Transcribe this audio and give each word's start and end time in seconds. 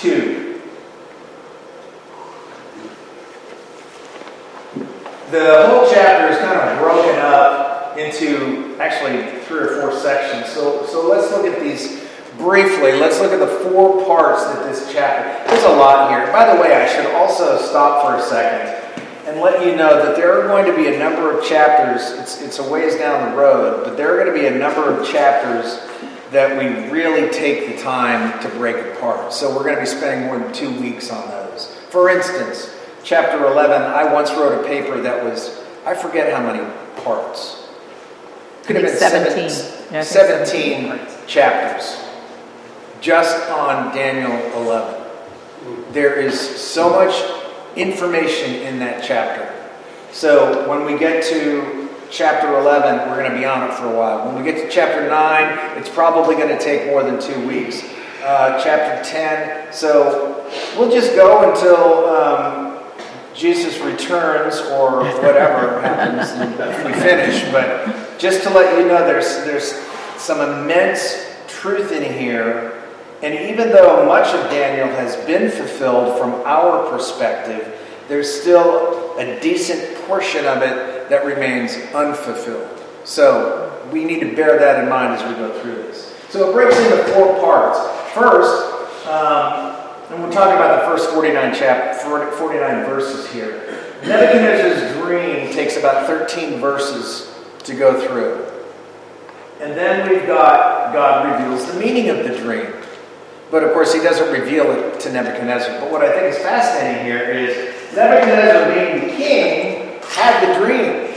2. 0.00 0.60
The 5.30 5.66
whole 5.68 5.88
chapter 5.90 6.32
is 6.32 6.38
kind 6.38 6.58
of 6.58 6.78
broken 6.78 7.20
up 7.20 7.98
into 7.98 8.76
actually 8.80 9.38
three 9.42 9.60
or 9.60 9.80
four 9.80 9.92
sections. 9.92 10.50
So, 10.52 10.86
so 10.86 11.06
let's 11.06 11.30
look 11.30 11.44
at 11.44 11.60
these 11.60 12.02
briefly. 12.38 12.92
Let's 12.92 13.20
look 13.20 13.32
at 13.32 13.40
the 13.40 13.70
four 13.70 14.02
parts 14.06 14.44
that 14.46 14.64
this 14.64 14.90
chapter. 14.90 15.48
There's 15.50 15.64
a 15.64 15.76
lot 15.76 16.10
here. 16.10 16.32
By 16.32 16.54
the 16.54 16.60
way, 16.60 16.74
I 16.74 16.88
should 16.88 17.06
also 17.14 17.58
stop 17.58 18.06
for 18.06 18.16
a 18.16 18.22
second 18.22 18.76
and 19.28 19.40
let 19.40 19.64
you 19.64 19.76
know 19.76 20.02
that 20.02 20.16
there 20.16 20.40
are 20.40 20.48
going 20.48 20.64
to 20.64 20.74
be 20.74 20.94
a 20.94 20.98
number 20.98 21.38
of 21.38 21.44
chapters. 21.44 22.18
It's, 22.18 22.40
it's 22.40 22.58
a 22.58 22.68
ways 22.68 22.96
down 22.96 23.30
the 23.30 23.36
road, 23.36 23.84
but 23.84 23.98
there 23.98 24.12
are 24.14 24.24
going 24.24 24.34
to 24.34 24.40
be 24.40 24.46
a 24.46 24.58
number 24.58 24.90
of 24.90 25.06
chapters 25.06 25.89
that 26.30 26.56
we 26.58 26.90
really 26.90 27.30
take 27.30 27.74
the 27.74 27.82
time 27.82 28.40
to 28.42 28.48
break 28.50 28.76
apart. 28.76 29.32
So 29.32 29.54
we're 29.54 29.64
going 29.64 29.74
to 29.74 29.80
be 29.80 29.86
spending 29.86 30.26
more 30.26 30.38
than 30.38 30.52
two 30.52 30.70
weeks 30.80 31.10
on 31.10 31.28
those. 31.28 31.74
For 31.90 32.08
instance, 32.08 32.74
chapter 33.02 33.44
11, 33.46 33.82
I 33.82 34.12
once 34.12 34.30
wrote 34.30 34.64
a 34.64 34.68
paper 34.68 35.00
that 35.00 35.24
was, 35.24 35.60
I 35.84 35.94
forget 35.94 36.32
how 36.32 36.46
many 36.46 36.64
parts. 37.02 37.68
Could 38.64 38.76
have 38.76 38.84
been 38.84 38.96
17. 38.96 39.50
17, 39.50 39.92
yeah, 39.92 40.02
17 40.02 41.00
chapters 41.26 41.98
just 43.00 43.50
on 43.50 43.94
Daniel 43.94 44.32
11. 44.62 45.00
There 45.92 46.14
is 46.14 46.38
so 46.38 46.90
much 46.90 47.14
information 47.76 48.54
in 48.62 48.78
that 48.80 49.02
chapter. 49.02 49.52
So 50.12 50.68
when 50.68 50.84
we 50.84 50.98
get 50.98 51.24
to 51.24 51.79
chapter 52.10 52.58
11, 52.58 53.08
we're 53.08 53.18
going 53.18 53.30
to 53.30 53.36
be 53.36 53.44
on 53.44 53.70
it 53.70 53.74
for 53.74 53.86
a 53.86 53.96
while. 53.96 54.26
When 54.26 54.42
we 54.42 54.50
get 54.50 54.62
to 54.62 54.70
chapter 54.70 55.08
9, 55.08 55.78
it's 55.78 55.88
probably 55.88 56.34
going 56.34 56.48
to 56.48 56.58
take 56.62 56.86
more 56.86 57.02
than 57.02 57.20
two 57.20 57.46
weeks. 57.46 57.82
Uh, 58.22 58.62
chapter 58.62 59.02
10, 59.08 59.72
so 59.72 60.46
we'll 60.76 60.90
just 60.90 61.14
go 61.14 61.50
until 61.50 62.06
um, 62.08 62.78
Jesus 63.34 63.78
returns 63.78 64.60
or 64.72 65.04
whatever 65.22 65.80
happens 65.82 66.30
and 66.32 66.84
we 66.84 66.92
finish. 67.00 67.42
But 67.50 68.18
just 68.18 68.42
to 68.42 68.50
let 68.50 68.78
you 68.78 68.86
know, 68.86 69.06
there's, 69.06 69.44
there's 69.44 69.72
some 70.20 70.40
immense 70.40 71.26
truth 71.48 71.92
in 71.92 72.02
here 72.02 72.80
and 73.22 73.34
even 73.34 73.70
though 73.70 74.06
much 74.06 74.28
of 74.34 74.50
Daniel 74.50 74.88
has 74.88 75.16
been 75.26 75.50
fulfilled 75.50 76.18
from 76.18 76.30
our 76.46 76.88
perspective, 76.90 77.78
there's 78.10 78.28
still 78.28 79.16
a 79.18 79.40
decent 79.40 79.96
portion 80.06 80.44
of 80.44 80.62
it 80.62 81.08
that 81.08 81.24
remains 81.24 81.76
unfulfilled. 81.94 82.68
So 83.04 83.88
we 83.92 84.04
need 84.04 84.18
to 84.20 84.34
bear 84.34 84.58
that 84.58 84.82
in 84.82 84.90
mind 84.90 85.14
as 85.14 85.28
we 85.28 85.34
go 85.36 85.58
through 85.62 85.76
this. 85.76 86.12
So 86.28 86.50
it 86.50 86.52
breaks 86.52 86.76
into 86.76 87.04
four 87.14 87.38
parts. 87.38 87.78
First, 88.12 89.06
um, 89.06 89.76
and 90.10 90.24
we're 90.24 90.32
talking 90.32 90.56
about 90.56 90.80
the 90.80 90.86
first 90.88 91.10
49 91.10 91.54
chap 91.54 92.00
49 92.00 92.84
verses 92.86 93.30
here. 93.32 93.92
Nebuchadnezzar's 94.02 94.92
dream 94.96 95.52
takes 95.52 95.76
about 95.76 96.08
13 96.08 96.58
verses 96.58 97.32
to 97.62 97.74
go 97.76 98.04
through. 98.08 98.44
And 99.60 99.78
then 99.78 100.10
we've 100.10 100.26
got 100.26 100.92
God 100.92 101.40
reveals 101.40 101.72
the 101.72 101.78
meaning 101.78 102.08
of 102.08 102.18
the 102.24 102.36
dream. 102.36 102.72
But 103.52 103.62
of 103.62 103.72
course, 103.72 103.94
he 103.94 104.00
doesn't 104.00 104.32
reveal 104.32 104.70
it 104.72 104.98
to 105.00 105.12
Nebuchadnezzar. 105.12 105.80
But 105.80 105.92
what 105.92 106.02
I 106.02 106.12
think 106.12 106.34
is 106.34 106.38
fascinating 106.38 107.04
here 107.04 107.30
is 107.30 107.69
Nebuchadnezzar, 107.94 108.74
being 108.74 109.08
the 109.08 109.16
king, 109.16 110.00
had 110.10 110.46
the 110.46 110.64
dream. 110.64 111.14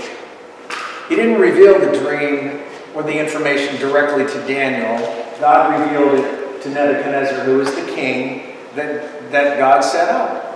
He 1.07 1.16
didn't 1.16 1.39
reveal 1.39 1.79
the 1.79 1.97
dream 1.99 2.63
or 2.95 3.03
the 3.03 3.17
information 3.17 3.79
directly 3.79 4.25
to 4.25 4.47
Daniel. 4.47 4.97
God 5.39 5.79
revealed 5.79 6.19
it 6.19 6.61
to 6.63 6.69
Nebuchadnezzar, 6.69 7.44
who 7.44 7.57
was 7.57 7.73
the 7.75 7.85
king 7.94 8.55
that, 8.75 9.31
that 9.31 9.57
God 9.57 9.81
set 9.81 10.09
up, 10.09 10.49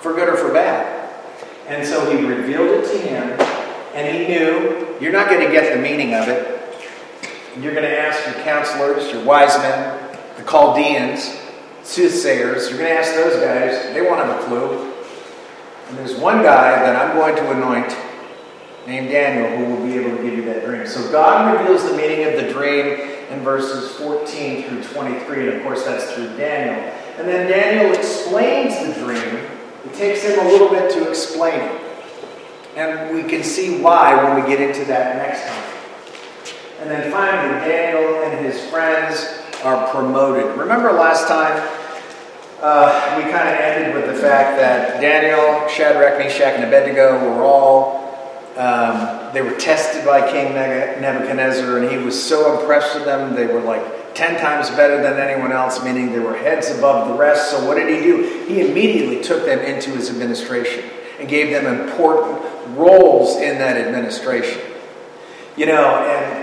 for 0.00 0.12
good 0.12 0.28
or 0.28 0.36
for 0.36 0.52
bad. 0.52 1.10
And 1.68 1.86
so 1.86 2.10
he 2.10 2.22
revealed 2.24 2.68
it 2.68 2.88
to 2.88 2.98
him, 2.98 3.40
and 3.94 4.16
he 4.16 4.26
knew 4.26 4.96
you're 5.00 5.12
not 5.12 5.28
going 5.28 5.46
to 5.46 5.52
get 5.52 5.74
the 5.74 5.80
meaning 5.80 6.14
of 6.14 6.28
it. 6.28 6.60
You're 7.60 7.74
going 7.74 7.84
to 7.84 7.98
ask 7.98 8.24
your 8.26 8.44
counselors, 8.44 9.10
your 9.12 9.24
wise 9.24 9.56
men, 9.58 10.18
the 10.36 10.42
Chaldeans, 10.42 11.38
soothsayers. 11.82 12.68
You're 12.68 12.78
going 12.78 12.90
to 12.90 12.98
ask 12.98 13.14
those 13.14 13.36
guys, 13.40 13.94
they 13.94 14.02
won't 14.02 14.18
have 14.18 14.40
a 14.40 14.44
clue. 14.44 14.91
And 15.92 16.00
there's 16.00 16.18
one 16.18 16.38
guy 16.38 16.76
that 16.76 16.96
I'm 16.96 17.14
going 17.14 17.36
to 17.36 17.50
anoint 17.50 17.94
named 18.86 19.10
Daniel 19.10 19.58
who 19.58 19.74
will 19.74 19.86
be 19.86 19.98
able 19.98 20.16
to 20.16 20.22
give 20.22 20.38
you 20.38 20.44
that 20.46 20.64
dream. 20.64 20.86
So 20.86 21.12
God 21.12 21.60
reveals 21.60 21.84
the 21.84 21.94
meaning 21.94 22.24
of 22.24 22.42
the 22.42 22.50
dream 22.50 22.86
in 23.28 23.40
verses 23.40 23.90
14 23.96 24.62
through 24.64 24.84
23, 24.84 25.48
and 25.48 25.58
of 25.58 25.62
course 25.62 25.84
that's 25.84 26.10
through 26.12 26.34
Daniel. 26.38 26.82
And 27.18 27.28
then 27.28 27.46
Daniel 27.46 27.92
explains 27.94 28.74
the 28.86 29.04
dream. 29.04 29.44
It 29.84 29.92
takes 29.92 30.22
him 30.22 30.38
a 30.38 30.48
little 30.48 30.70
bit 30.70 30.90
to 30.92 31.10
explain 31.10 31.60
it. 31.60 31.82
And 32.74 33.14
we 33.14 33.24
can 33.24 33.42
see 33.42 33.82
why 33.82 34.14
when 34.24 34.42
we 34.42 34.48
get 34.48 34.62
into 34.62 34.86
that 34.86 35.16
next 35.18 35.46
time. 35.46 36.56
And 36.80 36.90
then 36.90 37.12
finally, 37.12 37.68
Daniel 37.68 38.22
and 38.22 38.42
his 38.46 38.64
friends 38.70 39.28
are 39.62 39.86
promoted. 39.90 40.56
Remember 40.56 40.90
last 40.90 41.28
time 41.28 41.52
uh, 42.62 43.16
we 43.16 43.22
kind 43.30 43.48
of 43.48 43.54
ended 43.54 43.94
with 43.94 44.06
the 44.06 44.20
fact 44.20 44.58
that 44.58 45.00
Daniel, 45.00 45.68
Shadrach, 45.68 46.18
Meshach, 46.18 46.54
and 46.54 46.64
Abednego 46.64 47.18
were 47.18 47.42
all 47.42 48.00
um, 48.56 49.32
they 49.32 49.40
were 49.40 49.56
tested 49.58 50.04
by 50.04 50.30
King 50.30 50.52
Nebuchadnezzar, 50.54 51.78
and 51.78 51.90
he 51.90 51.96
was 51.96 52.22
so 52.22 52.60
impressed 52.60 52.94
with 52.94 53.06
them. 53.06 53.34
They 53.34 53.46
were 53.46 53.60
like 53.60 54.14
ten 54.14 54.38
times 54.38 54.68
better 54.70 55.02
than 55.02 55.18
anyone 55.18 55.52
else, 55.52 55.82
meaning 55.82 56.12
they 56.12 56.18
were 56.18 56.36
heads 56.36 56.70
above 56.70 57.08
the 57.08 57.14
rest. 57.14 57.50
So 57.50 57.66
what 57.66 57.76
did 57.76 57.88
he 57.88 58.00
do? 58.02 58.44
He 58.46 58.60
immediately 58.60 59.22
took 59.22 59.46
them 59.46 59.58
into 59.60 59.90
his 59.92 60.10
administration 60.10 60.84
and 61.18 61.28
gave 61.28 61.50
them 61.50 61.66
important 61.66 62.42
roles 62.76 63.36
in 63.36 63.58
that 63.58 63.78
administration. 63.78 64.60
You 65.56 65.66
know, 65.66 65.96
and 65.96 66.42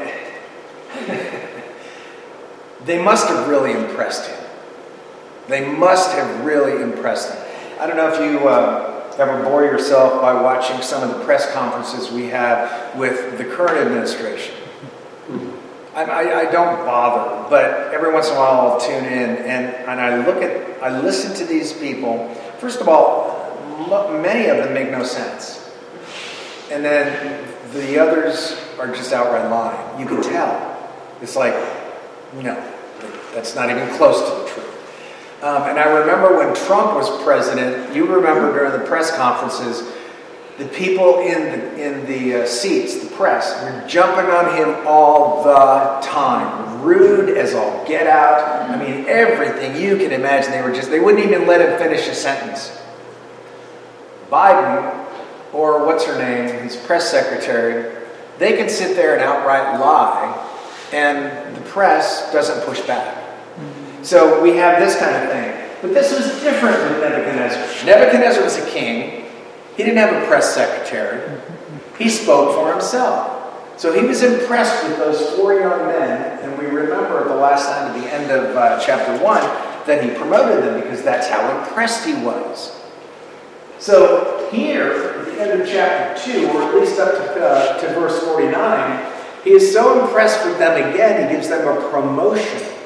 They 2.86 3.02
must 3.02 3.28
have 3.28 3.48
really 3.48 3.72
impressed 3.72 4.28
him. 4.28 4.39
They 5.50 5.68
must 5.68 6.12
have 6.14 6.46
really 6.46 6.82
impressed 6.82 7.34
them. 7.34 7.46
I 7.80 7.88
don't 7.88 7.98
know 7.98 8.14
if 8.14 8.20
you 8.20 8.48
uh, 8.48 9.12
ever 9.18 9.44
bore 9.44 9.64
yourself 9.64 10.22
by 10.22 10.40
watching 10.40 10.82
some 10.84 11.02
of 11.02 11.18
the 11.18 11.26
press 11.26 11.52
conferences 11.54 12.12
we 12.12 12.28
have 12.28 12.96
with 12.96 13.38
the 13.40 13.46
current 13.46 13.78
administration. 13.80 14.56
I, 15.96 16.04
I, 16.04 16.40
I, 16.42 16.52
don't 16.52 16.86
bother, 16.86 17.50
but 17.50 17.94
every 17.94 18.14
once 18.14 18.30
in 18.30 18.36
a 18.36 18.40
while 18.40 18.72
I'll 18.72 18.80
tune 18.80 19.04
in 19.06 19.38
and, 19.38 19.76
and 19.76 20.00
I 20.00 20.24
look 20.26 20.42
at, 20.42 20.82
I 20.84 21.00
listen 21.02 21.36
to 21.36 21.46
these 21.46 21.74
people. 21.74 22.30
First 22.60 22.80
of 22.80 22.88
all, 22.88 23.58
many 24.22 24.50
of 24.50 24.58
them 24.58 24.74
make 24.74 24.92
no 24.92 25.04
sense. 25.04 25.72
And 26.72 26.86
then 26.86 27.44
the 27.74 28.00
others 28.00 28.56
are 28.78 28.88
just 28.88 29.12
outright 29.12 29.50
lying. 29.50 30.00
You 30.00 30.06
can 30.06 30.22
tell. 30.22 30.78
It's 31.22 31.36
like, 31.36 31.56
no, 32.36 32.56
that's 33.34 33.56
not 33.56 33.70
even 33.72 33.90
close 33.96 34.22
to 34.22 34.44
the 34.44 34.50
truth. 34.50 34.69
Um, 35.42 35.64
and 35.64 35.80
I 35.80 35.86
remember 36.00 36.38
when 36.38 36.54
Trump 36.54 36.96
was 36.96 37.24
president, 37.24 37.96
you 37.96 38.06
remember 38.06 38.52
during 38.54 38.74
the 38.74 38.86
press 38.86 39.16
conferences, 39.16 39.90
the 40.58 40.66
people 40.66 41.20
in 41.20 41.44
the, 41.44 41.82
in 41.82 42.06
the 42.06 42.44
uh, 42.44 42.46
seats, 42.46 43.00
the 43.00 43.10
press, 43.16 43.64
were 43.64 43.88
jumping 43.88 44.26
on 44.26 44.56
him 44.58 44.86
all 44.86 45.44
the 45.44 46.06
time. 46.06 46.82
Rude 46.82 47.38
as 47.38 47.54
all 47.54 47.88
get 47.88 48.08
out. 48.08 48.70
I 48.70 48.78
mean, 48.78 49.06
everything 49.08 49.82
you 49.82 49.98
can 49.98 50.12
imagine. 50.12 50.52
They 50.52 50.62
were 50.62 50.74
just, 50.74 50.90
they 50.90 51.00
wouldn't 51.00 51.24
even 51.24 51.48
let 51.48 51.62
him 51.62 51.78
finish 51.78 52.08
a 52.08 52.16
sentence. 52.16 52.78
Biden, 54.30 55.08
or 55.54 55.86
what's 55.86 56.06
her 56.06 56.18
name, 56.18 56.64
his 56.64 56.76
press 56.76 57.10
secretary, 57.10 57.96
they 58.38 58.58
can 58.58 58.70
sit 58.70 58.96
there 58.96 59.14
and 59.14 59.24
outright 59.24 59.80
lie 59.80 60.48
and 60.92 61.56
the 61.56 61.62
press 61.62 62.32
doesn't 62.32 62.66
push 62.66 62.82
back. 62.82 63.29
So 64.04 64.42
we 64.42 64.56
have 64.58 64.80
this 64.80 64.98
kind 64.98 65.16
of 65.16 65.30
thing. 65.30 65.70
But 65.82 65.94
this 65.94 66.12
was 66.12 66.42
different 66.42 66.78
with 66.78 67.02
Nebuchadnezzar. 67.02 67.86
Nebuchadnezzar 67.86 68.44
was 68.44 68.58
a 68.58 68.70
king. 68.70 69.26
He 69.78 69.84
didn't 69.84 69.98
have 69.98 70.24
a 70.24 70.28
press 70.28 70.54
secretary. 70.54 71.40
He 71.98 72.10
spoke 72.10 72.56
for 72.56 72.72
himself. 72.72 73.38
So 73.80 73.94
he 73.94 74.06
was 74.06 74.24
impressed 74.24 74.84
with 74.86 74.98
those 74.98 75.36
four 75.36 75.54
young 75.54 75.88
men, 75.88 76.40
and 76.40 76.58
we 76.58 76.66
remember 76.66 77.24
the 77.30 77.36
last 77.36 77.70
time 77.70 77.92
at 77.92 78.02
the 78.02 78.14
end 78.14 78.30
of 78.30 78.56
uh, 78.56 78.78
chapter 78.86 79.24
1 79.24 79.42
that 79.88 80.04
he 80.04 80.10
promoted 80.12 80.66
them 80.66 80.82
because 80.82 81.02
that's 81.02 81.30
how 81.30 81.58
impressed 81.58 82.06
he 82.06 82.14
was. 82.16 82.78
So 83.80 84.50
here, 84.52 84.92
at 84.92 85.26
the 85.26 85.42
end 85.42 85.62
of 85.62 85.68
chapter 85.68 86.22
2, 86.30 86.50
or 86.50 86.64
at 86.64 86.76
least 86.76 87.00
up 87.00 87.14
to, 87.14 87.42
uh, 87.42 87.80
to 87.80 87.88
verse 87.94 88.22
49, 88.26 89.14
he 89.46 89.52
is 89.52 89.72
so 89.72 90.06
impressed 90.06 90.46
with 90.46 90.60
them 90.60 90.92
again, 90.92 91.30
he 91.30 91.34
gives 91.34 91.48
them 91.48 91.66
a 91.66 91.90
promotion. 91.90 92.79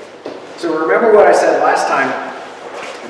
So 0.63 0.80
remember 0.80 1.13
what 1.13 1.27
I 1.27 1.33
said 1.33 1.62
last 1.62 1.89
time 1.89 2.07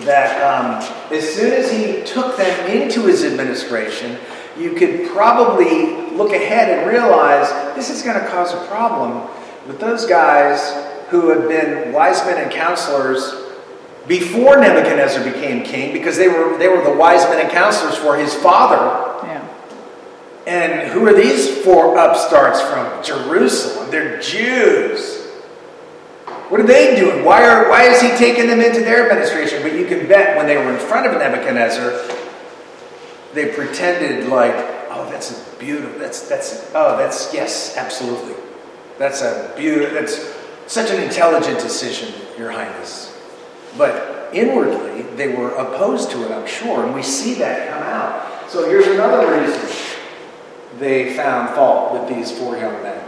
that 0.05 0.41
um, 0.41 0.81
as 1.15 1.35
soon 1.35 1.53
as 1.53 1.71
he 1.71 2.01
took 2.03 2.35
them 2.35 2.67
into 2.67 3.05
his 3.05 3.23
administration, 3.23 4.17
you 4.57 4.73
could 4.73 5.07
probably 5.09 6.09
look 6.13 6.33
ahead 6.33 6.75
and 6.75 6.89
realize 6.89 7.47
this 7.75 7.91
is 7.91 8.01
going 8.01 8.19
to 8.19 8.27
cause 8.27 8.55
a 8.55 8.65
problem 8.65 9.29
with 9.67 9.79
those 9.79 10.07
guys 10.07 10.83
who 11.09 11.29
have 11.29 11.47
been 11.47 11.93
wise 11.93 12.25
men 12.25 12.41
and 12.41 12.51
counselors 12.51 13.35
before 14.07 14.57
Nebuchadnezzar 14.57 15.23
became 15.23 15.63
king 15.63 15.93
because 15.93 16.17
they 16.17 16.29
were, 16.29 16.57
they 16.57 16.69
were 16.69 16.83
the 16.83 16.97
wise 16.97 17.21
men 17.25 17.39
and 17.39 17.51
counselors 17.51 17.95
for 17.95 18.17
his 18.17 18.33
father. 18.33 19.27
Yeah. 19.27 19.47
And 20.47 20.91
who 20.91 21.05
are 21.05 21.13
these 21.13 21.63
four 21.63 21.99
upstarts 21.99 22.61
from 22.61 23.03
Jerusalem? 23.03 23.91
They're 23.91 24.19
Jews. 24.19 25.22
What 26.53 26.61
are 26.61 26.67
they 26.67 26.95
doing? 26.95 27.25
Why, 27.25 27.43
are, 27.49 27.67
why 27.67 27.85
is 27.85 27.99
he 27.99 28.09
taking 28.09 28.45
them 28.45 28.61
into 28.61 28.81
their 28.81 29.09
administration? 29.09 29.63
But 29.63 29.73
you 29.73 29.87
can 29.87 30.07
bet 30.07 30.37
when 30.37 30.45
they 30.45 30.55
were 30.55 30.71
in 30.71 30.77
front 30.77 31.07
of 31.07 31.13
Nebuchadnezzar, 31.13 32.15
they 33.33 33.51
pretended 33.55 34.29
like, 34.29 34.53
oh, 34.91 35.09
that's 35.09 35.31
a 35.31 35.55
beautiful, 35.57 35.97
that's, 35.97 36.29
that's, 36.29 36.69
oh, 36.75 36.95
that's, 36.95 37.33
yes, 37.33 37.75
absolutely. 37.75 38.35
That's 38.99 39.23
a 39.23 39.51
beautiful, 39.57 39.95
that's 39.95 40.31
such 40.67 40.91
an 40.91 41.01
intelligent 41.01 41.57
decision, 41.59 42.13
Your 42.37 42.51
Highness. 42.51 43.19
But 43.75 44.29
inwardly, 44.31 45.01
they 45.15 45.29
were 45.29 45.55
opposed 45.55 46.11
to 46.11 46.23
it, 46.23 46.31
I'm 46.31 46.45
sure, 46.45 46.85
and 46.85 46.93
we 46.93 47.01
see 47.01 47.33
that 47.39 47.67
come 47.69 47.81
out. 47.81 48.51
So 48.51 48.69
here's 48.69 48.85
another 48.85 49.41
reason 49.41 49.75
they 50.77 51.15
found 51.15 51.55
fault 51.55 51.93
with 51.93 52.15
these 52.15 52.31
four 52.37 52.57
young 52.57 52.83
men. 52.83 53.02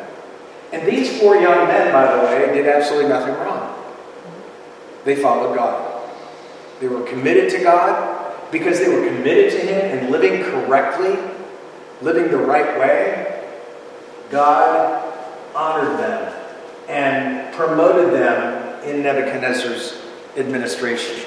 And 0.75 0.85
these 0.85 1.21
four 1.21 1.37
young 1.37 1.69
men, 1.69 1.93
by 1.93 2.13
the 2.13 2.23
way, 2.23 2.53
did 2.53 2.67
absolutely 2.67 3.07
nothing 3.07 3.33
wrong. 3.35 3.81
They 5.05 5.15
followed 5.15 5.55
God. 5.55 6.11
They 6.81 6.89
were 6.89 7.03
committed 7.03 7.49
to 7.51 7.63
God 7.63 8.51
because 8.51 8.79
they 8.79 8.89
were 8.89 9.07
committed 9.07 9.51
to 9.51 9.59
Him 9.59 9.97
and 9.97 10.11
living 10.11 10.43
correctly, 10.43 11.17
living 12.01 12.29
the 12.29 12.37
right 12.37 12.77
way. 12.77 13.47
God 14.29 15.13
honored 15.55 15.97
them 15.97 16.33
and 16.89 17.53
promoted 17.55 18.13
them 18.13 18.83
in 18.83 19.01
Nebuchadnezzar's 19.01 20.01
administration. 20.35 21.25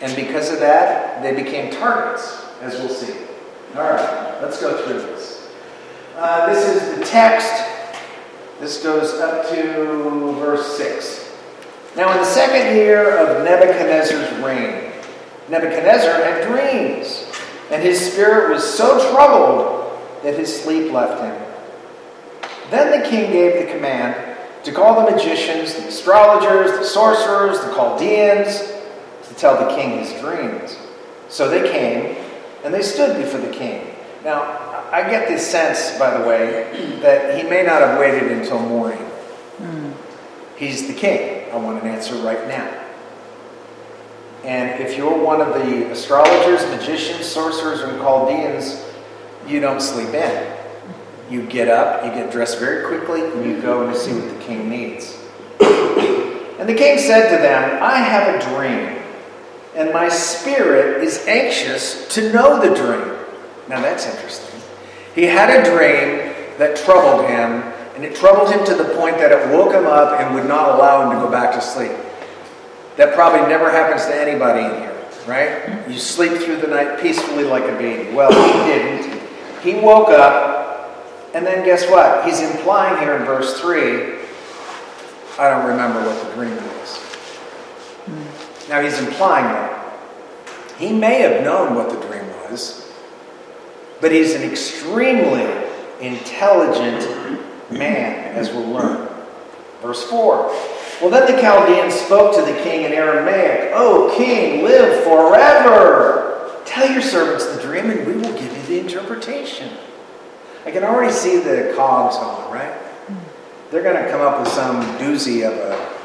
And 0.00 0.16
because 0.16 0.50
of 0.50 0.60
that, 0.60 1.22
they 1.22 1.34
became 1.34 1.70
targets, 1.70 2.42
as 2.62 2.80
we'll 2.80 2.88
see. 2.88 3.18
All 3.76 3.82
right, 3.82 4.38
let's 4.40 4.58
go 4.58 4.82
through 4.82 5.02
this. 5.02 5.50
Uh, 6.16 6.46
this 6.46 6.66
is 6.66 6.98
the 6.98 7.04
text. 7.04 7.61
This 8.62 8.80
goes 8.80 9.14
up 9.14 9.48
to 9.50 10.34
verse 10.38 10.76
6. 10.76 11.34
Now, 11.96 12.12
in 12.12 12.18
the 12.18 12.24
second 12.24 12.76
year 12.76 13.18
of 13.18 13.44
Nebuchadnezzar's 13.44 14.30
reign, 14.38 14.92
Nebuchadnezzar 15.48 16.12
had 16.22 16.46
dreams, 16.46 17.26
and 17.72 17.82
his 17.82 18.12
spirit 18.12 18.54
was 18.54 18.62
so 18.62 19.10
troubled 19.10 20.00
that 20.22 20.38
his 20.38 20.62
sleep 20.62 20.92
left 20.92 21.20
him. 21.20 21.34
Then 22.70 23.02
the 23.02 23.08
king 23.08 23.32
gave 23.32 23.66
the 23.66 23.72
command 23.74 24.38
to 24.62 24.70
call 24.70 25.04
the 25.04 25.10
magicians, 25.10 25.74
the 25.74 25.88
astrologers, 25.88 26.70
the 26.78 26.84
sorcerers, 26.84 27.58
the 27.62 27.74
Chaldeans, 27.74 28.60
to 29.26 29.34
tell 29.34 29.58
the 29.58 29.74
king 29.74 29.98
his 29.98 30.12
dreams. 30.20 30.76
So 31.28 31.48
they 31.48 31.68
came, 31.68 32.16
and 32.62 32.72
they 32.72 32.82
stood 32.82 33.20
before 33.20 33.40
the 33.40 33.52
king. 33.52 33.88
Now, 34.22 34.61
I 34.92 35.08
get 35.08 35.26
this 35.26 35.50
sense, 35.50 35.98
by 35.98 36.18
the 36.18 36.28
way, 36.28 36.98
that 37.00 37.42
he 37.42 37.48
may 37.48 37.62
not 37.62 37.80
have 37.80 37.98
waited 37.98 38.30
until 38.30 38.60
morning. 38.60 39.04
Mm. 39.58 39.94
He's 40.56 40.86
the 40.86 40.92
king. 40.92 41.50
I 41.50 41.56
want 41.56 41.82
an 41.82 41.88
answer 41.88 42.14
right 42.16 42.46
now. 42.46 42.68
And 44.44 44.82
if 44.82 44.96
you're 44.98 45.16
one 45.16 45.40
of 45.40 45.54
the 45.54 45.90
astrologers, 45.90 46.66
magicians, 46.66 47.26
sorcerers, 47.26 47.80
and 47.80 47.98
Chaldeans, 48.00 48.84
you 49.46 49.60
don't 49.60 49.80
sleep 49.80 50.10
in. 50.10 50.56
You 51.30 51.46
get 51.46 51.68
up, 51.68 52.04
you 52.04 52.10
get 52.10 52.30
dressed 52.30 52.58
very 52.58 52.86
quickly, 52.86 53.24
and 53.24 53.46
you 53.46 53.62
go 53.62 53.86
and 53.86 53.96
see 53.96 54.12
what 54.12 54.28
the 54.28 54.44
king 54.44 54.68
needs. 54.68 55.18
And 55.60 56.68
the 56.68 56.74
king 56.74 56.98
said 56.98 57.34
to 57.34 57.42
them, 57.42 57.82
I 57.82 57.96
have 57.96 58.34
a 58.34 58.54
dream, 58.54 59.02
and 59.74 59.92
my 59.92 60.08
spirit 60.10 61.02
is 61.02 61.26
anxious 61.26 62.06
to 62.14 62.32
know 62.32 62.60
the 62.60 62.74
dream. 62.74 63.16
Now 63.68 63.80
that's 63.80 64.06
interesting. 64.06 64.51
He 65.14 65.24
had 65.24 65.50
a 65.50 65.64
dream 65.64 66.34
that 66.58 66.76
troubled 66.76 67.28
him, 67.28 67.62
and 67.94 68.04
it 68.04 68.16
troubled 68.16 68.50
him 68.50 68.64
to 68.64 68.74
the 68.74 68.94
point 68.96 69.18
that 69.18 69.32
it 69.32 69.52
woke 69.52 69.72
him 69.72 69.86
up 69.86 70.20
and 70.20 70.34
would 70.34 70.46
not 70.46 70.74
allow 70.74 71.02
him 71.02 71.16
to 71.16 71.24
go 71.24 71.30
back 71.30 71.54
to 71.54 71.60
sleep. 71.60 71.92
That 72.96 73.14
probably 73.14 73.48
never 73.48 73.70
happens 73.70 74.04
to 74.06 74.14
anybody 74.14 74.64
in 74.64 74.82
here, 74.82 75.04
right? 75.26 75.88
You 75.88 75.98
sleep 75.98 76.42
through 76.42 76.56
the 76.56 76.68
night 76.68 77.00
peacefully 77.00 77.44
like 77.44 77.64
a 77.64 77.76
baby. 77.76 78.14
Well, 78.14 78.30
he 78.30 78.70
didn't. 78.70 79.20
He 79.62 79.74
woke 79.74 80.08
up 80.08 80.62
and 81.34 81.46
then 81.46 81.64
guess 81.64 81.88
what? 81.88 82.26
He's 82.26 82.40
implying 82.40 83.00
here 83.00 83.16
in 83.16 83.24
verse 83.24 83.58
3 83.60 84.20
I 85.38 85.48
don't 85.48 85.66
remember 85.66 86.00
what 86.00 86.22
the 86.22 86.34
dream 86.34 86.54
was. 86.56 87.00
Now 88.68 88.82
he's 88.82 88.98
implying 88.98 89.46
that. 89.46 89.98
He 90.76 90.92
may 90.92 91.22
have 91.22 91.42
known 91.42 91.74
what 91.74 91.88
the 91.88 92.06
dream 92.06 92.28
was, 92.28 92.81
but 94.02 94.10
he's 94.10 94.34
an 94.34 94.42
extremely 94.42 95.46
intelligent 96.00 97.08
man, 97.70 98.34
as 98.36 98.50
we'll 98.50 98.68
learn. 98.68 99.08
Verse 99.80 100.02
4 100.10 100.48
Well, 101.00 101.10
then 101.10 101.34
the 101.34 101.40
Chaldeans 101.40 101.94
spoke 101.94 102.34
to 102.34 102.42
the 102.42 102.60
king 102.62 102.84
in 102.84 102.92
Aramaic, 102.92 103.70
O 103.74 104.12
king, 104.16 104.64
live 104.64 105.04
forever! 105.04 106.50
Tell 106.66 106.90
your 106.90 107.00
servants 107.00 107.46
the 107.46 107.62
dream, 107.62 107.90
and 107.90 108.04
we 108.04 108.14
will 108.14 108.36
give 108.36 108.54
you 108.56 108.62
the 108.64 108.80
interpretation. 108.80 109.70
I 110.66 110.72
can 110.72 110.82
already 110.82 111.12
see 111.12 111.38
the 111.38 111.72
cogs 111.76 112.16
on, 112.16 112.52
right? 112.52 112.76
They're 113.70 113.82
going 113.84 114.02
to 114.02 114.10
come 114.10 114.20
up 114.20 114.40
with 114.40 114.48
some 114.48 114.82
doozy 114.98 115.46
of 115.46 115.54
a, 115.54 115.96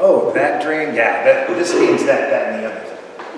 oh, 0.00 0.32
that 0.34 0.62
dream, 0.62 0.94
yeah, 0.94 1.24
that, 1.24 1.48
this 1.50 1.74
means 1.74 2.04
that, 2.06 2.28
that, 2.30 2.54
and 2.54 2.64
the 2.64 2.72
other 2.72 2.80
thing. 2.80 3.32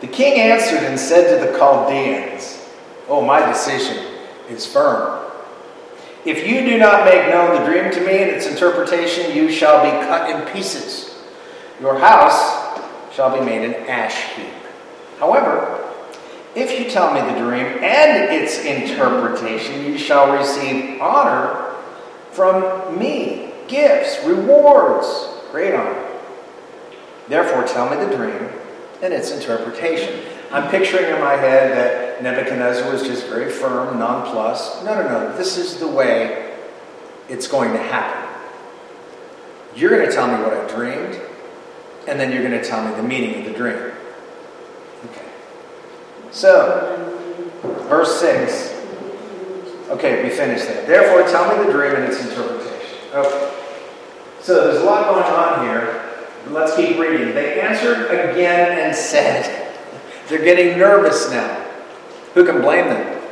The 0.00 0.06
king 0.08 0.40
answered 0.40 0.82
and 0.82 0.98
said 0.98 1.38
to 1.38 1.46
the 1.46 1.56
Chaldeans, 1.56 2.63
Oh, 3.08 3.24
my 3.24 3.44
decision 3.46 4.04
is 4.48 4.66
firm. 4.66 5.20
If 6.24 6.48
you 6.48 6.60
do 6.60 6.78
not 6.78 7.04
make 7.04 7.28
known 7.28 7.60
the 7.60 7.70
dream 7.70 7.92
to 7.92 8.00
me 8.00 8.22
and 8.22 8.30
its 8.30 8.46
interpretation, 8.46 9.36
you 9.36 9.50
shall 9.50 9.82
be 9.82 9.90
cut 10.06 10.30
in 10.30 10.52
pieces. 10.52 11.22
Your 11.80 11.98
house 11.98 12.80
shall 13.12 13.38
be 13.38 13.44
made 13.44 13.62
an 13.62 13.74
ash 13.88 14.32
heap. 14.34 14.48
However, 15.18 15.84
if 16.54 16.78
you 16.78 16.90
tell 16.90 17.12
me 17.12 17.20
the 17.20 17.38
dream 17.38 17.66
and 17.82 18.32
its 18.32 18.64
interpretation, 18.64 19.84
you 19.84 19.98
shall 19.98 20.32
receive 20.32 21.00
honor 21.00 21.74
from 22.30 22.98
me, 22.98 23.52
gifts, 23.68 24.24
rewards, 24.24 25.28
great 25.50 25.74
honor. 25.74 26.10
Therefore, 27.28 27.64
tell 27.64 27.90
me 27.90 28.02
the 28.04 28.16
dream 28.16 28.48
and 29.02 29.12
its 29.12 29.30
interpretation. 29.30 30.20
I'm 30.50 30.70
picturing 30.70 31.12
in 31.12 31.20
my 31.20 31.36
head 31.36 31.76
that 31.76 32.03
Nebuchadnezzar 32.22 32.90
was 32.90 33.02
just 33.02 33.26
very 33.26 33.50
firm, 33.50 33.98
nonplussed. 33.98 34.84
No, 34.84 34.94
no, 34.94 35.08
no. 35.08 35.36
This 35.36 35.56
is 35.56 35.78
the 35.78 35.88
way 35.88 36.56
it's 37.28 37.48
going 37.48 37.72
to 37.72 37.78
happen. 37.78 38.30
You're 39.74 39.90
going 39.90 40.06
to 40.08 40.12
tell 40.12 40.28
me 40.28 40.42
what 40.42 40.52
I 40.52 40.66
dreamed, 40.68 41.20
and 42.06 42.20
then 42.20 42.30
you're 42.30 42.48
going 42.48 42.60
to 42.60 42.66
tell 42.66 42.86
me 42.88 42.94
the 42.94 43.02
meaning 43.02 43.40
of 43.40 43.52
the 43.52 43.58
dream. 43.58 43.92
Okay. 45.06 45.28
So, 46.30 47.20
verse 47.88 48.20
6. 48.20 48.70
Okay, 49.90 50.22
we 50.22 50.30
finished 50.30 50.66
that. 50.68 50.86
Therefore, 50.86 51.28
tell 51.30 51.56
me 51.56 51.64
the 51.64 51.72
dream 51.72 51.94
and 51.94 52.04
its 52.04 52.22
interpretation. 52.22 52.98
Okay. 53.12 53.54
So, 54.40 54.66
there's 54.66 54.82
a 54.82 54.84
lot 54.84 55.12
going 55.12 55.24
on 55.24 55.66
here. 55.66 56.00
Let's 56.48 56.76
keep 56.76 56.98
reading. 56.98 57.34
They 57.34 57.60
answered 57.60 58.06
again 58.10 58.78
and 58.78 58.94
said, 58.94 59.72
They're 60.28 60.44
getting 60.44 60.78
nervous 60.78 61.30
now. 61.30 61.63
Who 62.34 62.44
can 62.44 62.60
blame 62.60 62.88
them? 62.88 63.22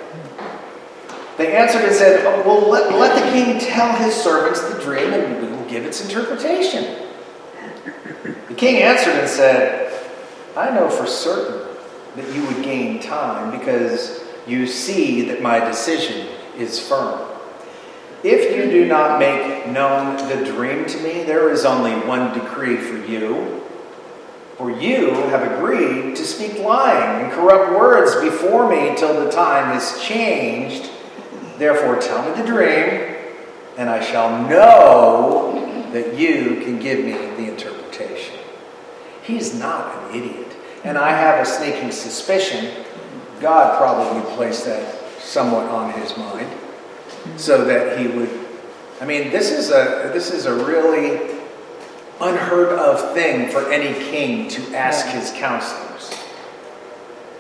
They 1.37 1.57
answered 1.57 1.85
and 1.85 1.95
said, 1.95 2.25
oh, 2.25 2.43
Well, 2.47 2.71
let, 2.71 2.93
let 2.93 3.25
the 3.25 3.31
king 3.33 3.59
tell 3.59 3.95
his 3.97 4.15
servants 4.15 4.61
the 4.61 4.81
dream 4.81 5.13
and 5.13 5.43
we 5.43 5.49
will 5.49 5.65
give 5.69 5.85
its 5.85 6.05
interpretation. 6.05 7.09
The 8.49 8.55
king 8.55 8.83
answered 8.83 9.15
and 9.15 9.29
said, 9.29 9.93
I 10.57 10.71
know 10.71 10.89
for 10.89 11.07
certain 11.07 11.77
that 12.17 12.35
you 12.35 12.47
would 12.47 12.63
gain 12.63 13.01
time 13.01 13.59
because 13.59 14.23
you 14.47 14.67
see 14.67 15.23
that 15.29 15.43
my 15.43 15.59
decision 15.59 16.29
is 16.57 16.79
firm. 16.79 17.29
If 18.23 18.55
you 18.55 18.71
do 18.71 18.87
not 18.87 19.19
make 19.19 19.67
known 19.67 20.17
the 20.29 20.45
dream 20.45 20.85
to 20.87 21.01
me, 21.01 21.25
there 21.25 21.51
is 21.51 21.65
only 21.65 21.93
one 22.07 22.39
decree 22.39 22.77
for 22.77 22.97
you. 22.99 23.62
For 24.57 24.71
you 24.71 25.15
have 25.15 25.51
agreed 25.53 26.17
to 26.17 26.25
speak 26.25 26.59
lying 26.59 27.25
and 27.25 27.33
corrupt 27.33 27.73
words 27.79 28.15
before 28.17 28.69
me 28.69 28.95
till 28.97 29.25
the 29.25 29.31
time 29.31 29.77
is 29.77 30.01
changed. 30.01 30.91
Therefore, 31.59 31.99
tell 32.01 32.29
me 32.29 32.41
the 32.41 32.47
dream, 32.47 33.17
and 33.77 33.89
I 33.89 34.03
shall 34.05 34.49
know 34.49 35.89
that 35.93 36.19
you 36.19 36.61
can 36.63 36.79
give 36.79 37.05
me 37.05 37.13
the 37.13 37.51
interpretation. 37.51 38.39
He's 39.23 39.59
not 39.59 39.97
an 39.97 40.17
idiot. 40.17 40.57
And 40.85 40.99
I 40.99 41.11
have 41.11 41.41
a 41.41 41.49
sneaking 41.49 41.93
suspicion 41.93 42.85
God 43.43 43.77
probably 43.77 44.23
placed 44.37 44.67
that 44.67 44.95
somewhat 45.21 45.67
on 45.69 45.93
his 46.01 46.17
mind 46.17 46.49
so 47.37 47.65
that 47.65 47.99
he 47.99 48.07
would. 48.07 48.31
I 49.01 49.05
mean, 49.05 49.31
this 49.31 49.51
is 49.51 49.71
a, 49.71 50.11
this 50.15 50.31
is 50.31 50.47
a 50.47 50.55
really 50.55 51.42
unheard 52.23 52.79
of 52.79 53.12
thing 53.14 53.50
for 53.50 53.71
any 53.73 53.93
king 54.11 54.49
to 54.49 54.75
ask 54.75 55.07
his 55.07 55.33
counselors. 55.33 56.14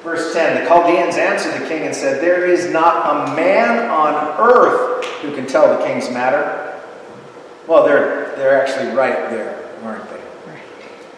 Verse 0.02 0.34
10 0.34 0.62
The 0.62 0.68
Chaldeans 0.68 1.16
answered 1.16 1.60
the 1.60 1.68
king 1.68 1.82
and 1.82 1.94
said, 1.94 2.20
There 2.20 2.46
is 2.46 2.72
not 2.72 3.30
a 3.30 3.36
man 3.36 3.88
on 3.88 4.14
earth 4.40 5.04
who 5.22 5.34
can 5.34 5.46
tell 5.46 5.78
the 5.78 5.84
king's 5.84 6.10
matter. 6.10 6.80
Well, 7.68 7.84
they're, 7.84 8.34
they're 8.36 8.60
actually 8.60 8.94
right 8.94 9.30
there, 9.30 9.72
aren't 9.84 10.08
they? 10.10 10.20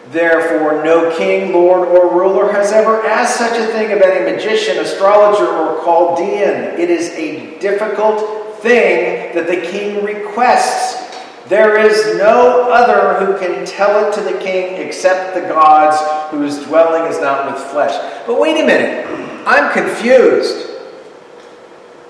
Therefore, 0.09 0.83
no 0.83 1.15
king, 1.17 1.51
lord, 1.51 1.87
or 1.87 2.15
ruler 2.15 2.51
has 2.51 2.71
ever 2.71 3.03
asked 3.07 3.37
such 3.37 3.57
a 3.57 3.65
thing 3.71 3.91
of 3.91 4.01
any 4.01 4.31
magician, 4.31 4.77
astrologer, 4.77 5.47
or 5.47 5.83
Chaldean. 5.83 6.79
It 6.79 6.91
is 6.91 7.09
a 7.11 7.59
difficult 7.59 8.61
thing 8.61 9.33
that 9.33 9.47
the 9.47 9.61
king 9.61 10.03
requests. 10.03 11.04
There 11.47 11.77
is 11.77 12.17
no 12.17 12.71
other 12.71 13.23
who 13.23 13.37
can 13.37 13.65
tell 13.65 14.07
it 14.07 14.13
to 14.15 14.21
the 14.21 14.39
king 14.39 14.81
except 14.81 15.35
the 15.35 15.41
gods 15.41 15.97
whose 16.31 16.65
dwelling 16.65 17.11
is 17.11 17.21
not 17.21 17.51
with 17.51 17.61
flesh. 17.65 17.93
But 18.25 18.39
wait 18.39 18.59
a 18.59 18.65
minute, 18.65 19.05
I'm 19.45 19.71
confused. 19.71 20.71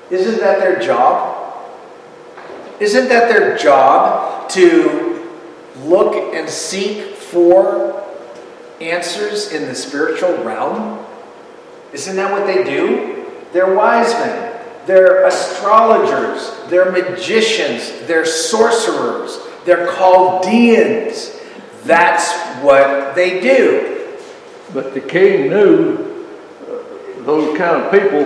Isn't 0.10 0.40
that 0.40 0.60
their 0.60 0.80
job? 0.80 1.54
Isn't 2.80 3.10
that 3.10 3.28
their 3.30 3.58
job 3.58 4.50
to 4.52 5.30
look 5.84 6.34
and 6.34 6.50
seek 6.50 7.16
for 7.16 8.06
answers 8.80 9.52
in 9.52 9.66
the 9.66 9.76
spiritual 9.76 10.44
realm? 10.44 11.06
Isn't 11.92 12.16
that 12.16 12.32
what 12.32 12.46
they 12.46 12.64
do? 12.64 13.26
They're 13.52 13.74
wise 13.74 14.14
men. 14.14 14.55
They're 14.86 15.26
astrologers. 15.26 16.52
They're 16.70 16.92
magicians. 16.92 18.08
They're 18.08 18.26
sorcerers. 18.26 19.40
They're 19.66 19.88
Chaldeans. 19.96 21.40
That's 21.84 22.32
what 22.64 23.16
they 23.16 23.40
do. 23.40 24.18
But 24.74 24.94
the 24.94 25.02
king 25.02 25.50
knew 25.50 26.28
uh, 26.64 27.24
those 27.24 27.58
kind 27.58 27.82
of 27.82 27.92
people, 27.92 28.24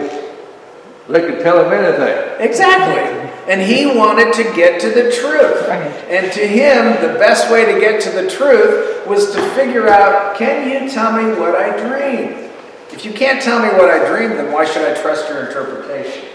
they 1.07 1.21
could 1.21 1.41
tell 1.41 1.63
him 1.65 1.71
anything. 1.71 2.45
Exactly. 2.45 3.29
And 3.51 3.61
he 3.61 3.85
wanted 3.85 4.33
to 4.33 4.43
get 4.55 4.79
to 4.81 4.89
the 4.89 5.11
truth. 5.11 5.67
And 5.67 6.31
to 6.33 6.47
him, 6.47 7.01
the 7.01 7.17
best 7.19 7.51
way 7.51 7.71
to 7.71 7.79
get 7.79 8.01
to 8.01 8.09
the 8.09 8.29
truth 8.29 9.05
was 9.07 9.31
to 9.33 9.41
figure 9.51 9.87
out 9.87 10.37
can 10.37 10.69
you 10.69 10.89
tell 10.89 11.11
me 11.11 11.37
what 11.39 11.55
I 11.55 11.75
dreamed? 11.77 12.49
If 12.91 13.05
you 13.05 13.13
can't 13.13 13.41
tell 13.41 13.59
me 13.59 13.69
what 13.69 13.89
I 13.89 14.07
dreamed, 14.09 14.33
then 14.33 14.51
why 14.51 14.65
should 14.65 14.83
I 14.83 14.99
trust 14.99 15.29
your 15.29 15.47
interpretation? 15.47 16.25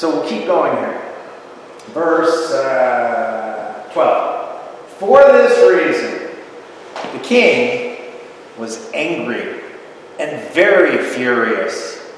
So 0.00 0.08
we'll 0.08 0.26
keep 0.26 0.46
going 0.46 0.74
here. 0.78 1.14
Verse 1.88 2.52
uh, 2.52 3.86
12. 3.92 4.88
For 4.92 5.18
this 5.30 5.58
reason, 5.68 6.38
the 7.12 7.18
king 7.18 8.14
was 8.56 8.90
angry 8.94 9.60
and 10.18 10.42
very 10.54 11.04
furious 11.04 12.10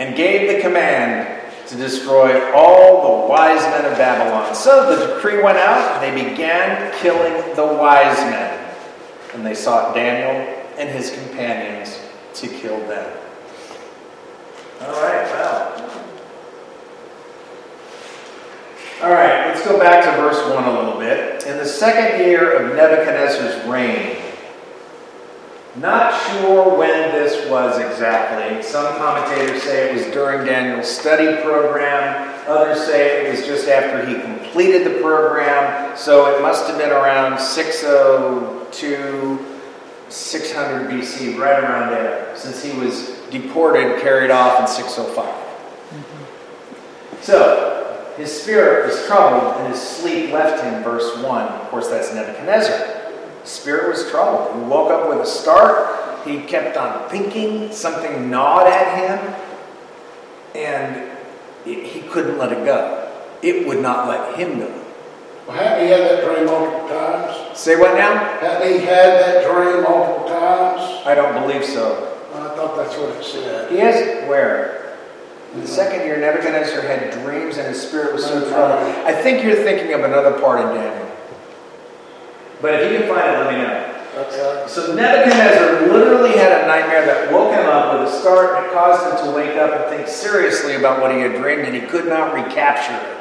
and 0.00 0.16
gave 0.16 0.52
the 0.52 0.62
command 0.62 1.40
to 1.68 1.76
destroy 1.76 2.52
all 2.52 3.22
the 3.22 3.28
wise 3.28 3.62
men 3.66 3.84
of 3.84 3.96
Babylon. 3.96 4.52
So 4.56 4.92
the 4.92 5.14
decree 5.14 5.40
went 5.40 5.58
out, 5.58 6.02
and 6.02 6.02
they 6.02 6.28
began 6.28 6.92
killing 6.98 7.54
the 7.54 7.64
wise 7.64 8.18
men. 8.18 8.74
And 9.32 9.46
they 9.46 9.54
sought 9.54 9.94
Daniel 9.94 10.60
and 10.76 10.88
his 10.88 11.12
companions 11.12 12.00
to 12.34 12.48
kill 12.48 12.80
them. 12.88 13.16
All 14.80 14.90
right, 15.04 15.24
well. 15.26 15.91
All 19.02 19.10
right, 19.10 19.48
let's 19.48 19.66
go 19.66 19.80
back 19.80 20.04
to 20.04 20.12
verse 20.12 20.38
1 20.54 20.62
a 20.62 20.80
little 20.80 20.96
bit. 21.00 21.44
In 21.44 21.56
the 21.56 21.66
second 21.66 22.20
year 22.20 22.52
of 22.52 22.76
Nebuchadnezzar's 22.76 23.66
reign, 23.68 24.16
not 25.74 26.14
sure 26.22 26.78
when 26.78 27.10
this 27.10 27.50
was 27.50 27.80
exactly. 27.80 28.62
Some 28.62 28.96
commentators 28.98 29.60
say 29.64 29.90
it 29.90 29.94
was 29.94 30.04
during 30.14 30.46
Daniel's 30.46 30.88
study 30.88 31.42
program. 31.42 32.32
Others 32.46 32.86
say 32.86 33.26
it 33.26 33.30
was 33.30 33.44
just 33.44 33.66
after 33.66 34.06
he 34.06 34.20
completed 34.20 34.86
the 34.86 35.00
program. 35.02 35.96
So 35.96 36.36
it 36.36 36.40
must 36.40 36.68
have 36.68 36.78
been 36.78 36.92
around 36.92 37.40
602, 37.40 39.38
600 40.10 40.88
BC, 40.88 41.36
right 41.36 41.58
around 41.60 41.90
there, 41.90 42.36
since 42.36 42.62
he 42.62 42.70
was 42.78 43.18
deported, 43.30 44.00
carried 44.00 44.30
off 44.30 44.60
in 44.60 44.68
605. 44.68 45.26
Mm-hmm. 45.26 47.20
So 47.20 47.81
his 48.16 48.42
spirit 48.42 48.86
was 48.86 49.06
troubled 49.06 49.60
and 49.60 49.72
his 49.72 49.80
sleep 49.80 50.32
left 50.32 50.62
him, 50.62 50.82
verse 50.82 51.16
1. 51.18 51.48
Of 51.48 51.68
course, 51.68 51.88
that's 51.88 52.14
Nebuchadnezzar. 52.14 53.02
His 53.42 53.50
Spirit 53.50 53.88
was 53.88 54.08
troubled. 54.10 54.54
He 54.54 54.68
woke 54.68 54.90
up 54.90 55.08
with 55.08 55.18
a 55.18 55.26
start. 55.26 56.24
He 56.26 56.42
kept 56.42 56.76
on 56.76 57.08
thinking. 57.08 57.72
Something 57.72 58.30
gnawed 58.30 58.68
at 58.68 58.98
him. 58.98 59.34
And 60.54 61.10
he 61.64 62.02
couldn't 62.10 62.38
let 62.38 62.52
it 62.52 62.64
go. 62.64 63.10
It 63.42 63.66
would 63.66 63.80
not 63.80 64.08
let 64.08 64.38
him 64.38 64.58
go. 64.58 64.82
Well, 65.46 65.56
hadn't 65.56 65.84
he 65.84 65.90
had 65.90 66.02
that 66.02 66.24
dream 66.24 66.46
multiple 66.46 66.88
times? 66.88 67.58
Say 67.58 67.76
what 67.76 67.96
now? 67.96 68.14
Hadn't 68.38 68.72
he 68.72 68.78
had 68.78 69.20
that 69.20 69.44
dream 69.44 69.82
multiple 69.82 70.28
times? 70.28 71.04
I 71.04 71.14
don't 71.16 71.42
believe 71.42 71.64
so. 71.64 72.16
I 72.32 72.48
thought 72.54 72.76
that's 72.76 72.96
what 72.96 73.10
it 73.16 73.24
said. 73.24 73.70
He 73.70 73.78
has 73.78 74.28
where? 74.28 74.81
In 75.54 75.60
the 75.60 75.66
second 75.66 76.06
year, 76.06 76.18
Nebuchadnezzar 76.18 76.80
had 76.82 77.10
dreams 77.24 77.58
and 77.58 77.68
his 77.68 77.80
spirit 77.86 78.14
was 78.14 78.24
so 78.24 78.48
troubled. 78.48 78.88
I 79.04 79.12
think 79.12 79.44
you're 79.44 79.56
thinking 79.56 79.92
of 79.92 80.02
another 80.02 80.40
part 80.40 80.60
in 80.60 80.74
Daniel. 80.74 81.08
But 82.62 82.74
if 82.74 82.92
you 82.92 82.98
can 82.98 83.08
find 83.08 83.28
it, 83.28 83.38
let 83.38 83.52
me 83.52 83.58
know. 83.62 83.88
Okay. 84.14 84.64
So 84.68 84.94
Nebuchadnezzar 84.94 85.88
literally 85.88 86.32
had 86.38 86.62
a 86.62 86.66
nightmare 86.66 87.04
that 87.06 87.32
woke 87.32 87.52
him 87.54 87.66
up 87.66 87.98
with 87.98 88.08
a 88.08 88.20
start 88.20 88.56
and 88.56 88.66
it 88.66 88.72
caused 88.72 89.20
him 89.20 89.26
to 89.26 89.36
wake 89.36 89.56
up 89.56 89.72
and 89.74 89.96
think 89.96 90.08
seriously 90.08 90.76
about 90.76 91.00
what 91.00 91.12
he 91.14 91.20
had 91.20 91.34
dreamed, 91.40 91.62
and 91.62 91.74
he 91.74 91.80
could 91.80 92.06
not 92.06 92.32
recapture 92.32 92.94
it. 92.94 93.18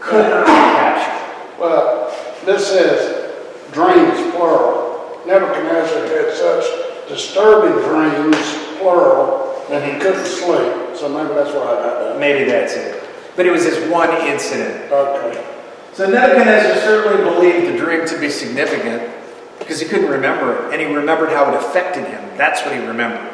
Could 0.00 0.30
not 0.30 0.46
recapture 0.46 1.12
it. 1.12 1.60
Well, 1.60 2.16
this 2.44 2.66
says 2.68 3.34
dreams, 3.72 4.34
plural. 4.34 5.20
Nebuchadnezzar 5.26 6.06
had 6.06 6.32
such 6.34 6.64
disturbing 7.08 7.82
dreams, 7.84 8.36
plural, 8.78 9.59
that 9.70 9.82
he 9.82 9.98
couldn't 10.00 10.26
sleep. 10.26 10.96
So 10.96 11.08
maybe 11.08 11.34
that's 11.34 11.54
why 11.54 11.62
I 11.62 11.74
got 11.74 12.00
that. 12.00 12.20
Maybe 12.20 12.50
that's 12.50 12.74
it. 12.74 13.02
But 13.36 13.46
it 13.46 13.52
was 13.52 13.64
this 13.64 13.90
one 13.90 14.10
incident. 14.26 14.90
Okay. 14.92 15.46
So 15.92 16.08
Nebuchadnezzar 16.08 16.82
certainly 16.82 17.24
believed 17.24 17.72
the 17.72 17.78
dream 17.78 18.06
to 18.06 18.18
be 18.18 18.28
significant 18.28 19.10
because 19.58 19.80
he 19.80 19.86
couldn't 19.86 20.10
remember 20.10 20.56
it, 20.56 20.72
and 20.72 20.80
he 20.80 20.94
remembered 20.94 21.30
how 21.30 21.48
it 21.52 21.56
affected 21.56 22.04
him. 22.06 22.36
That's 22.36 22.64
what 22.64 22.74
he 22.74 22.80
remembered. 22.80 23.28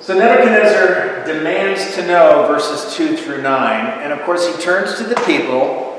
So 0.00 0.18
Nebuchadnezzar 0.18 1.24
demands 1.24 1.94
to 1.94 2.06
know 2.06 2.46
verses 2.48 2.94
2 2.96 3.16
through 3.16 3.42
9, 3.42 4.02
and 4.02 4.12
of 4.12 4.20
course 4.22 4.52
he 4.52 4.60
turns 4.60 4.96
to 4.98 5.04
the 5.04 5.14
people 5.26 5.90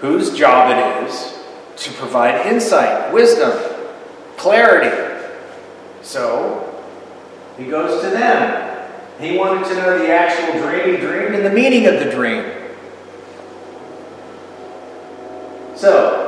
whose 0.00 0.36
job 0.36 0.70
it 0.70 1.08
is 1.08 1.38
to 1.76 1.90
provide 1.92 2.46
insight, 2.46 3.12
wisdom, 3.12 3.58
clarity. 4.36 5.24
So 6.02 6.63
he 7.56 7.66
goes 7.66 8.02
to 8.02 8.10
them. 8.10 8.88
He 9.20 9.38
wanted 9.38 9.66
to 9.68 9.74
know 9.74 9.98
the 9.98 10.10
actual 10.10 10.60
dream 10.60 10.94
he 10.94 11.00
dreamed 11.00 11.34
and 11.34 11.44
the 11.44 11.50
meaning 11.50 11.86
of 11.86 12.00
the 12.00 12.10
dream. 12.10 12.44
So, 15.76 16.24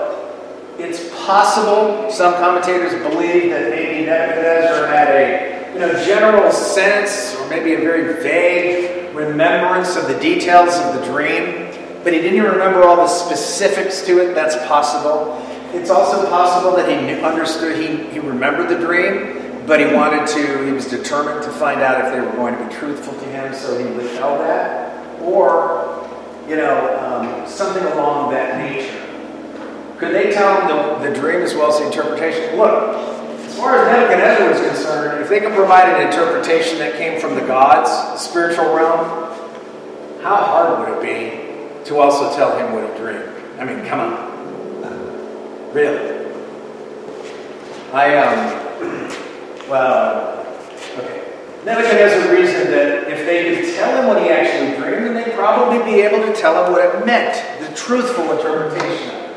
it's 0.79 1.09
possible, 1.25 2.11
some 2.11 2.35
commentators 2.35 2.93
believe 3.11 3.51
that 3.51 3.71
maybe 3.71 4.07
Nebuchadnezzar 4.07 4.87
had 4.89 5.09
a 5.09 5.73
you 5.73 5.81
know, 5.81 6.05
general 6.05 6.51
sense 6.53 7.35
or 7.37 7.49
maybe 7.49 7.75
a 7.75 7.79
very 7.79 8.23
vague 8.23 9.15
remembrance 9.15 9.97
of 9.97 10.09
the 10.09 10.19
details 10.21 10.77
of 10.77 11.01
the 11.01 11.07
dream, 11.07 11.71
but 12.05 12.13
he 12.13 12.21
didn't 12.21 12.43
remember 12.43 12.83
all 12.85 12.97
the 12.97 13.09
specifics 13.09 14.05
to 14.07 14.21
it. 14.21 14.35
That's 14.35 14.57
possible. 14.69 15.43
It's 15.73 15.91
also 15.91 16.29
possible 16.29 16.77
that 16.77 16.89
he 16.89 17.21
understood, 17.21 17.77
he, 17.77 18.05
he 18.13 18.21
remembered 18.21 18.69
the 18.69 18.79
dream, 18.79 19.46
but 19.67 19.81
he 19.81 19.87
wanted 19.95 20.27
to, 20.29 20.65
he 20.65 20.73
was 20.73 20.87
determined 20.87 21.43
to 21.45 21.51
find 21.51 21.81
out 21.81 22.05
if 22.05 22.13
they 22.13 22.21
were 22.21 22.33
going 22.33 22.57
to 22.57 22.65
be 22.65 22.75
truthful 22.75 23.13
to 23.15 23.25
him, 23.27 23.55
so 23.55 23.79
he 23.79 23.85
withheld 23.97 24.41
that. 24.41 25.21
Or, 25.21 26.09
you 26.49 26.57
know, 26.57 26.97
um, 26.99 27.49
something 27.49 27.83
along 27.83 28.31
that 28.33 28.59
nature. 28.59 29.03
Could 29.99 30.15
they 30.15 30.31
tell 30.31 30.61
him 30.61 30.69
the, 31.03 31.09
the 31.11 31.15
dream 31.19 31.43
as 31.43 31.55
well 31.55 31.73
as 31.73 31.79
the 31.79 31.87
interpretation? 31.87 32.57
Look, 32.57 32.95
as 33.47 33.57
far 33.57 33.77
as 33.77 33.93
Nebuchadnezzar 33.93 34.49
was 34.51 34.61
concerned, 34.61 35.23
if 35.23 35.29
they 35.29 35.41
could 35.41 35.55
provide 35.55 35.89
an 35.89 36.07
interpretation 36.07 36.79
that 36.79 36.97
came 36.97 37.21
from 37.21 37.35
the 37.35 37.41
gods, 37.41 37.91
the 37.91 38.19
spiritual 38.19 38.75
realm, 38.75 39.05
how 40.23 40.37
hard 40.37 40.79
would 40.79 40.99
it 40.99 41.03
be 41.03 41.85
to 41.89 41.99
also 41.99 42.35
tell 42.37 42.59
him 42.59 42.73
what 42.73 42.91
he 42.91 42.99
dreamed? 42.99 43.33
I 43.59 43.65
mean, 43.65 43.85
come 43.87 44.01
on. 44.01 44.37
Really? 45.73 46.27
I, 47.93 48.17
um, 48.17 49.26
well, 49.69 50.47
okay. 50.99 51.23
Nebuchadnezzar 51.65 52.33
reasoned 52.33 52.73
that 52.73 53.09
if 53.09 53.27
they 53.27 53.57
could 53.57 53.75
tell 53.75 54.01
him 54.01 54.07
what 54.07 54.23
he 54.23 54.29
actually 54.29 54.77
dreamed, 54.77 55.07
then 55.07 55.15
they'd 55.15 55.35
probably 55.35 55.83
be 55.91 56.01
able 56.01 56.25
to 56.25 56.33
tell 56.41 56.65
him 56.65 56.73
what 56.73 56.83
it 56.85 57.05
meant, 57.05 57.35
the 57.61 57.75
truthful 57.75 58.31
interpretation 58.33 59.09
of 59.09 59.23
it. 59.23 59.37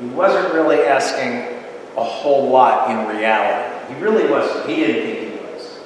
He 0.00 0.06
wasn't 0.06 0.52
really 0.52 0.80
asking 0.80 1.64
a 1.96 2.04
whole 2.04 2.50
lot 2.50 2.90
in 2.90 3.16
reality. 3.16 3.94
He 3.94 4.00
really 4.02 4.28
wasn't. 4.30 4.68
He 4.68 4.76
didn't 4.76 5.02
think 5.02 5.32
he 5.32 5.52
was. 5.52 5.78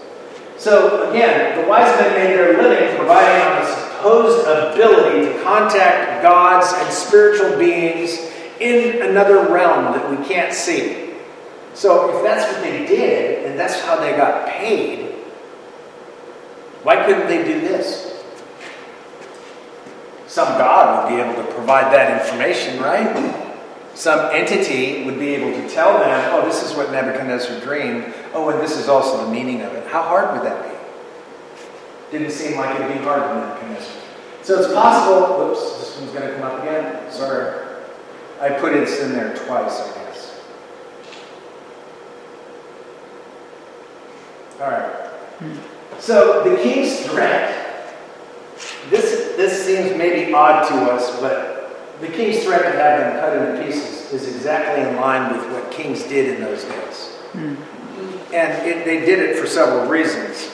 So 0.56 1.08
again, 1.10 1.60
the 1.60 1.68
wise 1.68 1.96
men 2.00 2.14
made 2.14 2.36
their 2.36 2.60
living 2.60 2.96
providing 2.96 3.46
on 3.46 3.62
the 3.62 3.66
supposed 3.66 4.46
ability 4.46 5.32
to 5.32 5.42
contact 5.44 6.22
gods 6.22 6.72
and 6.74 6.92
spiritual 6.92 7.56
beings 7.58 8.18
in 8.58 9.02
another 9.02 9.52
realm 9.52 9.92
that 9.92 10.10
we 10.10 10.24
can't 10.26 10.52
see. 10.52 11.07
So 11.78 12.16
if 12.16 12.24
that's 12.24 12.52
what 12.52 12.60
they 12.60 12.84
did, 12.84 13.46
and 13.46 13.56
that's 13.56 13.80
how 13.82 14.00
they 14.00 14.10
got 14.16 14.48
paid, 14.48 15.12
why 16.82 17.06
couldn't 17.06 17.28
they 17.28 17.44
do 17.44 17.60
this? 17.60 18.20
Some 20.26 20.58
God 20.58 21.04
would 21.04 21.16
be 21.16 21.22
able 21.22 21.40
to 21.40 21.52
provide 21.52 21.94
that 21.94 22.20
information, 22.20 22.82
right? 22.82 23.32
Some 23.94 24.34
entity 24.34 25.04
would 25.04 25.20
be 25.20 25.36
able 25.36 25.52
to 25.52 25.68
tell 25.72 26.00
them, 26.00 26.32
oh, 26.34 26.44
this 26.44 26.68
is 26.68 26.76
what 26.76 26.90
Nebuchadnezzar 26.90 27.60
dreamed. 27.60 28.12
Oh, 28.34 28.48
and 28.48 28.60
this 28.60 28.76
is 28.76 28.88
also 28.88 29.24
the 29.24 29.30
meaning 29.30 29.62
of 29.62 29.72
it. 29.74 29.86
How 29.86 30.02
hard 30.02 30.36
would 30.36 30.44
that 30.44 30.64
be? 30.64 32.18
Didn't 32.18 32.32
seem 32.32 32.56
like 32.56 32.74
it'd 32.74 32.92
be 32.92 33.04
hard 33.04 33.22
for 33.22 33.34
Nebuchadnezzar. 33.36 34.02
So 34.42 34.58
it's 34.58 34.74
possible, 34.74 35.38
whoops, 35.38 35.78
this 35.78 35.96
one's 36.00 36.10
going 36.10 36.26
to 36.26 36.34
come 36.34 36.42
up 36.42 36.60
again. 36.60 37.12
Sorry. 37.12 37.68
I 38.40 38.50
put 38.50 38.74
it 38.74 38.88
in 39.00 39.12
there 39.12 39.36
twice, 39.36 39.80
I 39.80 39.94
guess. 39.94 40.07
All 44.60 44.70
right. 44.70 45.10
So 46.00 46.42
the 46.42 46.56
king's 46.62 47.06
threat, 47.06 47.94
this, 48.90 49.36
this 49.36 49.64
seems 49.64 49.96
maybe 49.96 50.32
odd 50.32 50.66
to 50.68 50.74
us, 50.92 51.20
but 51.20 52.00
the 52.00 52.08
king's 52.08 52.42
threat 52.44 52.62
to 52.62 52.70
have 52.70 53.00
them 53.00 53.20
cut 53.20 53.36
into 53.36 53.64
pieces 53.64 54.12
is 54.12 54.34
exactly 54.34 54.88
in 54.88 54.96
line 54.96 55.36
with 55.36 55.50
what 55.52 55.70
kings 55.70 56.02
did 56.04 56.34
in 56.34 56.40
those 56.40 56.64
days. 56.64 57.06
Hmm. 57.32 57.54
And 58.32 58.66
it, 58.66 58.84
they 58.84 59.00
did 59.00 59.20
it 59.20 59.38
for 59.38 59.46
several 59.46 59.88
reasons. 59.88 60.50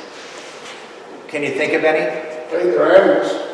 Can 1.28 1.42
you 1.42 1.50
think 1.50 1.72
of 1.72 1.84
any? 1.84 2.04
Feed 2.50 2.72
their 2.72 2.96
animals, 2.96 3.50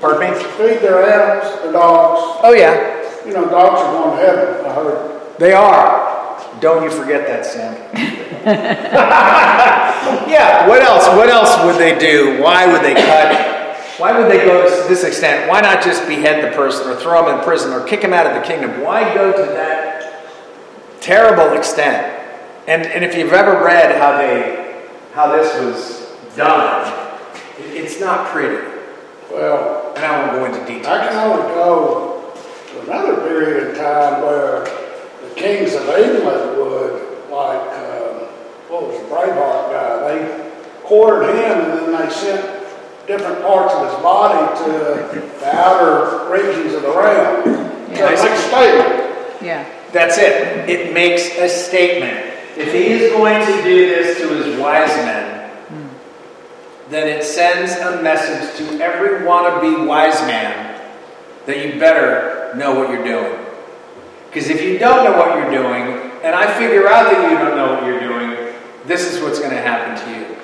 Pardon 0.00 0.34
me? 0.34 0.42
feed 0.56 0.80
their 0.80 1.02
animals, 1.02 1.62
the 1.62 1.72
dogs. 1.72 2.40
Oh, 2.44 2.52
yeah. 2.52 3.26
You 3.26 3.32
know, 3.32 3.48
dogs 3.48 3.80
are 3.80 3.92
going 3.92 4.18
to 4.18 4.24
heaven, 4.24 4.64
I 4.66 4.74
heard. 4.74 5.38
They 5.38 5.52
are. 5.52 6.60
Don't 6.60 6.84
you 6.84 6.90
forget 6.90 7.26
that, 7.26 7.44
Sam. 7.44 7.74
yeah, 10.28 10.68
what 10.68 10.82
else? 10.82 11.06
What 11.08 11.28
else 11.28 11.56
would 11.64 11.76
they 11.80 11.98
do? 11.98 12.42
Why 12.42 12.66
would 12.66 12.82
they 12.82 12.94
cut? 12.94 13.54
Why 13.98 14.18
would 14.18 14.30
they 14.30 14.44
go 14.44 14.62
to 14.68 14.88
this 14.88 15.04
extent? 15.04 15.48
Why 15.48 15.60
not 15.60 15.82
just 15.82 16.06
behead 16.06 16.44
the 16.44 16.54
person 16.56 16.88
or 16.88 16.96
throw 16.96 17.26
him 17.26 17.38
in 17.38 17.44
prison 17.44 17.72
or 17.72 17.86
kick 17.86 18.02
him 18.02 18.12
out 18.12 18.26
of 18.26 18.34
the 18.34 18.40
kingdom? 18.46 18.82
Why 18.82 19.14
go 19.14 19.32
to 19.32 19.52
that 19.52 21.00
terrible 21.00 21.56
extent? 21.56 22.20
And, 22.66 22.82
and 22.86 23.04
if 23.04 23.14
you've 23.14 23.32
ever 23.32 23.64
read 23.64 23.96
how 23.96 24.18
they 24.18 24.64
how 25.14 25.34
this 25.36 25.54
was 25.60 26.36
done, 26.36 26.92
it's 27.58 28.00
not 28.00 28.26
pretty. 28.28 28.66
Well, 29.30 29.94
And 29.96 30.04
I 30.04 30.26
won't 30.26 30.32
go 30.32 30.44
into 30.44 30.66
detail. 30.66 30.92
I 30.92 31.08
can 31.08 31.16
only 31.16 31.54
go 31.54 32.34
to 32.66 32.80
another 32.80 33.16
period 33.28 33.70
of 33.70 33.76
time 33.76 34.22
where 34.22 34.64
the 35.22 35.34
kings 35.36 35.74
of 35.74 35.88
England 35.88 36.58
would, 36.58 37.30
like, 37.30 37.60
what 38.74 38.90
was 38.90 38.98
the 38.98 39.06
Braveheart 39.06 39.70
guy? 39.70 40.18
They 40.18 40.50
quartered 40.82 41.36
him 41.36 41.70
and 41.70 41.94
then 41.94 42.06
they 42.06 42.12
sent 42.12 42.42
different 43.06 43.40
parts 43.42 43.72
of 43.72 43.88
his 43.88 44.02
body 44.02 44.64
to 44.64 44.70
the 45.38 45.54
outer 45.54 46.28
regions 46.32 46.74
of 46.74 46.82
the 46.82 46.88
realm. 46.88 47.44
So 47.94 48.08
it 48.08 48.10
makes 48.10 48.22
a 48.22 48.48
statement. 48.48 49.42
Yeah. 49.42 49.70
That's 49.92 50.18
it. 50.18 50.68
It 50.68 50.92
makes 50.92 51.36
a 51.38 51.48
statement. 51.48 52.34
If 52.56 52.72
he 52.72 52.86
is 52.86 53.12
going 53.12 53.46
to 53.46 53.62
do 53.62 53.86
this 53.86 54.18
to 54.18 54.28
his 54.28 54.58
wise 54.58 54.88
men, 54.88 55.50
hmm. 55.50 56.90
then 56.90 57.06
it 57.06 57.22
sends 57.22 57.72
a 57.76 58.02
message 58.02 58.58
to 58.58 58.80
every 58.82 59.24
wannabe 59.24 59.86
wise 59.86 60.20
man 60.22 60.80
that 61.46 61.64
you 61.64 61.78
better 61.78 62.52
know 62.56 62.74
what 62.74 62.90
you're 62.90 63.04
doing. 63.04 63.38
Because 64.26 64.48
if 64.48 64.62
you 64.62 64.78
don't 64.78 65.04
know 65.04 65.16
what 65.16 65.36
you're 65.38 65.50
doing, 65.50 66.10
and 66.24 66.34
I 66.34 66.58
figure 66.58 66.88
out 66.88 67.12
that 67.12 67.30
you 67.30 67.38
don't 67.38 67.56
know 67.56 67.74
what 67.74 67.84
you're 67.84 68.00
doing, 68.00 68.33
this 68.86 69.10
is 69.10 69.22
what's 69.22 69.38
going 69.38 69.50
to 69.50 69.60
happen 69.60 69.96
to 70.06 70.18
you. 70.18 70.36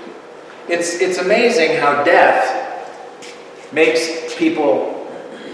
It's, 0.69 1.01
it's 1.01 1.19
amazing 1.19 1.79
how 1.79 2.05
death 2.05 2.59
makes 3.73 4.35
people 4.37 5.07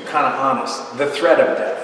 kind 0.06 0.26
of 0.26 0.40
honest. 0.40 0.96
The 0.98 1.10
threat 1.10 1.40
of 1.40 1.56
death. 1.58 1.82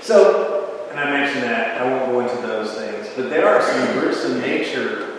So, 0.00 0.88
and 0.90 0.98
I 0.98 1.10
mentioned 1.10 1.44
that, 1.44 1.80
I 1.80 1.84
won't 1.84 2.10
go 2.10 2.20
into 2.20 2.46
those 2.46 2.74
things, 2.74 3.08
but 3.14 3.30
there 3.30 3.48
are 3.48 3.60
some 3.62 3.98
gruesome 3.98 4.40
nature. 4.40 5.16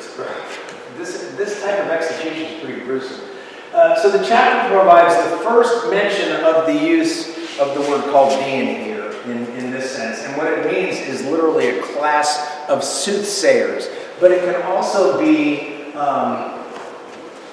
This, 0.97 1.33
this 1.37 1.61
type 1.61 1.79
of 1.79 1.87
execution 1.87 2.43
is 2.43 2.63
pretty 2.63 2.81
gruesome. 2.83 3.27
Uh, 3.73 4.01
so 4.01 4.09
the 4.09 4.25
chapter 4.25 4.73
provides 4.73 5.15
the 5.31 5.37
first 5.45 5.89
mention 5.89 6.31
of 6.43 6.65
the 6.65 6.73
use 6.73 7.29
of 7.57 7.73
the 7.73 7.81
word 7.81 8.03
Chaldean 8.05 8.83
here 8.83 9.11
in, 9.25 9.45
in 9.55 9.71
this 9.71 9.91
sense. 9.91 10.23
And 10.23 10.35
what 10.35 10.47
it 10.47 10.65
means 10.65 10.99
is 10.99 11.25
literally 11.25 11.79
a 11.79 11.81
class 11.83 12.50
of 12.71 12.83
soothsayers, 12.83 13.89
but 14.19 14.31
it 14.31 14.43
can 14.43 14.61
also 14.63 15.19
be 15.19 15.93
um, 15.93 16.57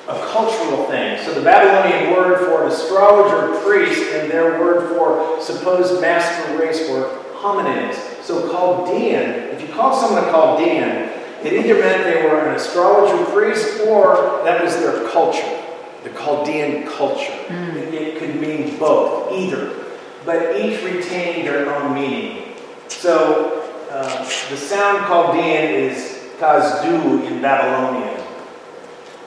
a 0.09 0.27
cultural 0.31 0.87
thing. 0.87 1.23
So 1.25 1.35
the 1.35 1.43
Babylonian 1.43 2.13
word 2.13 2.47
for 2.47 2.65
an 2.65 2.73
astrologer 2.73 3.61
priest 3.61 4.01
and 4.15 4.31
their 4.31 4.61
word 4.61 4.89
for 4.97 5.43
supposed 5.43 6.01
master 6.01 6.57
race 6.57 6.89
were 6.89 7.21
hominids. 7.35 8.23
So 8.23 8.51
Chaldean, 8.51 9.31
if 9.55 9.61
you 9.61 9.69
call 9.75 9.95
someone 9.95 10.25
a 10.25 10.31
Chaldean, 10.31 11.11
it 11.45 11.53
either 11.53 11.79
meant 11.81 12.05
they 12.05 12.23
were 12.27 12.49
an 12.49 12.55
astrologer 12.55 13.25
priest 13.33 13.81
or 13.87 14.43
that 14.45 14.63
was 14.63 14.77
their 14.77 15.09
culture, 15.11 15.63
the 16.05 16.11
Chaldean 16.11 16.87
culture. 16.89 17.39
It, 17.77 17.95
it 17.95 18.19
could 18.19 18.37
mean 18.41 18.79
both, 18.79 19.33
either. 19.33 19.85
But 20.25 20.57
each 20.57 20.83
retained 20.83 21.47
their 21.47 21.75
own 21.75 21.95
meaning. 21.95 22.55
So 22.89 23.58
uh, 23.91 24.25
the 24.51 24.57
sound 24.57 25.07
Chaldean 25.07 25.75
is 25.75 26.29
Kazdu 26.39 27.27
in 27.27 27.41
Babylonian. 27.41 28.25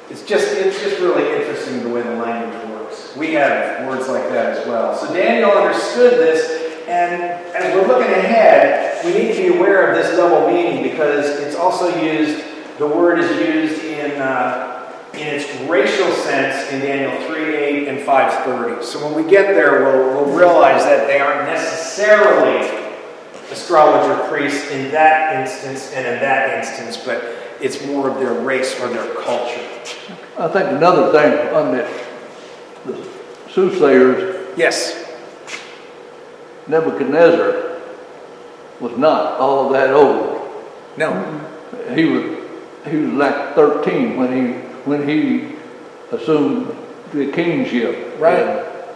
It's 0.10 0.24
just 0.24 0.54
it's 0.54 0.82
just 0.82 1.00
really 1.00 1.40
interesting 1.40 1.84
the 1.84 1.90
way 1.90 2.02
the 2.02 2.16
language 2.16 2.70
works. 2.70 3.16
We 3.16 3.34
have 3.34 3.88
words 3.88 4.08
like 4.08 4.24
that 4.30 4.58
as 4.58 4.68
well. 4.68 4.96
So 4.96 5.14
Daniel 5.14 5.52
understood 5.52 6.14
this, 6.14 6.86
and 6.88 7.22
as 7.56 7.74
we're 7.74 7.88
looking 7.88 8.12
ahead, 8.12 9.04
we 9.06 9.14
need 9.14 9.36
to 9.36 9.42
be 9.42 9.58
aware 9.58 9.90
of 9.90 9.96
this 9.96 10.16
double 10.16 10.48
meaning 10.48 10.84
because 10.84 11.28
it's 11.40 11.56
also 11.56 12.02
used. 12.02 12.44
The 12.78 12.88
word 12.88 13.20
is 13.20 13.30
used 13.40 13.84
in 13.84 14.22
uh, 14.22 14.92
in 15.14 15.28
its 15.28 15.46
racial 15.70 16.12
sense 16.12 16.72
in 16.72 16.82
Daniel 16.82 17.28
three 17.28 17.56
eight 17.56 17.88
and 17.88 18.00
five 18.02 18.44
thirty. 18.44 18.84
So 18.84 19.06
when 19.06 19.24
we 19.24 19.30
get 19.30 19.54
there, 19.54 19.84
we'll, 19.84 20.26
we'll 20.26 20.38
realize 20.38 20.84
that 20.84 21.08
they 21.08 21.20
aren't 21.20 21.48
necessarily 21.48 22.81
astrologer 23.52 24.28
priests 24.30 24.72
in 24.72 24.92
that 24.92 25.40
instance 25.40 25.92
and 25.94 26.06
in 26.08 26.20
that 26.22 26.58
instance, 26.58 26.98
but 27.04 27.24
it's 27.60 27.86
more 27.86 28.10
of 28.10 28.20
their 28.20 28.34
race 28.34 28.80
or 28.80 28.88
their 28.90 29.14
culture. 29.16 29.62
I 30.40 30.48
think 30.48 30.70
another 30.70 31.12
thing 31.12 31.54
on 31.54 31.76
the, 31.76 31.88
the 32.86 33.08
soothsayers, 33.52 34.38
Yes. 34.58 34.98
Nebuchadnezzar 36.68 37.80
was 38.80 38.98
not 38.98 39.40
all 39.40 39.70
that 39.70 39.92
old. 39.94 40.42
No. 40.98 41.10
He 41.96 42.06
was, 42.06 42.38
he 42.88 42.98
was 42.98 43.14
like 43.14 43.56
thirteen 43.56 44.18
when 44.18 44.32
he, 44.32 44.54
when 44.90 45.08
he 45.08 45.56
assumed 46.12 46.76
the 47.14 47.32
kingship. 47.32 48.16
Right. 48.20 48.40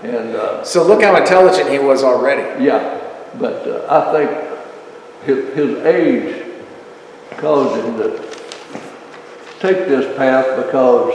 And, 0.03 0.15
and, 0.15 0.35
uh, 0.35 0.63
So 0.63 0.83
look 0.85 1.01
how 1.03 1.15
intelligent 1.15 1.69
he 1.69 1.79
was 1.79 2.03
already. 2.03 2.63
yeah, 2.63 3.04
but 3.39 3.67
uh, 3.67 3.85
I 3.89 4.11
think 4.13 4.31
his, 5.25 5.53
his 5.55 5.85
age 5.85 6.45
caused 7.37 7.83
him 7.83 7.97
to 7.97 8.17
take 9.59 9.87
this 9.87 10.15
path 10.17 10.45
because 10.65 11.13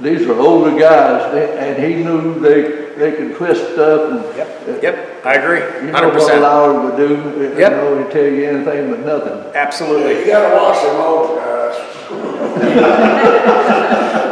these 0.00 0.22
are 0.26 0.38
older 0.38 0.78
guys 0.78 1.34
and 1.58 1.82
he 1.82 2.02
knew 2.02 2.38
they, 2.40 2.94
they 2.96 3.12
could 3.16 3.36
twist 3.36 3.72
stuff 3.72 4.10
and. 4.12 4.36
Yep. 4.36 4.82
Yep. 4.82 5.06
I 5.26 5.34
agree. 5.34 5.60
100%. 5.60 5.86
You 5.86 5.92
Hundred 5.92 5.92
know 5.92 6.06
what 6.08 6.12
percent. 6.14 6.38
allow 6.38 6.88
him 6.88 6.90
to 6.90 6.96
do, 7.08 7.14
you 7.40 7.58
Yep. 7.58 7.72
know, 7.72 8.04
he 8.04 8.12
tell 8.12 8.24
you 8.24 8.44
anything 8.44 8.90
but 8.90 9.00
nothing. 9.00 9.52
Absolutely. 9.54 10.20
You 10.20 10.26
gotta 10.26 10.54
watch 10.56 10.82
them 10.82 10.96
older 10.96 11.34
guys. 11.40 11.49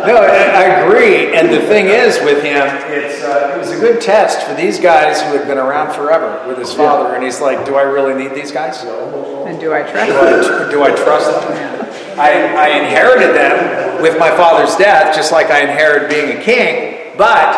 No, 0.09 0.16
I, 0.16 0.28
I 0.28 0.64
agree. 0.81 1.37
And 1.37 1.52
the 1.52 1.61
thing 1.61 1.88
is 1.88 2.18
with 2.24 2.42
him, 2.42 2.66
it's 2.90 3.22
uh, 3.22 3.52
it 3.54 3.59
was 3.59 3.70
a 3.70 3.78
good 3.78 4.00
test 4.00 4.46
for 4.46 4.54
these 4.54 4.81
guys 4.81 5.20
who 5.20 5.37
had 5.37 5.46
been 5.46 5.59
around 5.59 5.94
forever 5.94 6.48
with 6.48 6.57
his 6.57 6.72
father. 6.72 7.14
And 7.14 7.22
he's 7.22 7.42
like, 7.42 7.66
"Do 7.66 7.76
I 7.76 7.83
really 7.83 8.14
need 8.14 8.35
these 8.35 8.50
guys? 8.50 8.83
And 8.83 9.61
do 9.61 9.74
I 9.74 9.83
trust 9.83 10.48
them? 10.48 10.70
do 10.70 10.83
I 10.83 10.92
trust 10.92 11.31
them?" 11.31 12.18
I, 12.18 12.54
I 12.57 12.68
inherited 12.78 13.37
them 13.37 14.02
with 14.02 14.18
my 14.18 14.31
father's 14.31 14.74
death, 14.76 15.14
just 15.14 15.31
like 15.31 15.50
I 15.50 15.61
inherited 15.61 16.09
being 16.09 16.38
a 16.38 16.42
king. 16.42 17.14
But 17.18 17.54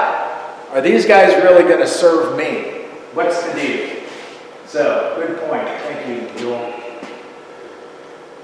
are 0.72 0.80
these 0.80 1.06
guys 1.06 1.32
really 1.44 1.62
going 1.62 1.80
to 1.80 1.86
serve 1.86 2.36
me? 2.36 2.82
What's 3.14 3.42
the 3.44 3.52
deal? 3.54 4.02
So, 4.66 5.14
good 5.16 5.38
point. 5.48 5.66
Thank 5.66 6.08
you, 6.08 6.38
Joel. 6.38 6.79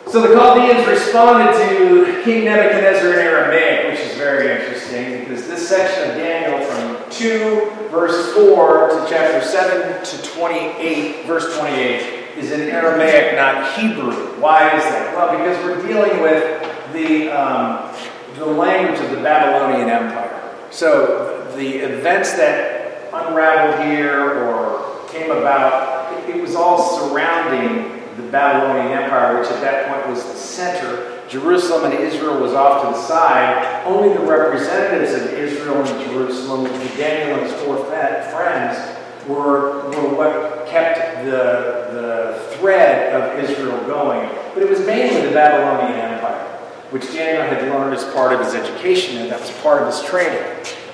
So 0.09 0.23
the 0.23 0.35
Chaldeans 0.35 0.87
responded 0.87 1.53
to 1.59 2.23
King 2.23 2.45
Nebuchadnezzar 2.45 3.13
in 3.13 3.19
Aramaic, 3.19 3.91
which 3.91 4.09
is 4.09 4.17
very 4.17 4.53
interesting 4.53 5.25
because 5.25 5.49
this 5.49 5.69
section 5.69 6.11
of 6.11 6.17
Daniel 6.17 6.65
from 6.65 7.11
2 7.11 7.89
verse 7.91 8.33
4 8.35 8.89
to 8.91 9.07
chapter 9.09 9.45
7 9.45 10.05
to 10.05 10.31
28, 10.31 11.27
verse 11.27 11.59
28, 11.59 12.39
is 12.39 12.53
in 12.53 12.69
Aramaic, 12.69 13.35
not 13.35 13.77
Hebrew. 13.77 14.41
Why 14.41 14.77
is 14.77 14.85
that? 14.85 15.13
Well, 15.17 15.37
because 15.37 15.65
we're 15.65 15.85
dealing 15.85 16.23
with 16.23 16.93
the, 16.93 17.29
um, 17.31 17.93
the 18.37 18.47
language 18.47 19.01
of 19.01 19.11
the 19.11 19.21
Babylonian 19.21 19.91
Empire. 19.91 20.57
So 20.71 21.51
the 21.57 21.79
events 21.79 22.35
that 22.35 23.13
unraveled 23.13 23.85
here 23.85 24.45
or 24.45 25.05
came 25.09 25.33
about, 25.33 26.13
it, 26.29 26.37
it 26.37 26.41
was 26.41 26.55
all 26.55 26.97
surrounding 26.97 27.96
the 28.17 28.23
Babylonian 28.31 28.99
Empire, 28.99 29.39
which 29.41 29.51
at 29.51 29.61
that 29.61 29.89
point 29.89 30.09
was 30.09 30.25
the 30.25 30.35
center. 30.35 31.23
Jerusalem 31.29 31.91
and 31.91 31.95
Israel 32.03 32.41
was 32.41 32.53
off 32.53 32.83
to 32.83 32.89
the 32.89 33.07
side. 33.07 33.85
Only 33.85 34.15
the 34.15 34.21
representatives 34.21 35.13
of 35.13 35.33
Israel 35.33 35.85
and 35.85 36.11
Jerusalem, 36.11 36.65
Daniel 36.97 37.39
and 37.39 37.51
his 37.51 37.53
four 37.63 37.77
friends, 37.85 38.97
were, 39.29 39.89
were 39.91 40.15
what 40.15 40.67
kept 40.69 41.25
the, 41.25 41.91
the 41.93 42.57
thread 42.57 43.13
of 43.13 43.39
Israel 43.43 43.79
going. 43.87 44.29
But 44.55 44.63
it 44.63 44.71
was 44.71 44.81
mainly 44.81 45.27
the 45.27 45.35
Babylonian 45.35 45.99
Empire, 45.99 46.47
which 46.91 47.13
Daniel 47.13 47.43
had 47.43 47.63
learned 47.69 47.95
as 47.95 48.05
part 48.15 48.33
of 48.33 48.41
his 48.41 48.55
education, 48.55 49.19
and 49.19 49.31
that 49.31 49.41
was 49.41 49.51
part 49.63 49.83
of 49.83 49.89
his 49.89 50.03
training. 50.09 50.43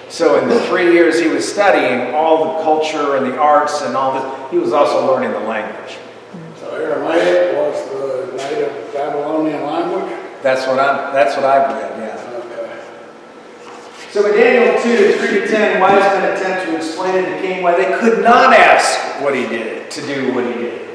So 0.08 0.38
in 0.42 0.48
the 0.48 0.60
three 0.66 0.92
years 0.92 1.20
he 1.20 1.28
was 1.28 1.50
studying 1.50 2.14
all 2.14 2.58
the 2.58 2.64
culture 2.64 3.16
and 3.16 3.26
the 3.26 3.38
arts 3.38 3.80
and 3.82 3.96
all 3.96 4.12
this, 4.12 4.50
he 4.50 4.58
was 4.58 4.72
also 4.72 5.06
learning 5.06 5.32
the 5.32 5.40
language. 5.40 5.98
Aramaic 7.12 7.56
was 7.56 7.88
the 7.90 8.36
native 8.36 8.92
Babylonian 8.92 9.62
language? 9.64 10.18
That's 10.42 10.66
what 10.66 10.78
I'm. 10.78 11.12
That's 11.12 11.36
what 11.36 11.44
I've 11.44 11.70
read. 11.70 11.98
Yeah. 12.00 12.18
Okay. 12.38 14.10
So 14.10 14.26
in 14.26 14.36
Daniel 14.36 14.82
two 14.82 15.12
three 15.18 15.40
to 15.40 15.46
ten, 15.48 15.80
wise 15.80 16.00
men 16.00 16.36
attempt 16.36 16.66
to 16.66 16.76
explain 16.76 17.24
to 17.24 17.30
the 17.30 17.36
king 17.38 17.62
why 17.62 17.76
they 17.76 17.96
could 17.98 18.22
not 18.24 18.52
ask 18.52 19.22
what 19.22 19.34
he 19.34 19.46
did 19.46 19.90
to 19.90 20.00
do 20.02 20.34
what 20.34 20.44
he 20.44 20.52
did. 20.54 20.88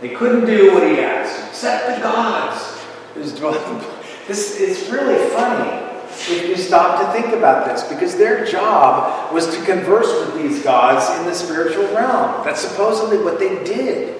They 0.00 0.10
couldn't 0.10 0.46
do 0.46 0.72
what 0.74 0.82
he 0.82 1.00
asked, 1.00 1.48
except 1.48 1.96
the 1.96 2.02
gods. 2.02 2.78
This 3.14 4.60
is 4.60 4.90
really 4.90 5.28
funny 5.30 5.86
if 6.28 6.48
you 6.48 6.56
stop 6.56 7.00
to 7.00 7.12
think 7.12 7.34
about 7.34 7.66
this, 7.66 7.82
because 7.84 8.16
their 8.16 8.44
job 8.44 9.32
was 9.32 9.46
to 9.54 9.64
converse 9.64 10.06
with 10.06 10.34
these 10.40 10.62
gods 10.62 11.08
in 11.18 11.26
the 11.26 11.34
spiritual 11.34 11.84
realm. 11.94 12.44
That's 12.44 12.60
supposedly 12.60 13.18
what 13.18 13.38
they 13.38 13.62
did. 13.64 14.19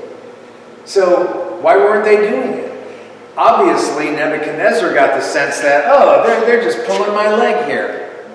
So, 0.90 1.60
why 1.60 1.76
weren't 1.76 2.04
they 2.04 2.16
doing 2.16 2.52
it? 2.52 2.82
Obviously, 3.36 4.10
Nebuchadnezzar 4.10 4.92
got 4.92 5.14
the 5.14 5.20
sense 5.20 5.60
that, 5.60 5.84
oh, 5.86 6.26
they're, 6.26 6.40
they're 6.40 6.64
just 6.64 6.84
pulling 6.84 7.14
my 7.14 7.32
leg 7.32 7.64
here. 7.66 8.26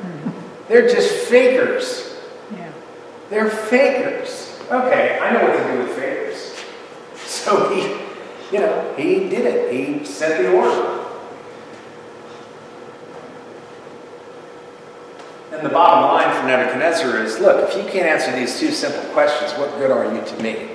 They're 0.70 0.88
just 0.88 1.28
fakers. 1.28 2.18
Yeah. 2.54 2.72
They're 3.30 3.50
fakers. 3.50 4.58
Okay, 4.72 5.20
I 5.22 5.34
know 5.34 5.44
what 5.44 5.58
to 5.58 5.74
do 5.74 5.80
with 5.80 5.98
fakers. 5.98 6.56
So 7.16 7.68
he, 7.74 7.82
you 8.56 8.62
know, 8.62 8.94
he 8.96 9.28
did 9.28 9.46
it. 9.46 9.74
He 9.74 10.06
sent 10.06 10.42
the 10.42 10.54
order. 10.54 11.06
And 15.52 15.66
the 15.66 15.70
bottom 15.70 16.06
line 16.06 16.42
for 16.42 16.48
Nebuchadnezzar 16.48 17.22
is 17.22 17.38
look, 17.38 17.70
if 17.70 17.76
you 17.76 17.84
can't 17.92 18.08
answer 18.08 18.32
these 18.32 18.58
two 18.58 18.72
simple 18.72 19.04
questions, 19.12 19.52
what 19.60 19.78
good 19.78 19.92
are 19.92 20.06
you 20.16 20.24
to 20.26 20.42
me? 20.42 20.75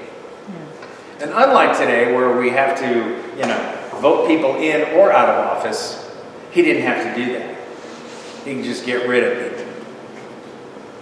And 1.21 1.31
unlike 1.33 1.77
today, 1.77 2.15
where 2.15 2.39
we 2.39 2.49
have 2.51 2.79
to, 2.79 2.89
you 3.37 3.47
know, 3.47 3.89
vote 4.01 4.27
people 4.27 4.57
in 4.57 4.97
or 4.99 5.13
out 5.13 5.29
of 5.29 5.57
office, 5.59 6.11
he 6.51 6.63
didn't 6.63 6.83
have 6.83 7.15
to 7.15 7.25
do 7.25 7.33
that. 7.35 7.57
He 8.45 8.55
can 8.55 8.65
just 8.65 8.87
get 8.87 9.07
rid 9.07 9.25
of 9.25 9.59
people. 9.59 9.75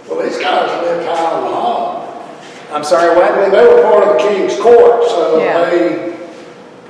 Well, 0.08 0.26
these 0.28 0.38
guys 0.38 0.82
lived 0.82 1.06
high 1.06 1.24
on 1.32 1.44
the 1.44 1.50
hog. 1.50 2.24
I'm 2.72 2.82
sorry, 2.82 3.10
I 3.10 3.14
what? 3.16 3.40
mean, 3.40 3.50
they 3.52 3.64
were 3.64 3.82
part 3.82 4.02
of 4.08 4.16
the 4.16 4.28
king's 4.28 4.58
court, 4.60 5.04
so 5.08 5.38
Yeah. 5.40 5.70
they, 5.70 6.16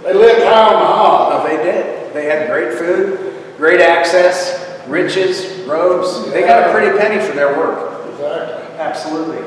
they 0.04 0.14
lived 0.14 0.42
high 0.44 0.74
on 0.74 0.80
the 0.80 0.86
hog. 0.86 1.32
Oh, 1.34 1.46
they 1.46 1.62
did. 1.62 2.14
They 2.14 2.24
had 2.24 2.48
great 2.48 2.78
food, 2.78 3.34
great 3.58 3.80
access, 3.82 4.80
riches, 4.88 5.66
robes. 5.66 6.30
They 6.32 6.40
got 6.42 6.68
a 6.68 6.72
pretty 6.72 6.96
penny 6.98 7.22
for 7.24 7.34
their 7.34 7.58
work. 7.58 8.06
Exactly. 8.12 8.78
Absolutely. 8.78 9.44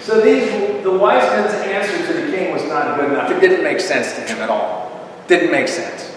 So 0.00 0.20
these, 0.20 0.82
the 0.84 0.92
wise 0.92 1.22
men's 1.32 1.52
answer 1.66 2.06
to 2.06 2.12
the 2.20 2.27
king 2.38 2.52
was 2.52 2.64
not 2.64 2.96
good 2.96 3.10
enough. 3.10 3.30
It 3.30 3.40
didn't 3.40 3.62
make 3.62 3.80
sense 3.80 4.14
to 4.14 4.20
him 4.20 4.38
at 4.42 4.50
all. 4.50 5.08
Didn't 5.26 5.50
make 5.50 5.68
sense. 5.68 6.14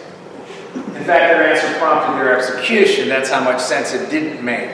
In 0.76 1.08
fact, 1.08 1.34
their 1.34 1.52
answer 1.52 1.80
prompted 1.80 2.18
their 2.18 2.38
execution. 2.38 3.10
That's 3.10 3.30
how 3.30 3.44
much 3.44 3.60
sense 3.60 3.94
it 3.94 4.10
didn't 4.10 4.44
make. 4.44 4.70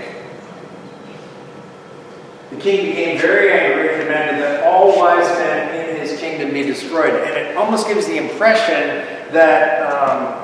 The 2.52 2.58
king 2.58 2.86
became 2.88 3.20
very 3.20 3.52
angry 3.52 3.94
and 3.94 4.04
demanded 4.04 4.42
that 4.42 4.64
all 4.64 4.98
wise 4.98 5.28
men 5.38 5.90
in 5.90 6.02
his 6.02 6.20
kingdom 6.20 6.54
be 6.54 6.64
destroyed. 6.64 7.14
And 7.14 7.36
it 7.38 7.58
almost 7.58 7.88
gives 7.88 8.06
the 8.06 8.18
impression 8.18 9.34
that. 9.34 9.92
Um, 9.92 10.44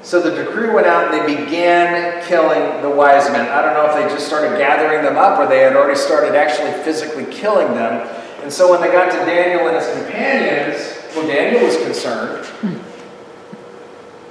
so 0.00 0.22
the 0.22 0.42
decree 0.42 0.70
went 0.70 0.86
out 0.86 1.12
and 1.12 1.28
they 1.28 1.44
began 1.44 2.24
killing 2.24 2.80
the 2.80 2.88
wise 2.88 3.30
men. 3.30 3.46
I 3.48 3.60
don't 3.60 3.74
know 3.74 3.90
if 3.90 3.94
they 3.94 4.14
just 4.14 4.26
started 4.26 4.56
gathering 4.56 5.02
them 5.02 5.18
up 5.18 5.38
or 5.38 5.46
they 5.46 5.58
had 5.58 5.76
already 5.76 5.98
started 5.98 6.34
actually 6.34 6.72
physically 6.82 7.26
killing 7.26 7.74
them. 7.74 8.08
And 8.42 8.52
so 8.52 8.70
when 8.70 8.80
they 8.80 8.90
got 8.90 9.10
to 9.10 9.18
Daniel 9.26 9.68
and 9.68 9.76
his 9.76 9.86
companions, 9.92 10.96
well, 11.14 11.26
Daniel 11.26 11.64
was 11.64 11.76
concerned. 11.76 12.46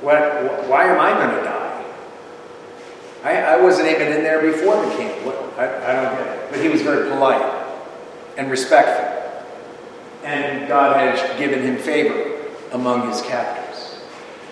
What, 0.02 0.68
why 0.68 0.86
am 0.86 1.00
I 1.00 1.12
going 1.14 1.38
to 1.38 1.44
die? 1.44 1.86
I, 3.24 3.56
I 3.56 3.62
wasn't 3.62 3.90
even 3.90 4.14
in 4.14 4.24
there 4.24 4.42
before 4.42 4.86
the 4.86 4.96
king. 4.96 5.10
What, 5.26 5.36
I, 5.58 5.66
I 5.66 6.02
don't 6.02 6.18
get 6.18 6.28
it. 6.38 6.52
But 6.52 6.60
he 6.62 6.70
was 6.70 6.82
very 6.82 7.10
polite 7.10 7.42
and 8.38 8.50
respectful. 8.50 9.06
And 10.24 10.68
God 10.68 10.96
had 10.96 11.38
given 11.38 11.62
him 11.62 11.78
favor 11.78 12.42
among 12.72 13.10
his 13.10 13.22
captors. 13.24 14.00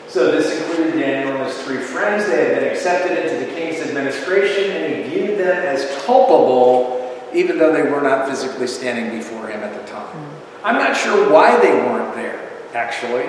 So 0.07 0.31
this 0.31 0.59
included 0.59 0.99
Daniel 0.99 1.35
and 1.35 1.45
his 1.45 1.61
three 1.63 1.77
friends. 1.77 2.25
They 2.25 2.45
had 2.45 2.59
been 2.59 2.71
accepted 2.71 3.17
into 3.17 3.45
the 3.45 3.51
king's 3.53 3.81
administration, 3.85 4.71
and 4.71 4.95
he 4.95 5.09
viewed 5.09 5.39
them 5.39 5.57
as 5.57 6.03
culpable, 6.05 7.04
even 7.35 7.57
though 7.57 7.73
they 7.73 7.83
were 7.83 8.01
not 8.01 8.27
physically 8.27 8.67
standing 8.67 9.15
before 9.15 9.47
him 9.47 9.61
at 9.61 9.73
the 9.73 9.91
time. 9.91 10.07
Hmm. 10.07 10.65
I'm 10.65 10.75
not 10.75 10.95
sure 10.95 11.31
why 11.31 11.59
they 11.59 11.73
weren't 11.73 12.15
there, 12.15 12.49
actually, 12.73 13.27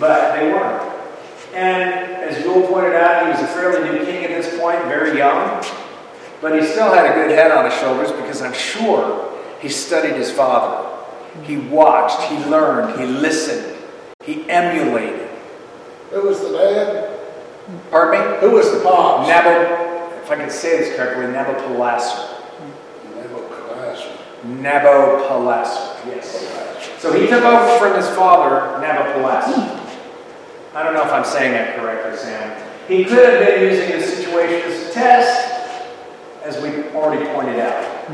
but 0.00 0.34
they 0.34 0.50
weren't. 0.50 0.92
And 1.54 1.82
as 2.24 2.42
Joel 2.42 2.66
pointed 2.66 2.96
out, 2.96 3.24
he 3.24 3.30
was 3.30 3.40
a 3.40 3.52
fairly 3.54 3.88
new 3.88 4.04
king 4.04 4.24
at 4.24 4.30
this 4.30 4.58
point, 4.58 4.82
very 4.86 5.16
young, 5.16 5.62
but 6.40 6.58
he 6.58 6.66
still 6.66 6.92
had 6.92 7.06
a 7.06 7.14
good 7.14 7.30
head 7.30 7.52
on 7.52 7.66
his 7.70 7.74
shoulders 7.74 8.10
because 8.10 8.42
I'm 8.42 8.54
sure 8.54 9.30
he 9.60 9.68
studied 9.68 10.16
his 10.16 10.32
father. 10.32 10.88
Hmm. 10.88 11.42
He 11.44 11.56
watched, 11.58 12.20
he 12.22 12.38
learned, 12.46 12.98
he 12.98 13.06
listened, 13.06 13.76
he 14.24 14.48
emulated. 14.48 15.28
Who 16.10 16.22
was 16.28 16.40
the 16.40 16.50
dad? 16.50 17.10
Pardon 17.90 18.20
me? 18.20 18.40
Who 18.40 18.50
was 18.52 18.72
the 18.72 18.80
pops? 18.80 19.28
Nabo, 19.28 20.22
if 20.22 20.30
I 20.30 20.36
can 20.36 20.50
say 20.50 20.78
this 20.78 20.96
correctly, 20.96 21.26
Nabopolassar. 21.26 22.33
Nabopolassar, 24.44 26.06
yes. 26.06 27.00
So 27.00 27.12
he 27.12 27.26
took 27.26 27.42
over 27.44 27.78
from 27.78 27.96
his 27.96 28.08
father, 28.10 28.84
Nabopolassar. 28.84 29.80
I 30.74 30.82
don't 30.82 30.94
know 30.94 31.04
if 31.04 31.12
I'm 31.12 31.24
saying 31.24 31.52
that 31.52 31.76
correctly, 31.78 32.16
Sam. 32.16 32.60
He 32.88 33.04
could 33.04 33.24
have 33.24 33.46
been 33.46 33.70
using 33.70 33.98
the 33.98 34.06
situation 34.06 34.70
as 34.70 34.88
a 34.88 34.92
test, 34.92 35.80
as 36.42 36.60
we 36.60 36.84
already 36.90 37.24
pointed 37.32 37.58
out. 37.60 38.10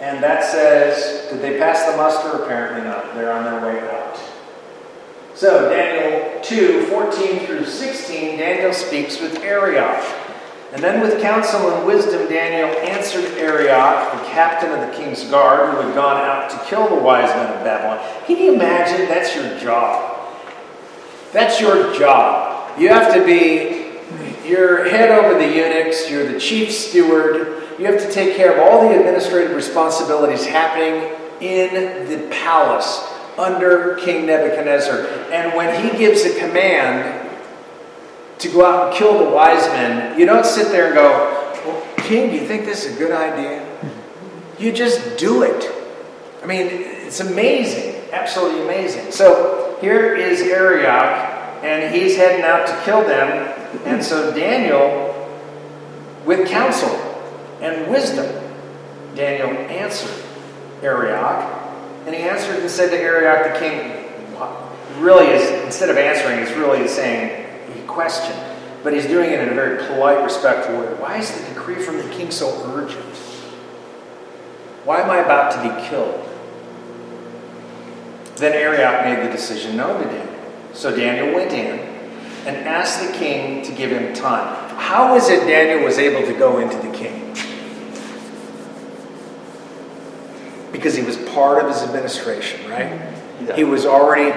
And 0.00 0.22
that 0.22 0.44
says, 0.44 1.30
did 1.30 1.40
they 1.40 1.58
pass 1.58 1.90
the 1.90 1.96
muster? 1.96 2.42
Apparently 2.42 2.82
not. 2.82 3.14
They're 3.14 3.32
on 3.32 3.44
their 3.44 3.60
way 3.64 3.80
out. 3.90 4.20
So, 5.34 5.68
Daniel 5.70 6.40
2 6.42 6.86
14 6.86 7.46
through 7.46 7.64
16, 7.64 8.38
Daniel 8.38 8.72
speaks 8.72 9.20
with 9.20 9.38
Arioch. 9.40 10.02
And 10.74 10.82
then, 10.82 11.00
with 11.00 11.22
counsel 11.22 11.70
and 11.70 11.86
wisdom, 11.86 12.28
Daniel 12.28 12.68
answered 12.80 13.24
Arioch, 13.38 14.12
the 14.12 14.28
captain 14.30 14.72
of 14.72 14.80
the 14.80 14.96
king's 14.96 15.22
guard, 15.30 15.70
who 15.70 15.82
had 15.82 15.94
gone 15.94 16.16
out 16.16 16.50
to 16.50 16.58
kill 16.68 16.88
the 16.88 17.00
wise 17.00 17.28
men 17.28 17.46
of 17.46 17.62
Babylon. 17.62 18.04
Can 18.26 18.38
you 18.38 18.54
imagine? 18.54 19.06
That's 19.06 19.36
your 19.36 19.56
job. 19.60 20.34
That's 21.32 21.60
your 21.60 21.94
job. 21.94 22.76
You 22.76 22.88
have 22.88 23.14
to 23.14 23.24
be 23.24 23.84
your 24.44 24.88
head 24.88 25.10
over 25.12 25.38
the 25.38 25.46
eunuchs, 25.46 26.10
you're 26.10 26.26
the 26.26 26.40
chief 26.40 26.72
steward, 26.72 27.62
you 27.78 27.86
have 27.86 28.00
to 28.00 28.10
take 28.10 28.36
care 28.36 28.52
of 28.52 28.58
all 28.58 28.88
the 28.88 28.98
administrative 28.98 29.54
responsibilities 29.54 30.44
happening 30.44 31.16
in 31.40 32.08
the 32.08 32.28
palace 32.30 33.08
under 33.38 33.94
King 33.96 34.26
Nebuchadnezzar. 34.26 35.06
And 35.32 35.56
when 35.56 35.84
he 35.84 35.96
gives 35.96 36.24
a 36.24 36.36
command 36.38 37.23
to 38.38 38.48
go 38.48 38.64
out 38.64 38.88
and 38.88 38.96
kill 38.96 39.24
the 39.24 39.30
wise 39.30 39.66
men, 39.68 40.18
you 40.18 40.26
don't 40.26 40.46
sit 40.46 40.68
there 40.68 40.86
and 40.86 40.94
go, 40.94 41.52
well, 41.66 41.82
King, 41.98 42.30
do 42.30 42.36
you 42.36 42.46
think 42.46 42.64
this 42.64 42.84
is 42.84 42.96
a 42.96 42.98
good 42.98 43.12
idea? 43.12 43.64
you 44.58 44.72
just 44.72 45.18
do 45.18 45.42
it. 45.42 45.70
I 46.42 46.46
mean, 46.46 46.66
it's 46.70 47.20
amazing, 47.20 48.02
absolutely 48.12 48.62
amazing. 48.62 49.12
So 49.12 49.76
here 49.80 50.14
is 50.14 50.40
Arioch, 50.42 51.64
and 51.64 51.94
he's 51.94 52.16
heading 52.16 52.44
out 52.44 52.66
to 52.66 52.84
kill 52.84 53.02
them. 53.02 53.52
And 53.84 54.04
so 54.04 54.34
Daniel, 54.34 55.10
with 56.24 56.48
counsel 56.48 56.90
and 57.60 57.90
wisdom, 57.90 58.26
Daniel 59.14 59.50
answered 59.70 60.24
Arioch. 60.82 61.60
And 62.06 62.14
he 62.14 62.22
answered 62.22 62.60
and 62.60 62.70
said 62.70 62.90
to 62.90 62.96
Arioch 62.96 63.54
the 63.54 63.58
king, 63.58 64.00
really 64.98 65.26
is, 65.26 65.64
instead 65.64 65.88
of 65.88 65.96
answering, 65.96 66.38
he's 66.38 66.54
really 66.56 66.86
saying, 66.86 67.43
he 67.94 68.00
questioned. 68.00 68.40
But 68.82 68.92
he's 68.92 69.06
doing 69.06 69.30
it 69.30 69.40
in 69.40 69.48
a 69.48 69.54
very 69.54 69.84
polite, 69.86 70.22
respectful 70.22 70.78
way. 70.78 70.86
Why 71.00 71.16
is 71.18 71.30
the 71.30 71.48
decree 71.48 71.76
from 71.76 71.96
the 71.96 72.08
king 72.10 72.30
so 72.30 72.50
urgent? 72.74 73.02
Why 74.84 75.00
am 75.00 75.10
I 75.10 75.18
about 75.18 75.52
to 75.52 75.62
be 75.62 75.88
killed? 75.88 76.20
Then 78.36 78.52
Arioch 78.52 79.04
made 79.04 79.26
the 79.26 79.32
decision 79.32 79.76
known 79.76 80.02
to 80.02 80.08
Daniel. 80.08 80.34
So 80.74 80.94
Daniel 80.94 81.34
went 81.34 81.52
in 81.52 81.78
and 82.46 82.56
asked 82.68 83.00
the 83.06 83.12
king 83.16 83.62
to 83.62 83.72
give 83.72 83.90
him 83.90 84.12
time. 84.12 84.76
How 84.76 85.14
is 85.14 85.30
it 85.30 85.46
Daniel 85.46 85.84
was 85.84 85.98
able 85.98 86.26
to 86.26 86.38
go 86.38 86.58
into 86.58 86.76
the 86.76 86.92
king? 86.94 87.32
Because 90.72 90.94
he 90.94 91.02
was 91.02 91.16
part 91.30 91.64
of 91.64 91.70
his 91.70 91.82
administration, 91.82 92.68
right? 92.68 93.00
Yeah. 93.40 93.56
He 93.56 93.64
was 93.64 93.86
already 93.86 94.32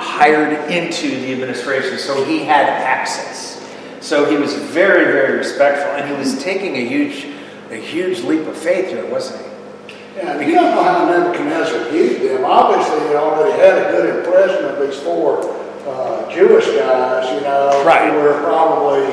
hired 0.00 0.70
into 0.70 1.08
the 1.20 1.32
administration, 1.32 1.98
so 1.98 2.24
he 2.24 2.40
had 2.44 2.66
access. 2.68 3.60
So 4.00 4.24
he 4.30 4.36
was 4.36 4.54
very, 4.54 5.04
very 5.12 5.36
respectful, 5.36 5.92
and 5.92 6.08
he 6.10 6.16
was 6.16 6.42
taking 6.42 6.76
a 6.76 6.88
huge, 6.88 7.26
a 7.70 7.76
huge 7.76 8.20
leap 8.22 8.46
of 8.46 8.56
faith 8.56 8.88
here, 8.88 9.06
wasn't 9.10 9.44
he? 9.44 9.50
Yeah, 10.16 10.38
and 10.38 10.48
you 10.48 10.54
don't 10.54 10.74
know 10.74 10.82
how 10.82 11.04
Nebuchadnezzar 11.06 11.90
viewed 11.90 12.22
them. 12.30 12.44
Obviously, 12.44 13.08
he 13.08 13.14
already 13.14 13.52
had 13.60 13.78
a 13.78 13.90
good 13.92 14.18
impression 14.24 14.64
of 14.64 14.80
these 14.80 14.98
four 15.00 15.40
uh, 15.86 16.30
Jewish 16.32 16.66
guys, 16.66 17.30
you 17.34 17.42
know, 17.42 17.84
Right. 17.84 18.10
who 18.10 18.18
were 18.18 18.40
probably 18.42 19.04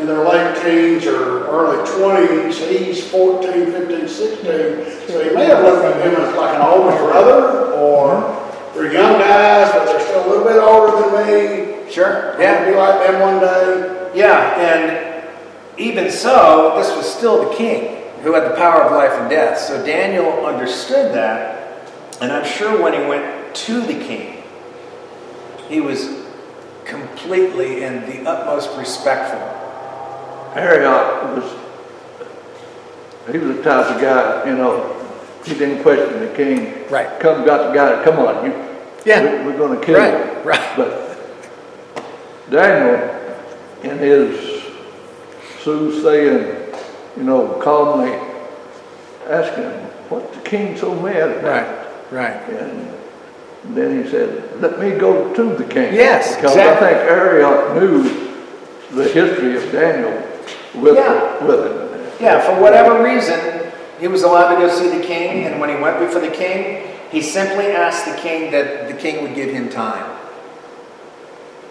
in 0.00 0.06
their 0.06 0.24
late 0.26 0.56
teens 0.62 1.06
or 1.06 1.46
early 1.48 1.78
20s. 1.90 2.54
He's 2.68 3.06
14, 3.10 3.66
15, 3.72 4.08
16. 4.08 4.44
So 5.08 5.22
he 5.28 5.34
may 5.34 5.44
have 5.46 5.62
looked 5.64 5.84
at 5.84 6.00
him 6.06 6.14
as 6.22 6.34
like 6.36 6.54
an 6.56 6.62
older 6.62 6.96
brother, 6.96 7.72
or 7.74 8.39
they're 8.74 8.92
young 8.92 9.18
guys, 9.18 9.72
but 9.72 9.84
they're 9.86 10.00
still 10.00 10.26
a 10.26 10.28
little 10.28 10.44
bit 10.44 10.58
older 10.58 10.96
than 11.02 11.26
me. 11.26 11.90
Sure. 11.90 12.32
I'm 12.34 12.40
gonna 12.40 12.70
be 12.70 12.76
like 12.76 13.06
them 13.06 13.20
one 13.20 13.40
day. 13.40 14.10
Yeah, 14.14 14.54
and 14.58 15.30
even 15.78 16.10
so, 16.10 16.74
this 16.76 16.94
was 16.96 17.12
still 17.12 17.50
the 17.50 17.56
king 17.56 17.96
who 18.22 18.34
had 18.34 18.44
the 18.44 18.54
power 18.56 18.82
of 18.82 18.92
life 18.92 19.12
and 19.12 19.30
death. 19.30 19.58
So 19.58 19.84
Daniel 19.84 20.44
understood 20.44 21.14
that, 21.14 21.90
and 22.20 22.30
I'm 22.30 22.44
sure 22.44 22.80
when 22.80 22.92
he 22.92 23.00
went 23.08 23.54
to 23.54 23.80
the 23.80 23.94
king, 23.94 24.42
he 25.68 25.80
was 25.80 26.20
completely 26.84 27.84
and 27.84 28.06
the 28.06 28.28
utmost 28.28 28.76
respectful. 28.76 29.40
Arioch 30.54 31.36
was, 31.36 31.56
he 33.30 33.38
was 33.38 33.56
the 33.56 33.62
type 33.62 33.86
of 33.86 34.00
guy, 34.00 34.44
you 34.48 34.56
know, 34.56 34.99
he 35.44 35.54
didn't 35.54 35.82
question 35.82 36.20
the 36.20 36.32
king. 36.34 36.84
Right. 36.90 37.18
Come, 37.20 37.44
got 37.44 37.68
the 37.68 37.74
guy, 37.74 38.04
come 38.04 38.18
on, 38.18 38.44
you. 38.46 38.52
Yeah. 39.04 39.22
we- 39.44 39.46
We're 39.52 39.58
gonna 39.58 39.80
kill 39.80 39.96
you. 39.96 40.16
Right, 40.16 40.44
right. 40.44 40.76
But 40.76 41.16
Daniel, 42.50 43.16
in 43.82 43.98
his 43.98 44.62
soothsaying, 45.62 46.56
you 47.16 47.22
know, 47.22 47.58
calmly 47.62 48.12
asking 49.28 49.64
him, 49.64 49.80
what's 50.08 50.36
the 50.36 50.42
king 50.42 50.76
so 50.76 50.94
mad 50.94 51.30
about? 51.38 51.86
right. 52.10 52.36
And 52.50 53.76
then 53.76 54.02
he 54.02 54.10
said, 54.10 54.60
let 54.60 54.80
me 54.80 54.90
go 54.98 55.32
to 55.34 55.54
the 55.54 55.64
king. 55.64 55.94
Yes, 55.94 56.34
Because 56.36 56.52
exactly. 56.52 56.88
I 56.88 56.90
think 56.90 57.10
Arioch 57.10 57.74
knew 57.76 58.02
the 58.96 59.04
history 59.08 59.56
of 59.56 59.70
Daniel 59.70 60.10
with, 60.74 60.96
Yeah. 60.96 61.44
with 61.44 61.66
him. 61.66 62.10
Yeah, 62.20 62.40
for 62.40 62.60
whatever 62.60 63.02
reason, 63.04 63.38
he 64.00 64.08
was 64.08 64.22
allowed 64.22 64.54
to 64.54 64.60
go 64.60 64.68
see 64.74 64.88
the 64.98 65.04
king, 65.04 65.44
and 65.46 65.60
when 65.60 65.68
he 65.68 65.76
went 65.76 65.98
before 66.00 66.22
the 66.22 66.30
king, 66.30 66.88
he 67.12 67.20
simply 67.20 67.66
asked 67.66 68.06
the 68.06 68.16
king 68.20 68.50
that 68.50 68.88
the 68.88 68.94
king 68.94 69.22
would 69.22 69.34
give 69.34 69.50
him 69.50 69.68
time. 69.68 70.16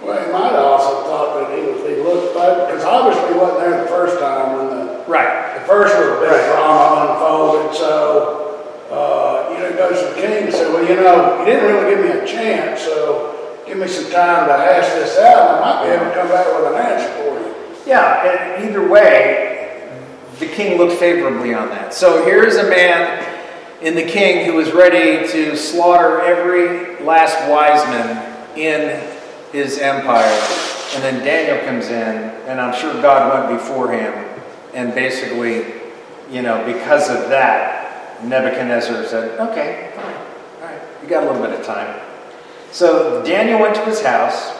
Well, 0.03 0.23
he 0.23 0.31
might 0.31 0.51
have 0.51 0.63
also 0.63 1.03
thought 1.03 1.49
that 1.49 1.57
he 1.57 1.65
was, 1.65 1.81
he 1.89 1.95
looked 2.01 2.35
back, 2.35 2.67
because 2.67 2.85
obviously 2.85 3.33
he 3.33 3.39
wasn't 3.39 3.59
there 3.59 3.81
the 3.81 3.87
first 3.89 4.19
time 4.19 4.57
when 4.57 4.69
the 4.69 4.89
Right. 5.09 5.55
The 5.55 5.61
first 5.65 5.97
little 5.97 6.19
bit 6.19 6.29
Right. 6.29 6.39
of 6.39 6.55
drama 6.55 7.13
unfolded, 7.13 7.75
so, 7.75 8.61
uh, 8.91 9.51
you 9.51 9.57
know, 9.57 9.69
he 9.71 9.73
goes 9.73 9.99
to 9.99 10.05
the 10.09 10.21
king 10.21 10.43
and 10.45 10.53
said, 10.53 10.71
well, 10.71 10.85
you 10.87 10.95
know, 10.95 11.39
you 11.39 11.45
didn't 11.45 11.65
really 11.65 11.89
give 11.95 12.05
me 12.05 12.11
a 12.21 12.25
chance, 12.27 12.81
so 12.81 13.33
give 13.65 13.77
me 13.77 13.87
some 13.87 14.11
time 14.11 14.47
to 14.47 14.53
hash 14.53 14.87
this 14.93 15.17
out, 15.17 15.49
and 15.49 15.65
I 15.65 15.73
might 15.73 15.83
be 15.83 15.89
able 15.95 16.05
to 16.05 16.13
come 16.13 16.27
back 16.29 16.45
with 16.45 16.73
an 16.73 16.77
answer 16.77 17.09
for 17.17 17.39
you. 17.39 17.55
Yeah, 17.87 18.23
and 18.23 18.69
either 18.69 18.87
way, 18.87 19.48
the 20.39 20.47
king 20.47 20.77
looked 20.77 20.99
favorably 20.99 21.53
on 21.53 21.69
that. 21.69 21.93
So 21.93 22.25
here's 22.25 22.55
a 22.55 22.69
man 22.69 23.25
in 23.81 23.95
the 23.95 24.03
king 24.03 24.45
who 24.45 24.53
was 24.53 24.71
ready 24.71 25.27
to 25.31 25.55
slaughter 25.55 26.21
every 26.21 27.03
last 27.03 27.49
wise 27.49 27.83
man 27.87 28.57
in 28.57 29.01
his 29.51 29.77
empire. 29.79 30.39
And 30.95 31.03
then 31.03 31.23
Daniel 31.23 31.63
comes 31.65 31.87
in, 31.87 32.17
and 32.47 32.59
I'm 32.59 32.73
sure 32.79 32.93
God 33.01 33.47
went 33.47 33.59
before 33.59 33.91
him. 33.91 34.13
And 34.73 34.93
basically, 34.93 35.81
you 36.31 36.41
know, 36.41 36.65
because 36.65 37.09
of 37.09 37.29
that, 37.29 38.23
Nebuchadnezzar 38.23 39.05
said, 39.05 39.39
okay, 39.39 39.91
fine, 39.95 40.15
all 40.15 40.67
right, 40.67 40.81
you 41.01 41.07
got 41.09 41.23
a 41.23 41.31
little 41.31 41.41
bit 41.41 41.57
of 41.57 41.65
time. 41.65 42.01
So 42.71 43.23
Daniel 43.23 43.59
went 43.59 43.75
to 43.75 43.85
his 43.85 44.01
house. 44.01 44.58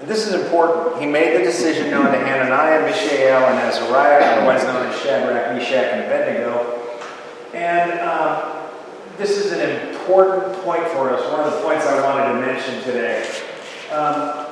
And 0.00 0.08
This 0.08 0.26
is 0.26 0.34
important. 0.34 1.00
He 1.00 1.06
made 1.06 1.38
the 1.38 1.44
decision 1.44 1.90
known 1.90 2.12
to 2.12 2.18
Hananiah, 2.18 2.82
Mishael, 2.82 3.44
and 3.44 3.58
Azariah, 3.58 4.36
otherwise 4.36 4.62
known 4.64 4.86
as 4.86 4.98
Shadrach, 5.00 5.56
Meshach, 5.56 5.92
and 5.92 6.04
Abednego. 6.04 6.82
And 7.54 7.98
um, 8.00 8.52
this 9.16 9.38
is 9.38 9.52
an 9.52 9.88
important 9.88 10.52
point 10.62 10.86
for 10.88 11.10
us, 11.10 11.32
one 11.32 11.40
of 11.40 11.52
the 11.52 11.60
points 11.60 11.86
I 11.86 12.02
wanted 12.04 12.34
to 12.34 12.46
mention 12.46 12.82
today. 12.82 13.26
Um, 13.90 14.46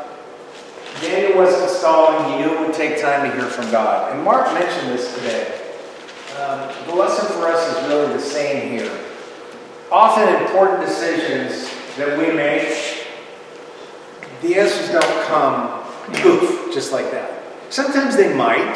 Daniel 1.01 1.39
wasn't 1.39 1.71
stalling, 1.71 2.33
he 2.33 2.39
knew 2.39 2.55
it 2.55 2.61
would 2.61 2.75
take 2.75 3.01
time 3.03 3.29
to 3.29 3.37
hear 3.37 3.51
from 3.51 3.71
God. 3.71 4.13
And 4.13 4.25
Mark 4.25 4.53
mentioned 4.55 4.91
this 4.93 5.15
today. 5.17 5.61
Um, 6.41 6.71
the 6.87 6.95
lesson 6.95 7.27
for 7.37 7.47
us 7.47 7.77
is 7.77 7.89
really 7.89 8.13
the 8.15 8.21
same 8.21 8.71
here. 8.71 9.01
Often 9.93 10.43
important 10.47 10.81
decisions 10.89 11.71
that 11.97 12.19
we 12.19 12.33
make 12.33 12.94
the 14.45 14.57
answers 14.61 14.91
don't 14.91 15.27
come 15.27 15.83
poof, 16.21 16.73
just 16.73 16.93
like 16.93 17.11
that. 17.11 17.43
Sometimes 17.71 18.17
they 18.17 18.35
might, 18.35 18.75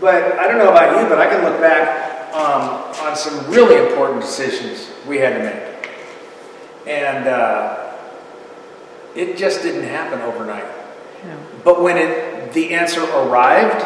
but 0.00 0.38
I 0.38 0.46
don't 0.46 0.58
know 0.58 0.70
about 0.70 1.00
you, 1.00 1.08
but 1.08 1.18
I 1.18 1.26
can 1.26 1.42
look 1.42 1.58
back 1.60 2.32
um, 2.34 2.84
on 3.06 3.16
some 3.16 3.50
really 3.50 3.76
important 3.88 4.20
decisions 4.20 4.90
we 5.08 5.16
had 5.16 5.38
to 5.38 5.44
make. 5.44 5.90
And 6.86 7.26
uh, 7.26 7.94
it 9.14 9.36
just 9.38 9.62
didn't 9.62 9.88
happen 9.88 10.20
overnight. 10.20 10.66
No. 11.24 11.38
But 11.64 11.82
when 11.82 11.96
it, 11.96 12.52
the 12.52 12.74
answer 12.74 13.02
arrived, 13.02 13.84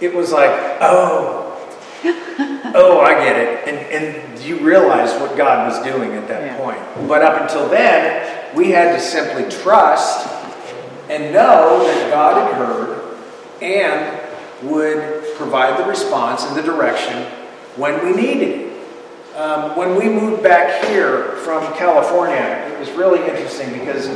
it 0.00 0.14
was 0.14 0.30
like, 0.32 0.50
oh, 0.80 1.48
oh, 2.74 3.00
I 3.00 3.14
get 3.14 3.36
it. 3.36 3.68
And, 3.68 3.76
and 3.78 4.38
you 4.40 4.58
realized 4.60 5.20
what 5.20 5.36
God 5.36 5.68
was 5.68 5.82
doing 5.84 6.12
at 6.12 6.28
that 6.28 6.42
Yeah. 6.42 6.56
point. 6.58 7.08
But 7.08 7.22
up 7.22 7.40
until 7.42 7.68
then, 7.68 8.41
we 8.54 8.70
had 8.70 8.94
to 8.94 9.00
simply 9.00 9.48
trust 9.50 10.28
and 11.08 11.32
know 11.32 11.84
that 11.84 12.10
God 12.10 12.42
had 12.42 12.54
heard 12.54 13.18
and 13.60 14.70
would 14.70 15.36
provide 15.36 15.78
the 15.78 15.88
response 15.88 16.44
and 16.44 16.56
the 16.56 16.62
direction 16.62 17.24
when 17.76 18.04
we 18.04 18.12
needed 18.12 18.48
it. 18.48 18.72
Um, 19.36 19.76
when 19.76 19.96
we 19.96 20.08
moved 20.08 20.42
back 20.42 20.84
here 20.86 21.36
from 21.36 21.72
California, 21.74 22.70
it 22.70 22.78
was 22.78 22.90
really 22.90 23.20
interesting 23.28 23.72
because 23.72 24.08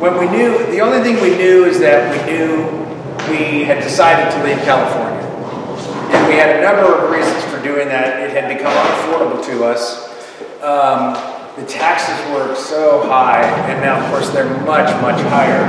when 0.00 0.18
we 0.18 0.26
knew, 0.26 0.58
the 0.70 0.80
only 0.80 1.02
thing 1.02 1.22
we 1.22 1.36
knew 1.36 1.64
is 1.64 1.78
that 1.80 2.10
we 2.10 2.32
knew 2.32 2.84
we 3.30 3.64
had 3.64 3.82
decided 3.82 4.32
to 4.32 4.44
leave 4.44 4.58
California. 4.64 5.20
And 6.12 6.28
we 6.28 6.34
had 6.34 6.56
a 6.56 6.60
number 6.60 6.94
of 6.94 7.10
reasons 7.10 7.44
for 7.44 7.62
doing 7.62 7.88
that. 7.88 8.20
It 8.20 8.30
had 8.30 8.48
become 8.48 8.72
unaffordable 8.72 9.44
to 9.46 9.64
us. 9.64 10.08
Um, 10.62 11.33
the 11.56 11.64
taxes 11.66 12.18
were 12.32 12.54
so 12.56 13.06
high, 13.06 13.42
and 13.42 13.80
now, 13.80 14.02
of 14.02 14.10
course, 14.10 14.30
they're 14.30 14.48
much, 14.62 14.90
much 15.00 15.20
higher. 15.28 15.62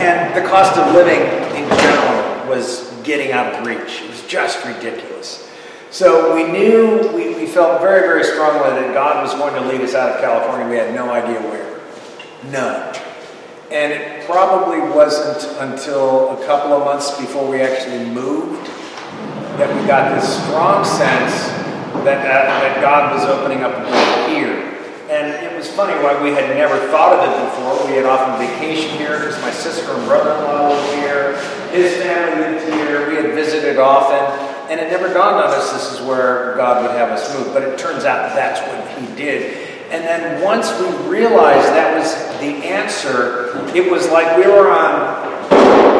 And 0.00 0.34
the 0.34 0.48
cost 0.48 0.76
of 0.76 0.92
living 0.94 1.20
in 1.56 1.68
general 1.78 2.48
was 2.48 2.90
getting 3.04 3.30
out 3.30 3.54
of 3.54 3.66
reach. 3.66 4.02
It 4.02 4.10
was 4.10 4.26
just 4.26 4.64
ridiculous. 4.64 5.48
So 5.90 6.34
we 6.34 6.50
knew, 6.50 7.08
we, 7.14 7.34
we 7.36 7.46
felt 7.46 7.80
very, 7.80 8.00
very 8.00 8.24
strongly 8.24 8.70
that 8.80 8.92
God 8.94 9.22
was 9.22 9.32
going 9.34 9.54
to 9.54 9.68
lead 9.68 9.80
us 9.80 9.94
out 9.94 10.10
of 10.10 10.20
California. 10.20 10.68
We 10.68 10.76
had 10.76 10.94
no 10.94 11.10
idea 11.10 11.40
where. 11.40 11.80
None. 12.50 12.96
And 13.70 13.92
it 13.92 14.26
probably 14.26 14.80
wasn't 14.80 15.56
until 15.60 16.30
a 16.30 16.46
couple 16.46 16.72
of 16.72 16.84
months 16.84 17.16
before 17.18 17.48
we 17.48 17.60
actually 17.60 18.10
moved 18.10 18.66
that 19.56 19.68
we 19.80 19.86
got 19.86 20.14
this 20.14 20.42
strong 20.42 20.84
sense 20.84 21.61
that, 22.04 22.24
uh, 22.24 22.60
that 22.60 22.80
God 22.80 23.14
was 23.14 23.24
opening 23.24 23.62
up 23.62 23.72
a 23.72 23.82
door 23.84 24.28
here. 24.28 24.72
And 25.12 25.44
it 25.44 25.54
was 25.54 25.70
funny 25.70 25.92
why 26.02 26.20
we 26.22 26.30
had 26.30 26.56
never 26.56 26.78
thought 26.88 27.12
of 27.12 27.20
it 27.28 27.34
before. 27.44 27.86
We 27.86 27.96
had 27.96 28.06
often 28.06 28.40
vacationed 28.40 28.96
here 28.96 29.18
because 29.18 29.40
my 29.42 29.50
sister 29.50 29.92
and 29.92 30.06
brother-in-law 30.06 30.68
lived 30.70 30.94
here. 30.94 31.36
His 31.70 32.02
family 32.02 32.56
lived 32.56 32.72
here. 32.72 33.08
We 33.10 33.16
had 33.16 33.34
visited 33.34 33.78
often. 33.78 34.18
And 34.70 34.80
it 34.80 34.90
never 34.90 35.12
dawned 35.12 35.36
on 35.36 35.50
us 35.50 35.70
this 35.72 35.92
is 35.92 36.00
where 36.06 36.56
God 36.56 36.82
would 36.82 36.96
have 36.96 37.10
us 37.10 37.28
move. 37.36 37.52
But 37.52 37.62
it 37.62 37.78
turns 37.78 38.04
out 38.04 38.34
that's 38.34 38.60
what 38.66 38.98
he 38.98 39.14
did. 39.14 39.68
And 39.90 40.02
then 40.02 40.42
once 40.42 40.72
we 40.80 40.86
realized 41.06 41.68
that 41.68 41.98
was 41.98 42.14
the 42.40 42.66
answer, 42.66 43.52
it 43.76 43.92
was 43.92 44.08
like 44.08 44.38
we 44.38 44.46
were 44.46 44.72
on 44.72 45.30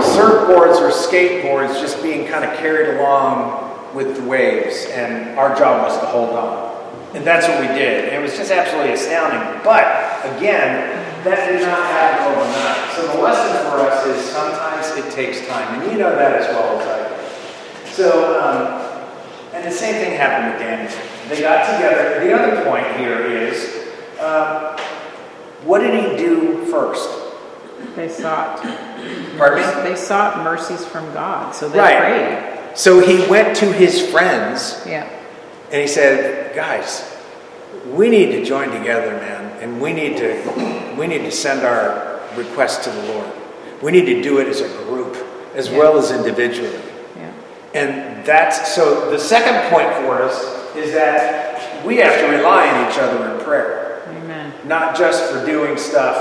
surfboards 0.03 0.81
or 0.81 0.91
skateboards 0.91 1.79
just 1.81 2.03
being 2.03 2.27
kind 2.27 2.47
of 2.47 2.57
carried 2.57 2.97
along 2.97 3.72
with 3.95 4.17
the 4.17 4.25
waves. 4.25 4.87
And 4.87 5.39
our 5.39 5.57
job 5.57 5.87
was 5.87 5.99
to 6.01 6.07
hold 6.07 6.31
on. 6.31 6.73
And 7.15 7.25
that's 7.27 7.47
what 7.47 7.61
we 7.61 7.67
did. 7.69 8.07
And 8.07 8.15
it 8.17 8.23
was 8.23 8.37
just 8.37 8.51
absolutely 8.51 8.93
astounding. 8.95 9.61
But 9.63 9.85
again, 10.37 10.99
that 11.25 11.47
did 11.51 11.61
not 11.63 11.79
happen 11.87 12.33
overnight. 12.33 12.97
So 12.97 13.17
the 13.17 13.23
lesson 13.23 13.71
for 13.71 13.79
us 13.79 14.07
is 14.07 14.25
sometimes 14.31 14.89
it 14.97 15.13
takes 15.13 15.47
time. 15.47 15.81
And 15.81 15.93
you 15.93 15.99
know 15.99 16.15
that 16.17 16.41
as 16.41 16.47
well 16.49 16.81
as 16.81 16.87
I 16.89 17.09
do. 17.09 17.93
So, 17.93 18.41
um, 18.41 18.83
and 19.55 19.65
the 19.65 19.71
same 19.71 19.95
thing 19.95 20.17
happened 20.17 20.53
with 20.55 20.63
Daniel. 20.63 20.91
They 21.29 21.41
got 21.41 21.71
together. 21.77 22.25
The 22.25 22.33
other 22.33 22.65
point 22.65 22.87
here 22.97 23.21
is 23.21 23.89
uh, 24.19 24.77
what 25.65 25.81
did 25.81 25.95
he 25.95 26.17
do 26.17 26.65
first? 26.67 27.09
They 27.95 28.09
sought. 28.09 28.63
Pardon 29.37 29.59
me? 29.59 29.91
They 29.91 29.97
sought 29.97 30.43
mercies 30.43 30.85
from 30.87 31.13
God, 31.13 31.55
so 31.55 31.69
they 31.69 31.79
Right. 31.79 31.99
prayed. 31.99 32.52
So 32.75 33.01
he 33.01 33.27
went 33.29 33.57
to 33.57 33.67
his 33.73 34.01
friends 34.11 34.81
Yeah. 34.87 35.05
and 35.71 35.81
he 35.81 35.87
said, 35.87 36.55
"Guys, 36.55 37.03
we 37.93 38.09
need 38.09 38.33
to 38.33 38.45
join 38.45 38.71
together, 38.71 39.11
man, 39.13 39.51
and 39.61 39.81
we 39.81 39.93
need 39.93 40.17
to 40.19 40.37
we 40.97 41.07
need 41.07 41.25
to 41.25 41.31
send 41.33 41.65
our 41.65 42.21
request 42.37 42.85
to 42.85 42.91
the 42.91 43.03
Lord. 43.13 43.27
We 43.83 43.91
need 43.93 44.07
to 44.07 44.23
do 44.23 44.39
it 44.39 44.49
as 44.49 44.61
a 44.61 44.69
group 44.89 45.17
as 45.55 45.69
Yeah. 45.69 45.79
well 45.79 45.99
as 45.99 46.11
individually." 46.11 46.81
Yeah. 47.17 47.81
And 47.81 48.25
that's 48.25 48.75
so 48.75 49.11
the 49.11 49.19
second 49.19 49.71
point 49.71 49.93
for 50.05 50.23
us 50.23 50.45
is 50.77 50.93
that 50.95 51.61
we 51.85 51.97
have 51.99 52.19
to 52.21 52.27
rely 52.29 52.69
on 52.69 52.91
each 52.91 52.99
other 52.99 53.25
in 53.33 53.45
prayer 53.45 54.03
Amen. 54.09 54.53
not 54.65 54.97
just 54.97 55.25
for 55.25 55.45
doing 55.45 55.77
stuff. 55.77 56.17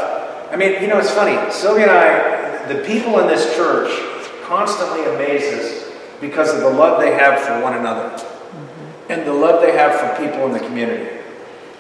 I 0.52 0.56
mean, 0.58 0.82
you 0.82 0.88
know, 0.88 0.98
it's 0.98 1.12
funny. 1.12 1.38
Sylvia 1.50 1.88
and 1.88 1.92
I, 1.92 2.68
the 2.74 2.80
people 2.84 3.20
in 3.20 3.28
this 3.28 3.56
church 3.56 3.90
constantly 4.46 5.06
amaze 5.06 5.44
us 5.54 5.91
because 6.22 6.54
of 6.54 6.62
the 6.62 6.70
love 6.70 7.02
they 7.02 7.14
have 7.14 7.42
for 7.42 7.62
one 7.62 7.74
another 7.74 8.10
mm-hmm. 8.10 9.12
and 9.12 9.28
the 9.28 9.34
love 9.34 9.62
they 9.62 9.74
have 9.74 10.00
for 10.00 10.24
people 10.24 10.46
in 10.46 10.54
the 10.54 10.60
community. 10.60 11.18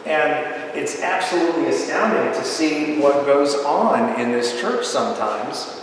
And 0.05 0.75
it's 0.75 1.01
absolutely 1.01 1.67
astounding 1.67 2.33
to 2.33 2.43
see 2.43 2.99
what 2.99 3.25
goes 3.25 3.55
on 3.63 4.19
in 4.19 4.31
this 4.31 4.59
church 4.59 4.85
sometimes. 4.85 5.79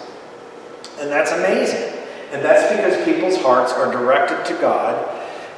And 0.98 1.10
that's 1.10 1.30
amazing. 1.30 1.94
And 2.32 2.44
that's 2.44 2.74
because 2.74 3.04
people's 3.04 3.40
hearts 3.40 3.72
are 3.72 3.90
directed 3.90 4.44
to 4.46 4.60
God 4.60 5.14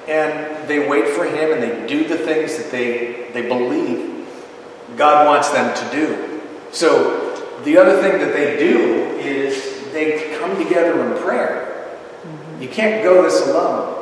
and 0.07 0.69
they 0.69 0.89
wait 0.89 1.09
for 1.09 1.25
Him 1.25 1.53
and 1.53 1.63
they 1.63 1.87
do 1.87 2.07
the 2.07 2.19
things 2.19 2.57
that 2.57 2.71
they, 2.71 3.31
they 3.33 3.49
believe 3.49 4.29
God 4.97 5.27
wants 5.27 5.51
them 5.51 5.75
to 5.75 5.97
do. 5.97 6.41
So 6.73 7.63
the 7.65 7.77
other 7.77 8.01
thing 8.01 8.19
that 8.19 8.33
they 8.33 8.59
do 8.59 9.19
is 9.19 9.91
they 9.93 10.37
come 10.39 10.57
together 10.57 11.01
in 11.05 11.23
prayer. 11.23 11.70
You 12.61 12.68
can't 12.68 13.03
go 13.03 13.23
this 13.23 13.49
alone. 13.49 13.96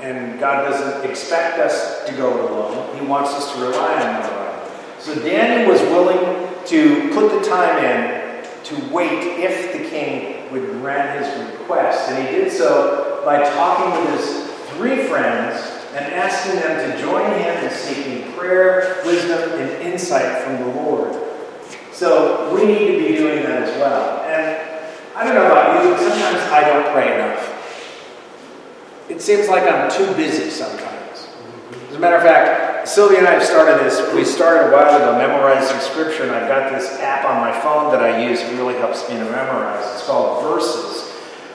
And 0.00 0.40
God 0.40 0.68
doesn't 0.68 1.08
expect 1.08 1.58
us 1.58 2.04
to 2.06 2.12
go 2.16 2.48
alone. 2.48 2.98
He 2.98 3.06
wants 3.06 3.30
us 3.32 3.54
to 3.54 3.60
rely 3.60 3.94
on 3.94 4.16
another. 4.16 4.70
So 4.98 5.14
Daniel 5.14 5.70
was 5.70 5.80
willing 5.82 6.48
to 6.66 7.10
put 7.12 7.30
the 7.30 7.48
time 7.48 7.84
in 7.84 8.44
to 8.64 8.92
wait 8.92 9.22
if 9.38 9.72
the 9.72 9.88
king 9.90 10.50
would 10.50 10.70
grant 10.70 11.24
his 11.24 11.50
request. 11.50 12.10
And 12.10 12.26
he 12.26 12.34
did 12.34 12.50
so 12.50 13.22
by 13.24 13.44
talking 13.50 14.00
with 14.00 14.18
his 14.18 14.50
three 14.70 15.04
friends 15.04 15.60
and 15.94 16.14
asking 16.14 16.60
them 16.60 16.90
to 16.90 17.02
join 17.02 17.30
him 17.38 17.64
in 17.64 17.70
seeking 17.70 18.32
prayer, 18.32 19.02
wisdom, 19.04 19.60
and 19.60 19.70
insight 19.82 20.42
from 20.42 20.56
the 20.56 20.80
Lord. 20.80 21.20
So 21.92 22.52
we 22.54 22.64
need 22.64 22.92
to 22.92 22.98
be 22.98 23.14
doing 23.14 23.42
that 23.42 23.62
as 23.62 23.78
well. 23.78 24.22
And 24.22 24.71
I 25.14 25.24
don't 25.24 25.34
know 25.34 25.46
about 25.46 25.84
you, 25.84 25.90
but 25.90 26.00
sometimes 26.00 26.40
I 26.50 26.60
don't 26.64 26.92
pray 26.92 27.14
enough. 27.14 27.52
It 29.08 29.20
seems 29.20 29.48
like 29.48 29.64
I'm 29.64 29.90
too 29.90 30.06
busy 30.14 30.48
sometimes. 30.48 31.28
As 31.90 31.96
a 31.96 31.98
matter 31.98 32.16
of 32.16 32.22
fact, 32.22 32.88
Sylvia 32.88 33.18
and 33.18 33.28
I 33.28 33.32
have 33.32 33.44
started 33.44 33.84
this. 33.84 34.00
We 34.14 34.24
started 34.24 34.68
a 34.68 34.72
while 34.72 34.96
ago 34.96 35.18
memorizing 35.18 35.78
scripture, 35.80 36.22
and 36.22 36.32
I've 36.32 36.48
got 36.48 36.72
this 36.72 36.88
app 37.00 37.26
on 37.26 37.40
my 37.40 37.52
phone 37.60 37.92
that 37.92 38.02
I 38.02 38.26
use. 38.26 38.40
It 38.40 38.56
really 38.56 38.74
helps 38.74 39.08
me 39.10 39.16
to 39.16 39.24
memorize. 39.24 39.84
It's 39.94 40.06
called 40.06 40.42
Verses. 40.42 41.12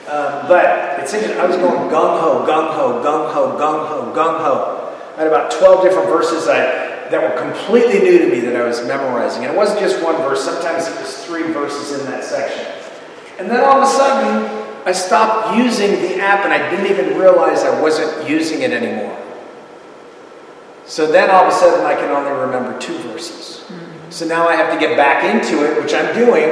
Um, 0.08 0.48
but 0.48 1.00
it's 1.00 1.12
in, 1.12 1.36
I 1.38 1.44
was 1.44 1.56
going 1.56 1.90
gung 1.90 2.20
ho, 2.20 2.46
gung 2.46 2.72
ho, 2.72 3.02
gung 3.04 3.32
ho, 3.32 3.58
gung 3.58 3.88
ho, 3.88 4.12
gung 4.14 4.40
ho. 4.40 4.94
I 5.16 5.18
had 5.18 5.26
about 5.26 5.50
12 5.50 5.82
different 5.82 6.08
verses 6.08 6.48
I, 6.48 7.10
that 7.10 7.20
were 7.20 7.38
completely 7.38 7.98
new 7.98 8.18
to 8.18 8.30
me 8.30 8.40
that 8.40 8.56
I 8.56 8.64
was 8.64 8.86
memorizing. 8.86 9.44
And 9.44 9.52
it 9.52 9.56
wasn't 9.56 9.80
just 9.80 10.02
one 10.02 10.16
verse, 10.16 10.44
sometimes 10.44 10.86
it 10.86 10.98
was 10.98 11.24
three 11.26 11.42
verses 11.52 11.98
in 11.98 12.06
that 12.06 12.24
section. 12.24 12.77
And 13.38 13.50
then 13.50 13.64
all 13.64 13.80
of 13.80 13.82
a 13.82 13.90
sudden, 13.90 14.66
I 14.84 14.92
stopped 14.92 15.56
using 15.56 15.92
the 15.92 16.20
app 16.20 16.44
and 16.44 16.52
I 16.52 16.70
didn't 16.70 16.86
even 16.86 17.18
realize 17.18 17.62
I 17.62 17.80
wasn't 17.80 18.28
using 18.28 18.62
it 18.62 18.72
anymore. 18.72 19.16
So 20.86 21.06
then 21.06 21.30
all 21.30 21.44
of 21.44 21.52
a 21.52 21.56
sudden 21.56 21.84
I 21.84 21.94
can 21.94 22.10
only 22.10 22.32
remember 22.32 22.78
two 22.80 22.96
verses. 22.98 23.64
Mm-hmm. 23.68 24.10
So 24.10 24.26
now 24.26 24.48
I 24.48 24.56
have 24.56 24.72
to 24.72 24.80
get 24.80 24.96
back 24.96 25.22
into 25.22 25.64
it, 25.64 25.80
which 25.82 25.92
I'm 25.92 26.14
doing, 26.14 26.48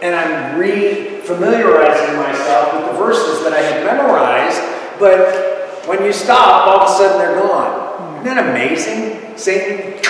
and 0.00 0.14
I'm 0.14 0.58
re 0.58 1.20
familiarizing 1.22 2.16
myself 2.16 2.74
with 2.74 2.92
the 2.92 2.98
verses 2.98 3.42
that 3.42 3.52
I 3.52 3.60
had 3.60 3.84
memorized. 3.84 4.60
But 5.00 5.88
when 5.88 6.04
you 6.04 6.12
stop, 6.12 6.68
all 6.68 6.80
of 6.80 6.90
a 6.90 6.92
sudden 6.92 7.18
they're 7.18 7.42
gone. 7.42 7.72
Mm-hmm. 7.74 8.26
Isn't 8.26 8.36
that 8.36 8.50
amazing? 8.50 9.36
Satan 9.36 10.00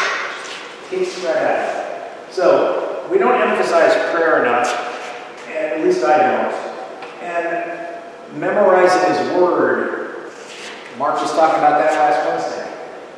takes 0.90 1.18
right 1.24 1.36
out. 1.36 2.30
So 2.30 3.08
we 3.10 3.18
don't 3.18 3.40
emphasize 3.40 3.92
prayer 4.12 4.44
enough, 4.44 4.68
at 5.54 5.84
least 5.84 6.04
I 6.04 6.18
don't. 6.18 6.54
And 7.22 8.40
memorizing 8.40 9.14
his 9.14 9.40
word. 9.40 10.30
Mark 10.98 11.20
was 11.20 11.32
talking 11.32 11.58
about 11.58 11.80
that 11.80 11.92
last 11.94 12.28
Wednesday. 12.28 12.64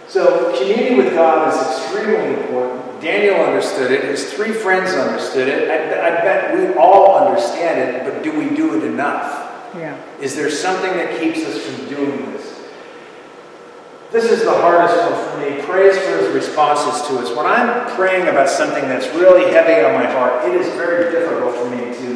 So 0.09 0.57
community 0.59 0.94
with 0.94 1.14
God 1.14 1.53
is 1.53 1.61
extremely 1.61 2.42
important. 2.42 3.01
Daniel 3.01 3.37
understood 3.37 3.90
it. 3.90 4.05
His 4.05 4.33
three 4.33 4.53
friends 4.53 4.92
understood 4.92 5.49
it. 5.49 5.70
I, 5.70 6.09
I 6.09 6.11
bet 6.22 6.57
we 6.57 6.75
all 6.75 7.27
understand 7.27 7.81
it, 7.81 8.05
but 8.05 8.22
do 8.22 8.38
we 8.38 8.55
do 8.55 8.77
it 8.77 8.85
enough? 8.85 9.42
Yeah. 9.75 10.01
Is 10.20 10.35
there 10.35 10.51
something 10.51 10.92
that 10.92 11.20
keeps 11.20 11.40
us 11.40 11.61
from 11.61 11.88
doing 11.88 12.33
this? 12.33 12.57
This 14.12 14.31
is 14.31 14.44
the 14.44 14.53
hardest 14.53 14.96
one 14.96 15.12
for 15.12 15.38
me. 15.38 15.62
Praise 15.62 15.99
for 15.99 16.16
his 16.18 16.33
responses 16.33 17.07
to 17.09 17.18
us. 17.18 17.37
When 17.37 17.44
I'm 17.44 17.94
praying 17.96 18.29
about 18.29 18.49
something 18.49 18.85
that's 18.85 19.09
really 19.09 19.53
heavy 19.53 19.85
on 19.85 19.94
my 19.94 20.11
heart, 20.11 20.49
it 20.49 20.55
is 20.55 20.66
very 20.75 21.11
difficult 21.11 21.55
for 21.57 21.68
me 21.68 21.92
to 21.92 22.16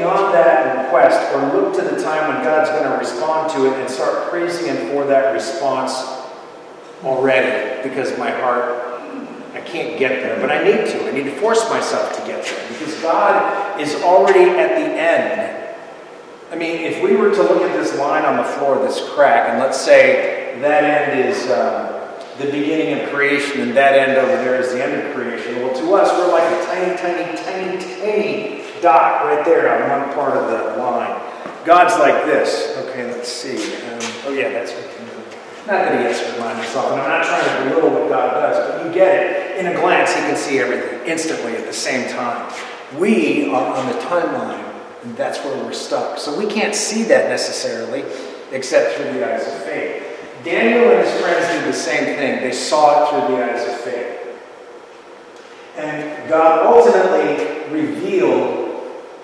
beyond 0.00 0.32
that 0.34 0.84
request 0.84 1.34
or 1.34 1.60
look 1.60 1.74
to 1.76 1.82
the 1.82 2.02
time 2.02 2.32
when 2.32 2.42
God's 2.42 2.70
going 2.70 2.90
to 2.90 2.96
respond 2.96 3.50
to 3.52 3.66
it 3.66 3.78
and 3.78 3.90
start 3.90 4.30
praising 4.30 4.66
him 4.66 4.88
for 4.88 5.04
that 5.06 5.34
response 5.34 5.92
already 7.04 7.86
because 7.86 8.16
my 8.18 8.30
heart 8.30 8.86
I 9.52 9.60
can't 9.60 9.98
get 9.98 10.22
there, 10.22 10.40
but 10.40 10.50
I 10.50 10.62
need 10.62 10.86
to. 10.92 11.08
I 11.08 11.10
need 11.10 11.24
to 11.24 11.34
force 11.40 11.68
myself 11.68 12.16
to 12.16 12.20
get 12.24 12.44
there 12.44 12.68
because 12.68 12.94
God 13.02 13.80
is 13.80 13.94
already 13.96 14.48
at 14.48 14.68
the 14.78 14.86
end. 14.86 15.76
I 16.52 16.56
mean, 16.56 16.80
if 16.80 17.02
we 17.02 17.16
were 17.16 17.30
to 17.34 17.42
look 17.42 17.60
at 17.60 17.76
this 17.76 17.98
line 17.98 18.24
on 18.24 18.36
the 18.36 18.44
floor, 18.44 18.78
this 18.78 19.06
crack, 19.10 19.50
and 19.50 19.58
let's 19.58 19.78
say 19.78 20.56
that 20.60 20.84
end 20.84 21.28
is 21.28 21.50
um, 21.50 21.92
the 22.38 22.46
beginning 22.46 23.00
of 23.00 23.10
creation 23.10 23.60
and 23.60 23.76
that 23.76 23.94
end 23.94 24.16
over 24.16 24.36
there 24.36 24.60
is 24.60 24.72
the 24.72 24.82
end 24.82 24.94
of 24.94 25.14
creation, 25.14 25.56
well, 25.62 25.74
to 25.74 25.94
us, 25.94 26.10
we're 26.16 26.30
like 26.30 26.44
a 26.44 26.64
tiny, 26.66 26.96
tiny, 26.96 27.36
tiny, 27.36 28.00
tiny 28.00 28.69
dot 28.80 29.24
right 29.24 29.44
there 29.44 29.82
on 29.82 30.06
one 30.06 30.14
part 30.14 30.36
of 30.36 30.48
the 30.48 30.82
line. 30.82 31.20
God's 31.64 31.98
like 31.98 32.24
this. 32.24 32.76
Okay, 32.78 33.10
let's 33.12 33.28
see. 33.28 33.56
Um, 33.56 33.98
oh, 34.26 34.32
yeah, 34.32 34.48
that's 34.50 34.72
what 34.72 35.00
not 35.70 35.84
that 35.84 36.00
he 36.00 36.04
has 36.04 36.18
to 36.20 36.32
remind 36.32 36.58
himself, 36.58 36.90
and 36.90 37.00
I'm 37.00 37.08
not 37.08 37.24
trying 37.24 37.44
to 37.44 37.70
belittle 37.70 37.90
what 37.90 38.08
God 38.08 38.32
does, 38.34 38.56
but 38.56 38.86
you 38.86 38.92
get 38.92 39.22
it. 39.22 39.58
In 39.58 39.66
a 39.66 39.74
glance, 39.74 40.12
he 40.12 40.20
can 40.20 40.34
see 40.34 40.58
everything 40.58 41.06
instantly 41.06 41.54
at 41.54 41.64
the 41.64 41.72
same 41.72 42.10
time. 42.10 42.52
We 42.98 43.52
are 43.52 43.76
on 43.76 43.86
the 43.86 43.92
timeline, 44.00 44.64
and 45.04 45.16
that's 45.16 45.38
where 45.44 45.54
we're 45.62 45.72
stuck. 45.72 46.18
So 46.18 46.36
we 46.36 46.46
can't 46.46 46.74
see 46.74 47.04
that 47.04 47.28
necessarily, 47.28 48.04
except 48.50 48.96
through 48.96 49.12
the 49.12 49.32
eyes 49.32 49.46
of 49.46 49.52
faith. 49.62 50.02
Daniel 50.42 50.90
and 50.90 51.06
his 51.06 51.20
friends 51.20 51.46
did 51.52 51.64
the 51.72 51.76
same 51.76 52.16
thing. 52.16 52.40
They 52.40 52.52
saw 52.52 53.04
it 53.04 53.10
through 53.10 53.36
the 53.36 53.44
eyes 53.44 53.68
of 53.68 53.80
faith. 53.80 54.18
And 55.76 56.28
God 56.28 56.66
ultimately 56.66 57.70
revealed 57.70 58.59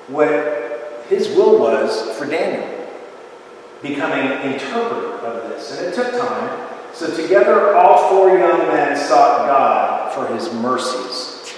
what 0.09 1.05
his 1.09 1.29
will 1.37 1.59
was 1.59 2.17
for 2.17 2.27
Daniel. 2.27 2.73
becoming 3.83 4.53
interpreter 4.53 5.19
of 5.19 5.51
this. 5.51 5.79
And 5.79 5.87
it 5.87 5.95
took 5.95 6.11
time. 6.13 6.69
So 6.93 7.15
together, 7.15 7.77
all 7.77 8.09
four 8.09 8.37
young 8.37 8.59
men 8.69 8.97
sought 8.97 9.47
God 9.47 10.15
for 10.15 10.35
his 10.35 10.53
mercies, 10.55 11.55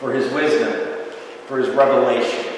for 0.00 0.12
his 0.12 0.30
wisdom, 0.32 1.06
for 1.46 1.58
his 1.58 1.68
revelation. 1.70 2.52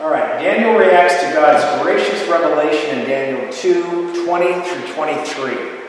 All 0.00 0.08
right, 0.08 0.40
Daniel 0.40 0.78
reacts 0.78 1.20
to 1.20 1.32
God's 1.32 1.82
gracious 1.82 2.26
revelation 2.28 3.00
in 3.00 3.06
Daniel 3.06 3.52
2 3.52 4.24
20 4.24 4.68
through 4.68 4.94
23. 4.94 5.80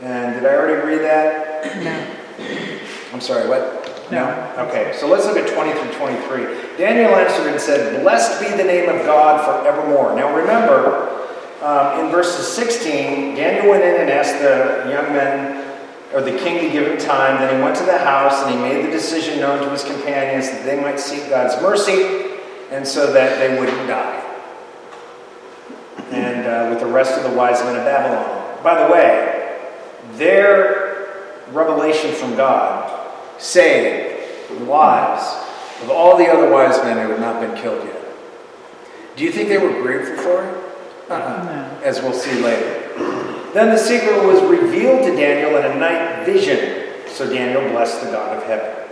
And 0.00 0.34
did 0.34 0.46
I 0.46 0.54
already 0.56 0.86
read 0.86 1.02
that? 1.02 1.76
No. 1.84 2.16
I'm 3.12 3.20
sorry, 3.20 3.48
what? 3.48 3.85
No. 4.10 4.54
Okay, 4.68 4.92
so 4.94 5.08
let's 5.08 5.26
look 5.26 5.36
at 5.36 5.52
20 5.52 5.72
through 5.72 5.92
23. 5.98 6.78
Daniel 6.78 7.14
answered 7.16 7.50
and 7.50 7.60
said, 7.60 8.02
Blessed 8.02 8.40
be 8.40 8.56
the 8.56 8.64
name 8.64 8.88
of 8.88 9.04
God 9.04 9.44
forevermore. 9.44 10.14
Now 10.14 10.34
remember, 10.34 11.26
um, 11.62 12.04
in 12.04 12.12
verses 12.12 12.46
16, 12.46 13.34
Daniel 13.34 13.70
went 13.70 13.82
in 13.82 14.00
and 14.00 14.10
asked 14.10 14.38
the 14.38 14.90
young 14.90 15.12
men, 15.12 15.76
or 16.14 16.20
the 16.20 16.38
king, 16.38 16.60
to 16.60 16.70
give 16.70 16.86
him 16.86 16.98
time. 16.98 17.40
Then 17.40 17.56
he 17.56 17.62
went 17.62 17.76
to 17.78 17.84
the 17.84 17.98
house 17.98 18.44
and 18.44 18.54
he 18.54 18.60
made 18.60 18.86
the 18.86 18.90
decision 18.90 19.40
known 19.40 19.64
to 19.64 19.70
his 19.70 19.82
companions 19.82 20.50
that 20.50 20.64
they 20.64 20.80
might 20.80 21.00
seek 21.00 21.28
God's 21.28 21.60
mercy 21.60 22.36
and 22.70 22.86
so 22.86 23.12
that 23.12 23.38
they 23.40 23.58
wouldn't 23.58 23.88
die. 23.88 24.22
And 26.12 26.46
uh, 26.46 26.70
with 26.70 26.78
the 26.78 26.86
rest 26.86 27.18
of 27.18 27.28
the 27.28 27.36
wise 27.36 27.60
men 27.64 27.74
of 27.74 27.84
Babylon. 27.84 28.62
By 28.62 28.86
the 28.86 28.92
way, 28.92 29.58
their 30.12 31.08
revelation 31.50 32.12
from 32.12 32.36
God 32.36 32.95
saved 33.38 34.48
the 34.48 34.64
lives 34.64 35.22
of 35.82 35.90
all 35.90 36.16
the 36.16 36.26
other 36.26 36.50
wise 36.50 36.76
men 36.82 37.04
who 37.04 37.12
had 37.12 37.20
not 37.20 37.40
been 37.40 37.54
killed 37.60 37.84
yet. 37.84 38.02
Do 39.16 39.24
you 39.24 39.32
think 39.32 39.48
they 39.48 39.58
were 39.58 39.82
grateful 39.82 40.16
for 40.16 40.44
it? 40.44 41.10
Uh-uh. 41.10 41.44
No. 41.44 41.80
As 41.84 42.02
we'll 42.02 42.12
see 42.12 42.40
later. 42.42 42.92
Then 43.52 43.70
the 43.70 43.78
secret 43.78 44.26
was 44.26 44.42
revealed 44.42 45.04
to 45.04 45.16
Daniel 45.16 45.56
in 45.56 45.64
a 45.64 45.74
night 45.78 46.26
vision. 46.26 46.92
So 47.08 47.32
Daniel 47.32 47.70
blessed 47.70 48.02
the 48.02 48.10
God 48.10 48.36
of 48.36 48.42
heaven. 48.44 48.86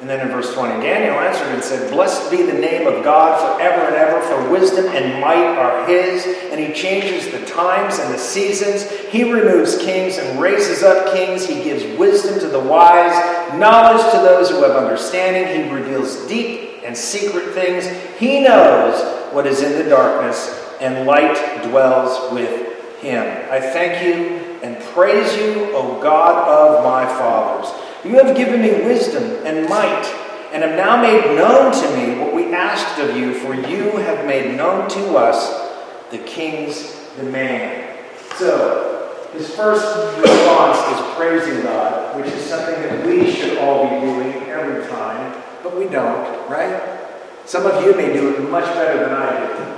And 0.00 0.08
then 0.08 0.20
in 0.20 0.28
verse 0.28 0.54
20, 0.54 0.80
Daniel 0.80 1.18
answered 1.18 1.52
and 1.52 1.62
said, 1.62 1.90
Blessed 1.90 2.30
be 2.30 2.42
the 2.42 2.52
name 2.52 2.86
of 2.86 3.02
God 3.02 3.56
forever 3.56 3.86
and 3.86 3.96
ever, 3.96 4.20
for 4.20 4.48
wisdom 4.48 4.86
and 4.86 5.20
might 5.20 5.56
are 5.56 5.86
his, 5.88 6.24
and 6.52 6.60
he 6.60 6.72
changes 6.72 7.32
the 7.32 7.44
times 7.46 7.98
and 7.98 8.14
the 8.14 8.18
seasons. 8.18 8.88
He 9.10 9.24
removes 9.24 9.76
kings 9.78 10.18
and 10.18 10.40
raises 10.40 10.84
up 10.84 11.12
kings. 11.12 11.46
He 11.46 11.64
gives 11.64 11.84
wisdom 11.98 12.38
to 12.38 12.46
the 12.46 12.60
wise, 12.60 13.12
knowledge 13.54 14.02
to 14.12 14.18
those 14.18 14.50
who 14.50 14.62
have 14.62 14.72
understanding. 14.72 15.64
He 15.64 15.70
reveals 15.72 16.26
deep 16.26 16.82
and 16.84 16.96
secret 16.96 17.54
things. 17.54 17.86
He 18.18 18.42
knows 18.42 19.32
what 19.32 19.46
is 19.46 19.62
in 19.62 19.82
the 19.82 19.88
darkness, 19.88 20.74
and 20.80 21.06
light 21.06 21.62
dwells 21.64 22.32
with 22.32 23.00
him. 23.00 23.24
I 23.50 23.60
thank 23.60 24.04
you 24.04 24.38
and 24.62 24.82
praise 24.94 25.36
you, 25.36 25.70
O 25.72 26.00
God 26.02 26.48
of 26.48 26.84
my 26.84 27.06
fathers. 27.06 27.72
You 28.04 28.14
have 28.22 28.36
given 28.36 28.60
me 28.60 28.70
wisdom 28.84 29.24
and 29.44 29.68
might, 29.68 30.04
and 30.52 30.62
have 30.62 30.76
now 30.76 31.00
made 31.00 31.36
known 31.36 31.72
to 31.72 31.96
me 31.96 32.18
what 32.18 32.34
we 32.34 32.52
asked 32.52 32.98
of 32.98 33.16
you, 33.16 33.34
for 33.34 33.54
you 33.54 33.96
have 33.98 34.26
made 34.26 34.56
known 34.56 34.88
to 34.90 35.16
us 35.16 35.68
the 36.10 36.18
king's 36.18 36.96
demand. 37.16 37.98
So, 38.36 39.28
his 39.32 39.54
first 39.54 39.84
response 40.20 40.78
is 40.78 41.16
praising 41.16 41.62
God, 41.62 42.07
which 42.18 42.32
is 42.32 42.44
something 42.44 42.82
that 42.82 43.06
we 43.06 43.30
should 43.30 43.58
all 43.58 43.84
be 43.84 44.00
doing 44.00 44.32
every 44.48 44.86
time, 44.88 45.40
but 45.62 45.76
we 45.76 45.84
don't, 45.84 46.50
right? 46.50 46.98
Some 47.46 47.64
of 47.64 47.84
you 47.84 47.94
may 47.94 48.12
do 48.12 48.34
it 48.34 48.50
much 48.50 48.64
better 48.74 49.04
than 49.04 49.12
I 49.12 49.46
do. 49.46 49.68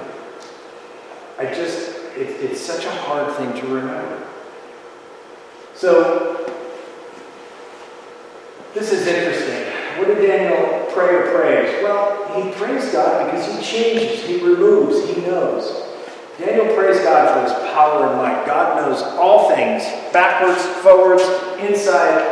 I 1.38 1.54
just, 1.54 1.90
it, 2.16 2.28
it's 2.42 2.60
such 2.60 2.84
a 2.86 2.90
hard 2.90 3.34
thing 3.36 3.52
to 3.60 3.66
remember. 3.68 4.26
So, 5.74 6.50
this 8.74 8.92
is 8.92 9.06
interesting. 9.06 9.72
What 9.98 10.08
did 10.08 10.26
Daniel 10.26 10.86
pray 10.92 11.14
or 11.14 11.32
praise? 11.32 11.82
Well, 11.82 12.42
he 12.42 12.50
praised 12.52 12.92
God 12.92 13.26
because 13.30 13.54
he 13.54 13.62
changes, 13.62 14.24
he 14.24 14.42
removes, 14.42 15.08
he 15.08 15.20
knows. 15.22 15.86
Daniel 16.38 16.74
praised 16.74 17.02
God 17.02 17.34
for 17.34 17.42
his 17.42 17.70
power 17.70 18.06
and 18.06 18.16
might. 18.16 18.46
God 18.46 18.76
knows 18.76 19.02
all 19.18 19.50
things, 19.50 19.82
backwards, 20.12 20.64
forwards, 20.82 21.22
inside. 21.60 22.29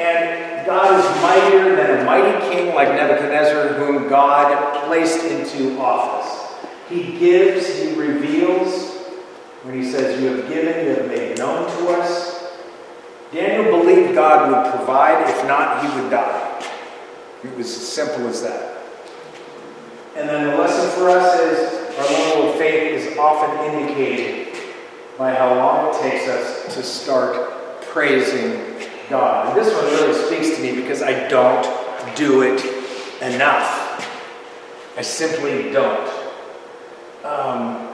And 0.00 0.64
God 0.64 0.98
is 0.98 1.22
mightier 1.22 1.76
than 1.76 2.00
a 2.00 2.04
mighty 2.06 2.50
king 2.50 2.74
like 2.74 2.88
Nebuchadnezzar, 2.88 3.74
whom 3.74 4.08
God 4.08 4.86
placed 4.86 5.26
into 5.26 5.78
office. 5.78 6.56
He 6.88 7.18
gives, 7.18 7.68
he 7.78 7.94
reveals. 7.94 8.96
When 9.62 9.74
he 9.74 9.90
says, 9.90 10.18
You 10.22 10.36
have 10.36 10.48
given, 10.48 10.86
you 10.86 10.94
have 10.94 11.06
made 11.06 11.36
known 11.36 11.66
to 11.66 11.88
us. 11.90 12.50
Daniel 13.30 13.78
believed 13.78 14.14
God 14.14 14.50
would 14.50 14.74
provide, 14.74 15.28
if 15.28 15.46
not, 15.46 15.84
he 15.84 16.00
would 16.00 16.10
die. 16.10 16.64
It 17.44 17.54
was 17.54 17.66
as 17.66 17.86
simple 17.86 18.26
as 18.26 18.42
that. 18.42 18.78
And 20.16 20.28
then 20.28 20.48
the 20.48 20.56
lesson 20.56 20.90
for 20.98 21.10
us 21.10 21.38
is 21.40 21.98
our 21.98 22.04
level 22.04 22.50
of 22.50 22.58
faith 22.58 22.92
is 22.92 23.18
often 23.18 23.72
indicated 23.72 24.56
by 25.18 25.34
how 25.34 25.54
long 25.54 25.94
it 25.94 26.00
takes 26.00 26.26
us 26.26 26.74
to 26.74 26.82
start 26.82 27.82
praising 27.82 28.69
God. 29.10 29.48
And 29.48 29.56
this 29.56 29.74
one 29.74 29.84
really 29.86 30.14
speaks 30.14 30.56
to 30.56 30.62
me 30.62 30.80
because 30.80 31.02
I 31.02 31.28
don't 31.28 31.66
do 32.16 32.42
it 32.42 32.64
enough. 33.20 33.88
I 34.96 35.02
simply 35.02 35.72
don't. 35.72 36.08
Um, 37.24 37.88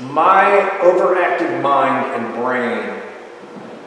my 0.00 0.78
overactive 0.80 1.62
mind 1.62 2.06
and 2.14 2.34
brain 2.34 3.02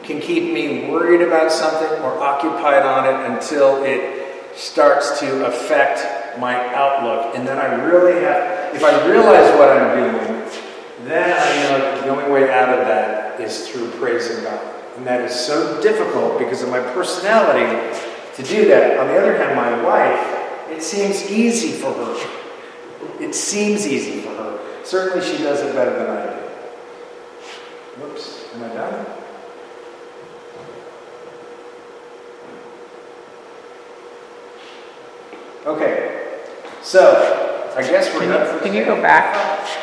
can 0.02 0.20
keep 0.20 0.52
me 0.54 0.88
worried 0.88 1.20
about 1.20 1.50
something 1.50 1.90
or 2.02 2.18
occupied 2.18 2.84
on 2.84 3.04
it 3.06 3.34
until 3.34 3.82
it 3.82 4.56
starts 4.56 5.20
to 5.20 5.46
affect 5.46 6.38
my 6.38 6.72
outlook. 6.74 7.34
And 7.34 7.46
then 7.46 7.58
I 7.58 7.74
really 7.84 8.22
have, 8.22 8.74
if 8.74 8.84
I 8.84 9.06
realize 9.06 9.52
what 9.58 9.68
I'm 9.68 9.96
doing, 9.98 10.50
then 11.04 11.36
I 11.36 11.68
know 11.68 12.00
the 12.02 12.08
only 12.08 12.30
way 12.30 12.50
out 12.50 12.78
of 12.78 12.86
that 12.86 13.40
is 13.40 13.68
through 13.68 13.90
praising 13.92 14.44
God. 14.44 14.74
And 14.96 15.06
that 15.06 15.20
is 15.20 15.34
so 15.34 15.80
difficult 15.82 16.38
because 16.38 16.62
of 16.62 16.70
my 16.70 16.80
personality 16.80 18.00
to 18.36 18.42
do 18.42 18.68
that. 18.68 18.98
On 18.98 19.06
the 19.08 19.18
other 19.18 19.36
hand, 19.36 19.54
my 19.54 19.82
wife, 19.82 20.70
it 20.70 20.82
seems 20.82 21.30
easy 21.30 21.72
for 21.72 21.92
her. 21.92 22.30
It 23.20 23.34
seems 23.34 23.86
easy 23.86 24.20
for 24.20 24.30
her. 24.30 24.84
Certainly 24.84 25.26
she 25.26 25.42
does 25.42 25.60
it 25.60 25.74
better 25.74 25.98
than 25.98 26.10
I 26.10 26.26
do. 26.26 26.36
Whoops, 28.02 28.54
am 28.54 28.64
I 28.64 28.68
done? 28.68 29.06
Okay, 35.66 36.42
so 36.80 37.72
I 37.76 37.82
guess 37.82 38.14
we're 38.14 38.20
Can 38.20 38.28
done 38.28 38.46
for 38.46 38.54
you, 38.54 38.60
can 38.60 38.74
you 38.74 38.84
go 38.84 39.02
back? 39.02 39.34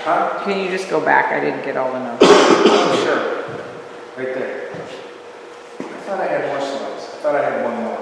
Huh? 0.05 0.41
Can 0.45 0.63
you 0.63 0.69
just 0.69 0.89
go 0.89 1.03
back? 1.03 1.33
I 1.33 1.39
didn't 1.39 1.65
get 1.65 1.75
all 1.75 1.91
the 1.91 1.99
notes. 2.03 3.03
Sure. 3.03 3.43
Right 4.15 4.33
there. 4.33 4.82
I 6.13 6.15
thought 6.15 6.27
I 6.29 6.31
had 6.31 6.45
more 6.47 6.61
slides. 6.61 7.03
I 7.05 7.07
thought 7.23 7.35
I 7.35 7.41
had 7.41 7.63
one 7.65 7.75
more. 7.81 7.97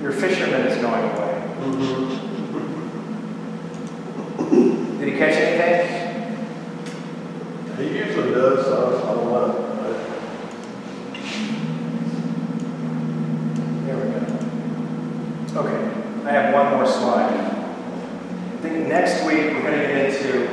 Your 0.00 0.12
fisherman 0.12 0.66
is 0.66 0.76
going 0.80 1.04
away. 1.10 1.34
Mm-hmm. 1.60 2.30
Did 4.98 5.08
he 5.12 5.14
catch 5.18 5.36
anything? 5.36 5.80
He 7.76 7.84
usually 7.98 8.30
does, 8.30 8.64
so 8.64 8.72
I 8.96 9.12
don't 9.12 9.28
know. 9.28 9.50
There 13.84 13.96
we 13.98 14.04
go. 14.10 14.20
Okay, 15.60 15.80
I 16.26 16.28
have 16.32 16.48
one 16.54 16.66
more 16.72 16.86
slide. 16.86 17.34
I 17.34 18.56
think 18.62 18.74
next 18.88 19.22
week 19.26 19.52
we're 19.52 19.60
going 19.60 19.80
to 19.80 19.86
get 19.86 20.14
into. 20.14 20.48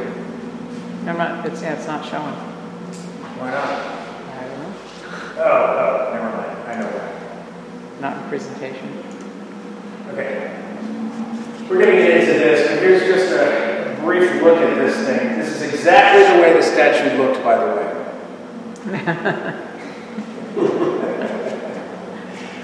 I'm 1.09 1.17
not, 1.17 1.45
it's, 1.45 1.61
yeah, 1.61 1.75
it's 1.75 1.87
not 1.87 2.03
showing. 2.05 2.56
Why 3.47 3.53
not? 3.53 3.63
I 3.63 4.43
don't 4.43 4.59
know. 4.59 4.75
Oh, 5.37 5.79
oh, 5.79 6.11
never 6.13 6.29
mind. 6.35 6.51
I 6.67 6.69
know 6.81 6.89
why. 6.91 7.07
Not 8.01 8.17
in 8.21 8.27
presentation. 8.27 8.91
Okay. 10.09 10.51
We're 11.69 11.79
going 11.79 11.95
to 11.95 12.01
get 12.01 12.11
into 12.19 12.33
this, 12.33 12.67
but 12.69 12.79
here's 12.79 13.03
just 13.03 13.31
a 13.31 13.95
brief 14.01 14.41
look 14.43 14.57
at 14.57 14.75
this 14.75 14.97
thing. 15.07 15.37
This 15.39 15.47
is 15.47 15.61
exactly 15.61 16.23
the 16.23 16.41
way 16.41 16.51
the 16.55 16.61
statue 16.61 17.15
looked, 17.17 17.41
by 17.41 17.57
the 17.57 17.67
way. 17.73 17.87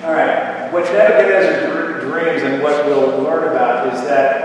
All 0.03 0.11
right. 0.11 0.69
What 0.73 0.83
Nebuchadnezzar 0.91 1.61
dr- 1.71 2.01
dreams 2.01 2.43
and 2.43 2.61
what 2.61 2.85
we'll 2.85 3.21
learn 3.23 3.47
about 3.53 3.93
is 3.93 4.01
that 4.01 4.42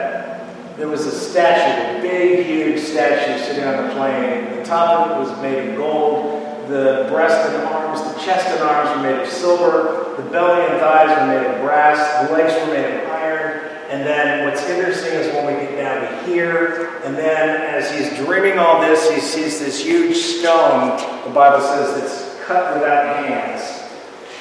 there 0.79 0.89
was 0.89 1.07
a 1.07 1.11
statue, 1.11 1.99
a 1.99 2.01
big, 2.01 2.47
huge 2.47 2.81
statue 2.81 3.45
sitting 3.45 3.65
on 3.65 3.89
the 3.89 3.95
plain. 3.95 4.59
The 4.59 4.65
top 4.65 5.11
of 5.11 5.17
it 5.17 5.29
was 5.29 5.43
made 5.43 5.71
of 5.71 5.77
gold. 5.77 6.69
The 6.69 7.09
breast 7.11 7.51
and 7.51 7.65
arms, 7.65 8.01
the 8.15 8.21
chest 8.21 8.47
and 8.47 8.61
arms 8.61 8.97
were 8.97 9.03
made 9.03 9.21
of 9.21 9.29
silver. 9.29 10.15
The 10.23 10.31
belly 10.31 10.65
and 10.71 10.79
thighs 10.79 11.19
were 11.19 11.27
made 11.27 11.53
of 11.53 11.61
brass. 11.63 12.29
The 12.29 12.33
legs 12.33 12.55
were 12.55 12.73
made 12.73 13.03
of 13.03 13.11
iron. 13.11 13.65
And 13.91 14.07
then 14.07 14.47
what's 14.47 14.69
interesting 14.69 15.15
is 15.15 15.35
when 15.35 15.47
we 15.47 15.53
get 15.67 15.77
down 15.77 16.01
to 16.01 16.31
here, 16.31 17.01
and 17.03 17.17
then 17.17 17.61
as 17.75 17.91
he's 17.91 18.25
dreaming 18.25 18.59
all 18.59 18.81
this, 18.81 19.11
he 19.11 19.19
sees 19.19 19.59
this 19.59 19.83
huge 19.83 20.17
stone, 20.17 20.97
the 21.25 21.31
Bible 21.31 21.61
says 21.61 22.01
it's 22.01 22.45
cut 22.45 22.75
without 22.75 23.27
hands. 23.27 23.83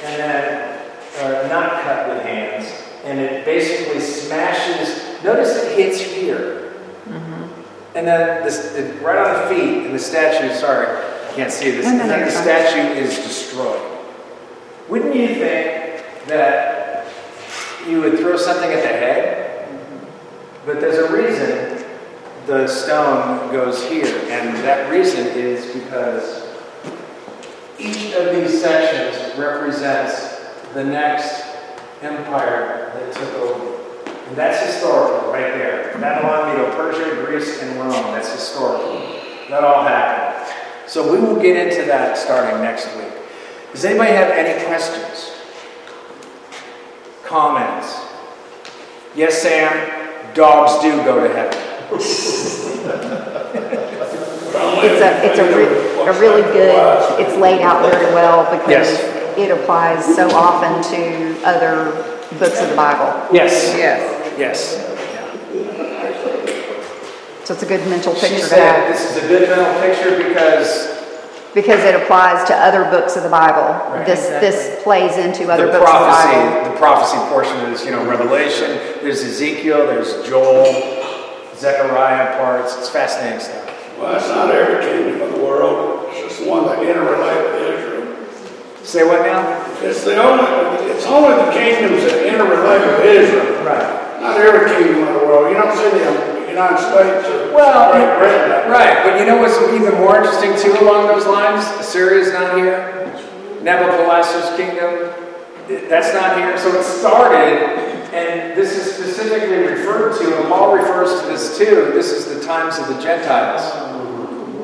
And 0.03 0.19
then, 0.19 0.79
or 1.23 1.47
not 1.49 1.81
cut 1.81 2.09
with 2.09 2.21
hands. 2.21 2.71
And 3.05 3.19
it 3.19 3.45
basically 3.45 4.01
smashes, 4.01 5.06
notice 5.23 5.55
it 5.63 5.77
hits 5.77 5.99
here. 5.99 6.73
Mm-hmm. 7.05 7.97
And 7.97 8.07
then 8.07 8.43
this, 8.43 8.99
right 9.01 9.17
on 9.17 9.33
the 9.41 9.55
feet, 9.55 9.85
and 9.85 9.93
the 9.93 9.99
statue, 9.99 10.53
sorry, 10.53 10.87
I 10.87 11.33
can't 11.33 11.51
see 11.51 11.71
this, 11.71 11.85
and 11.85 11.99
then 11.99 12.25
the 12.25 12.31
statue 12.31 12.99
is 12.99 13.15
destroyed. 13.17 13.81
Wouldn't 14.89 15.15
you 15.15 15.27
think 15.27 16.03
that 16.27 17.07
you 17.87 18.01
would 18.01 18.19
throw 18.19 18.37
something 18.37 18.71
at 18.71 18.81
the 18.81 18.87
head? 18.87 19.67
Mm-hmm. 19.67 20.65
But 20.65 20.79
there's 20.81 20.97
a 20.97 21.11
reason 21.11 21.85
the 22.45 22.65
stone 22.67 23.51
goes 23.51 23.87
here, 23.89 24.05
and 24.29 24.55
that 24.63 24.89
reason 24.89 25.27
is 25.27 25.65
because 25.73 26.47
each 27.77 28.13
of 28.13 28.33
these 28.33 28.61
sections 28.61 29.37
represents 29.37 30.37
the 30.73 30.83
next 30.83 31.45
empire 32.01 32.91
that 32.93 33.13
took 33.13 33.33
over. 33.35 33.76
And 34.27 34.35
that's 34.35 34.65
historical, 34.65 35.31
right 35.31 35.53
there. 35.53 35.93
Babylon, 35.99 36.49
Medo, 36.55 36.71
Persia, 36.75 37.25
Greece, 37.25 37.61
and 37.61 37.77
Rome. 37.79 37.91
That's 38.13 38.31
historical. 38.31 38.99
That 39.49 39.63
all 39.63 39.83
happened. 39.83 40.53
So 40.87 41.11
we 41.11 41.19
will 41.19 41.41
get 41.41 41.55
into 41.55 41.85
that 41.87 42.17
starting 42.17 42.61
next 42.61 42.87
week. 42.97 43.11
Does 43.71 43.85
anybody 43.85 44.11
have 44.11 44.31
any 44.31 44.63
questions? 44.65 45.31
Comments? 47.25 48.01
Yes, 49.15 49.41
Sam, 49.41 50.33
dogs 50.33 50.81
do 50.81 50.91
go 51.03 51.25
to 51.27 51.33
heaven. 51.33 51.59
It's 54.79 55.01
a, 55.01 55.25
it's 55.25 55.39
a, 55.39 55.43
re- 55.57 56.07
a 56.07 56.19
really 56.19 56.41
good, 56.53 57.19
it's 57.19 57.35
laid 57.37 57.61
out 57.61 57.81
very 57.91 58.13
well 58.13 58.43
because 58.51 58.69
Yes. 58.69 59.37
it 59.37 59.51
applies 59.51 60.03
so 60.15 60.29
often 60.31 60.81
to 60.93 61.41
other 61.45 61.91
books 62.39 62.61
of 62.61 62.69
the 62.69 62.75
Bible. 62.75 63.27
Yes. 63.33 63.73
Yes. 63.77 64.16
Yes. 64.37 64.77
So 67.45 67.53
it's 67.53 67.63
a 67.63 67.65
good 67.65 67.87
mental 67.87 68.13
picture 68.13 68.35
to 68.35 68.43
said 68.43 68.91
this 68.91 69.09
is 69.09 69.23
a 69.23 69.27
good 69.27 69.47
mental 69.49 69.81
picture 69.81 70.17
because 70.17 70.97
because 71.53 71.83
it 71.85 71.95
applies 71.95 72.45
to 72.47 72.53
other 72.53 72.83
books 72.91 73.15
of 73.15 73.23
the 73.23 73.29
Bible. 73.29 73.73
Right. 73.89 74.05
This, 74.05 74.27
this 74.43 74.83
plays 74.83 75.17
into 75.17 75.49
other 75.49 75.65
the 75.65 75.79
books 75.79 75.89
of 75.89 75.99
the 75.99 76.05
Bible. 76.05 76.51
prophecy, 76.51 76.69
the 76.69 76.77
prophecy 76.77 77.17
portion 77.33 77.57
is, 77.71 77.83
you 77.83 77.91
know, 77.91 78.05
Revelation, 78.05 78.77
there's 79.01 79.23
Ezekiel, 79.23 79.87
there's 79.87 80.27
Joel, 80.27 80.65
Zechariah 81.55 82.37
parts. 82.37 82.77
It's 82.77 82.89
fascinating 82.89 83.39
stuff. 83.39 83.97
Well, 83.97 84.15
it's 84.17 84.27
not 84.27 84.53
every 84.53 84.85
kingdom 84.85 85.21
of 85.21 85.33
the 85.33 85.43
world, 85.43 86.09
it's 86.09 86.35
just 86.35 86.47
one 86.47 86.65
that 86.65 86.77
interrelate 86.77 87.53
with 87.53 87.73
Israel. 87.73 88.85
Say 88.85 89.03
what 89.03 89.25
now? 89.25 89.65
It's 89.81 90.03
the 90.03 90.21
only, 90.21 90.91
it's 90.91 91.05
only 91.07 91.43
the 91.43 91.51
kingdoms 91.51 92.03
that 92.03 92.27
interrelate 92.27 92.85
with 92.85 93.05
Israel. 93.05 93.65
Right. 93.65 93.96
Not 94.21 94.37
every 94.37 94.69
kingdom 94.71 95.07
of 95.07 95.21
the 95.21 95.27
world. 95.27 95.51
You 95.51 95.57
don't 95.61 95.75
see 95.75 95.89
the 95.89 96.49
United 96.49 96.77
States 96.77 97.27
or 97.29 97.53
Well, 97.53 97.93
Great 97.93 98.17
Britain. 98.17 98.71
right, 98.71 99.03
but 99.03 99.19
you 99.19 99.25
know 99.25 99.37
what's 99.37 99.57
even 99.73 99.93
more 100.01 100.17
interesting 100.17 100.57
too 100.57 100.77
along 100.83 101.07
those 101.07 101.25
lines? 101.27 101.63
Assyria's 101.79 102.33
not 102.33 102.57
here. 102.57 102.93
Nabopolassar's 103.61 104.55
kingdom, 104.55 105.11
that's 105.89 106.13
not 106.13 106.37
here. 106.37 106.57
So 106.57 106.79
it 106.79 106.83
started, 106.83 107.59
and 108.13 108.57
this 108.57 108.77
is 108.77 108.95
specifically 108.95 109.57
referred 109.57 110.17
to, 110.19 110.37
and 110.37 110.47
Paul 110.47 110.75
refers 110.75 111.21
to 111.21 111.27
this 111.27 111.57
too. 111.57 111.91
This 111.93 112.11
is 112.11 112.25
the 112.33 112.45
times 112.45 112.77
of 112.79 112.87
the 112.87 113.01
Gentiles. 113.01 113.61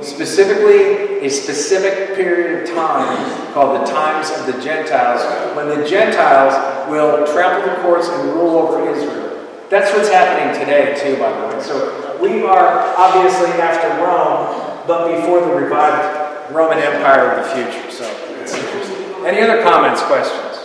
Specifically, 0.08 1.20
a 1.26 1.30
specific 1.30 2.16
period 2.16 2.64
of 2.64 2.76
time 2.76 3.54
called 3.54 3.82
the 3.82 3.92
times 3.92 4.30
of 4.32 4.46
the 4.46 4.62
Gentiles, 4.62 5.22
when 5.56 5.68
the 5.70 5.88
Gentiles 5.88 6.54
will 6.90 7.26
trample 7.28 7.70
the 7.74 7.82
courts 7.82 8.08
and 8.10 8.30
rule 8.34 8.58
over 8.58 8.90
Israel. 8.90 9.33
That's 9.74 9.90
what's 9.98 10.10
happening 10.14 10.54
today, 10.54 10.94
too, 10.94 11.18
by 11.18 11.34
the 11.34 11.48
way. 11.50 11.58
So 11.64 12.22
we 12.22 12.44
are 12.46 12.94
obviously 12.94 13.50
after 13.58 13.90
Rome, 14.06 14.86
but 14.86 15.10
before 15.18 15.42
the 15.42 15.50
revived 15.50 16.54
Roman 16.54 16.78
Empire 16.78 17.34
of 17.34 17.42
the 17.42 17.56
future. 17.58 17.90
So 17.90 18.06
it's 18.38 18.54
interesting. 18.54 19.26
Any 19.26 19.42
other 19.42 19.64
comments, 19.64 20.04
questions? 20.04 20.62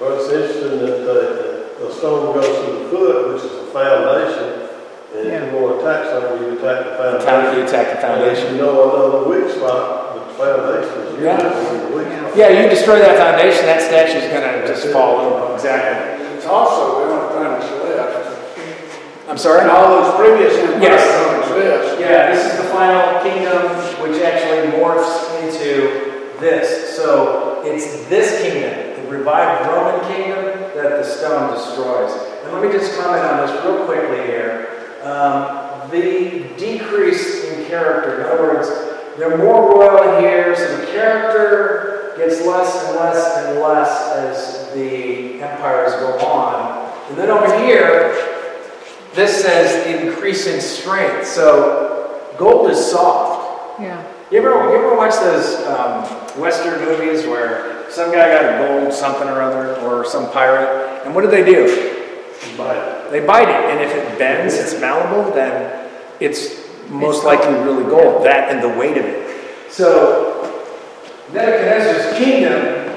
Well, 0.00 0.14
it's 0.14 0.30
interesting 0.30 0.78
that 0.78 1.02
the, 1.02 1.74
the 1.82 1.92
stone 1.92 2.38
goes 2.38 2.46
to 2.46 2.70
the 2.70 2.88
foot, 2.88 3.34
which 3.34 3.42
is 3.42 3.50
the 3.50 3.66
foundation. 3.74 4.70
And 5.18 5.26
if 5.26 5.50
you 5.52 5.58
want 5.58 5.80
to 5.80 5.82
attack 5.82 6.06
something, 6.06 6.38
you 6.38 6.54
attack 6.54 6.86
the 6.86 6.94
foundation. 7.26 7.58
You 7.58 7.66
attack 7.66 7.98
the 7.98 8.06
And 8.06 8.22
if 8.22 8.38
foundation. 8.38 8.54
you 8.54 8.62
know 8.62 8.94
another 8.94 9.26
weak 9.26 9.50
spot, 9.50 10.14
the 10.14 10.34
foundation 10.38 10.94
is 11.02 11.18
Yeah. 11.18 11.34
usually 11.34 11.82
the 11.82 11.96
weak 11.98 12.14
spot. 12.14 12.36
Yeah, 12.38 12.62
you 12.62 12.70
destroy 12.70 13.00
that 13.02 13.18
foundation, 13.18 13.66
that 13.66 13.82
statue 13.82 14.22
is 14.22 14.30
going 14.30 14.46
to 14.46 14.68
just 14.70 14.86
fall 14.94 15.18
over. 15.18 15.54
Exactly. 15.58 16.26
It's 16.38 16.46
also 16.46 17.02
the 17.02 17.10
only 17.10 17.34
thing 17.34 17.42
that's 17.58 17.66
left. 17.82 18.38
I'm 19.28 19.36
sorry? 19.36 19.60
And 19.60 19.70
all 19.70 20.02
those 20.02 20.14
previous 20.16 20.56
empires 20.56 20.82
Yes. 20.82 21.52
don't 21.52 21.58
exist. 21.58 22.00
Yeah, 22.00 22.32
this 22.32 22.50
is 22.50 22.58
the 22.62 22.68
final 22.70 23.20
kingdom, 23.20 23.62
which 24.00 24.22
actually 24.22 24.72
morphs 24.78 25.42
into 25.42 26.40
this. 26.40 26.96
So 26.96 27.62
it's 27.64 28.06
this 28.06 28.40
kingdom, 28.40 29.04
the 29.04 29.10
revived 29.10 29.68
Roman 29.68 30.00
kingdom, 30.10 30.44
that 30.74 30.96
the 30.96 31.04
stone 31.04 31.52
destroys. 31.52 32.12
And 32.44 32.54
let 32.54 32.64
me 32.64 32.72
just 32.72 32.98
comment 32.98 33.22
on 33.22 33.46
this 33.46 33.64
real 33.64 33.84
quickly 33.84 34.22
here. 34.26 34.68
Um, 35.02 35.90
the 35.90 36.48
decrease 36.56 37.44
in 37.44 37.66
character, 37.66 38.20
in 38.20 38.26
other 38.26 38.54
words, 38.54 38.68
they're 39.18 39.36
more 39.36 39.74
royal 39.74 40.20
here, 40.20 40.56
so 40.56 40.78
the 40.78 40.86
character 40.86 42.14
gets 42.16 42.40
less 42.46 42.86
and 42.86 42.96
less 42.96 43.36
and 43.44 43.60
less 43.60 44.12
as 44.12 44.72
the 44.74 45.42
empires 45.42 45.92
go 45.94 46.18
on. 46.26 46.90
And 47.10 47.18
then 47.18 47.30
over 47.30 47.58
here, 47.58 48.14
this 49.14 49.44
says 50.32 50.46
increase 50.46 50.46
in 50.46 50.82
strength. 50.82 51.26
So 51.26 52.32
gold 52.38 52.70
is 52.70 52.90
soft. 52.90 53.80
Yeah. 53.80 54.04
You 54.30 54.38
ever, 54.38 54.48
you 54.70 54.76
ever 54.76 54.96
watch 54.96 55.14
those 55.14 55.56
um, 55.66 56.04
Western 56.40 56.80
movies 56.84 57.24
where 57.24 57.90
some 57.90 58.12
guy 58.12 58.28
got 58.30 58.44
a 58.44 58.80
gold 58.82 58.92
something 58.92 59.26
or 59.26 59.40
other, 59.40 59.76
or 59.80 60.04
some 60.04 60.30
pirate, 60.30 61.06
and 61.06 61.14
what 61.14 61.22
do 61.22 61.30
they 61.30 61.44
do? 61.44 61.94
But 62.56 63.10
They 63.10 63.24
bite 63.24 63.48
it, 63.48 63.70
and 63.70 63.80
if 63.80 63.94
it 63.94 64.18
bends, 64.18 64.54
it's 64.54 64.78
malleable, 64.78 65.32
then 65.32 65.90
it's 66.20 66.68
most 66.90 67.24
likely 67.24 67.54
really 67.54 67.84
gold. 67.84 68.26
That 68.26 68.50
and 68.50 68.62
the 68.62 68.78
weight 68.78 68.98
of 68.98 69.04
it. 69.06 69.72
So 69.72 70.62
Nebuchadnezzar's 71.32 72.18
kingdom 72.18 72.94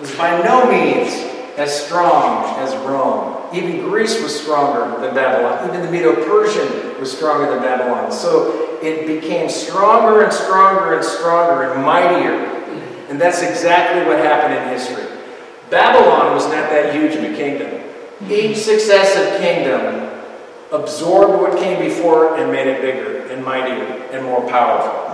was 0.00 0.14
by 0.16 0.42
no 0.42 0.70
means 0.70 1.14
as 1.56 1.86
strong 1.86 2.44
as 2.58 2.74
Rome. 2.86 3.41
Even 3.52 3.80
Greece 3.80 4.22
was 4.22 4.38
stronger 4.38 5.00
than 5.00 5.14
Babylon. 5.14 5.68
Even 5.68 5.82
the 5.82 5.90
Medo-Persian 5.90 6.98
was 6.98 7.10
stronger 7.16 7.50
than 7.50 7.62
Babylon. 7.62 8.10
So 8.10 8.78
it 8.82 9.06
became 9.06 9.48
stronger 9.48 10.22
and 10.22 10.32
stronger 10.32 10.94
and 10.94 11.04
stronger 11.04 11.72
and 11.72 11.84
mightier. 11.84 12.46
And 13.08 13.20
that's 13.20 13.42
exactly 13.42 14.06
what 14.06 14.18
happened 14.18 14.54
in 14.54 14.68
history. 14.68 15.06
Babylon 15.70 16.34
was 16.34 16.44
not 16.44 16.70
that 16.70 16.94
huge 16.94 17.14
of 17.14 17.24
a 17.24 17.36
kingdom. 17.36 17.80
Each 18.30 18.58
successive 18.58 19.40
kingdom 19.40 20.10
absorbed 20.70 21.42
what 21.42 21.58
came 21.58 21.78
before 21.82 22.36
and 22.38 22.50
made 22.50 22.66
it 22.66 22.80
bigger 22.80 23.26
and 23.32 23.44
mightier 23.44 23.84
and 24.12 24.24
more 24.24 24.48
powerful. 24.48 25.11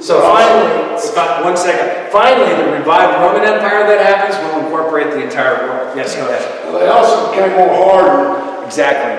So 0.00 0.20
finally, 0.22 0.96
fi- 1.14 1.42
one 1.42 1.56
second. 1.56 2.12
Finally, 2.12 2.54
the 2.62 2.70
revived 2.78 3.18
Roman 3.20 3.42
Empire 3.42 3.84
that 3.86 4.00
happens 4.06 4.36
will 4.44 4.64
incorporate 4.64 5.10
the 5.10 5.22
entire 5.22 5.66
world. 5.66 5.96
Yes, 5.96 6.14
go 6.14 6.22
ahead. 6.28 6.64
Well, 6.66 6.78
They 6.80 6.86
also 6.88 7.30
became 7.30 7.56
more 7.58 7.74
hardened 7.74 8.64
Exactly. 8.64 9.18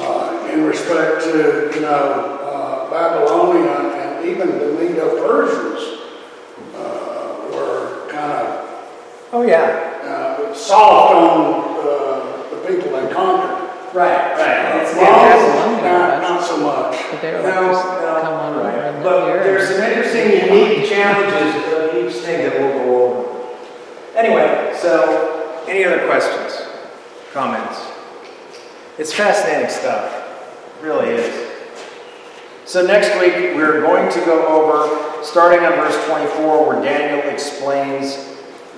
uh, 0.00 0.48
in 0.52 0.64
respect 0.66 1.22
to, 1.24 1.70
you 1.74 1.80
know, 1.80 2.38
uh, 2.44 2.90
Babylonia 2.90 3.96
and 3.96 4.26
even 4.26 4.58
the 4.58 4.66
Medo-Persians 4.78 6.00
uh, 6.76 7.48
were 7.52 8.06
kind 8.10 8.32
of 8.46 8.66
Oh 9.32 9.42
yeah. 9.42 10.00
uh, 10.04 10.52
soft 10.54 11.14
on 11.14 11.78
uh, 11.78 12.50
the 12.50 12.56
people 12.68 12.90
they 12.92 13.12
conquered. 13.12 13.68
Right. 13.94 14.36
Right. 14.36 14.82
It's 14.82 14.92
Rome, 14.94 15.04
Babylonia 15.06 16.20
not, 16.40 16.48
so 16.48 16.56
much. 16.58 16.96
But 17.10 17.22
they 17.22 17.32
were 17.32 17.42
No, 17.42 17.72
like 17.72 18.00
no, 18.00 18.08
uh, 18.08 18.20
come 18.22 18.32
on 18.34 18.56
right. 18.64 18.74
and 18.74 19.02
But 19.04 19.42
there's 19.42 19.68
some 19.68 19.82
interesting, 19.82 20.48
unique 20.52 20.88
challenges 20.88 21.54
of 21.72 21.94
each 21.96 22.22
thing 22.24 22.48
that 22.48 22.58
we'll 22.58 22.72
go 22.72 23.06
over. 23.06 23.46
Anyway, 24.16 24.74
so 24.78 25.62
any 25.68 25.84
other 25.84 26.06
questions, 26.06 26.66
comments? 27.32 27.80
It's 28.98 29.12
fascinating 29.12 29.70
stuff. 29.70 30.12
It 30.80 30.84
really 30.84 31.10
is. 31.10 31.48
So 32.64 32.86
next 32.86 33.08
week 33.20 33.56
we're 33.56 33.80
going 33.80 34.12
to 34.12 34.20
go 34.20 34.46
over, 34.46 35.24
starting 35.24 35.60
on 35.60 35.72
verse 35.72 35.96
24, 36.06 36.66
where 36.66 36.82
Daniel 36.82 37.28
explains 37.30 38.16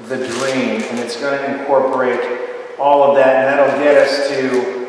the 0.08 0.16
dream, 0.16 0.82
and 0.82 0.98
it's 0.98 1.20
going 1.20 1.38
to 1.38 1.60
incorporate 1.60 2.40
all 2.78 3.10
of 3.10 3.16
that, 3.16 3.36
and 3.36 3.46
that'll 3.58 3.78
get 3.82 3.96
us 3.96 4.28
to 4.28 4.81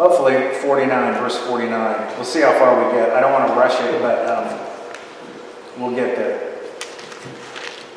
hopefully 0.00 0.54
49, 0.64 1.14
verse 1.20 1.36
49. 1.46 2.16
We'll 2.16 2.24
see 2.24 2.40
how 2.40 2.52
far 2.58 2.72
we 2.82 2.90
get. 2.96 3.10
I 3.10 3.20
don't 3.20 3.32
want 3.32 3.48
to 3.48 3.54
rush 3.54 3.78
it, 3.80 4.00
but 4.00 4.24
um, 4.26 4.48
we'll 5.78 5.94
get 5.94 6.16
there. 6.16 6.48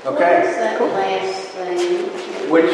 Okay? 0.05 0.49
is 0.49 0.55
that 0.57 0.81
last 0.81 1.47
thing? 1.55 2.49
Which- 2.51 2.65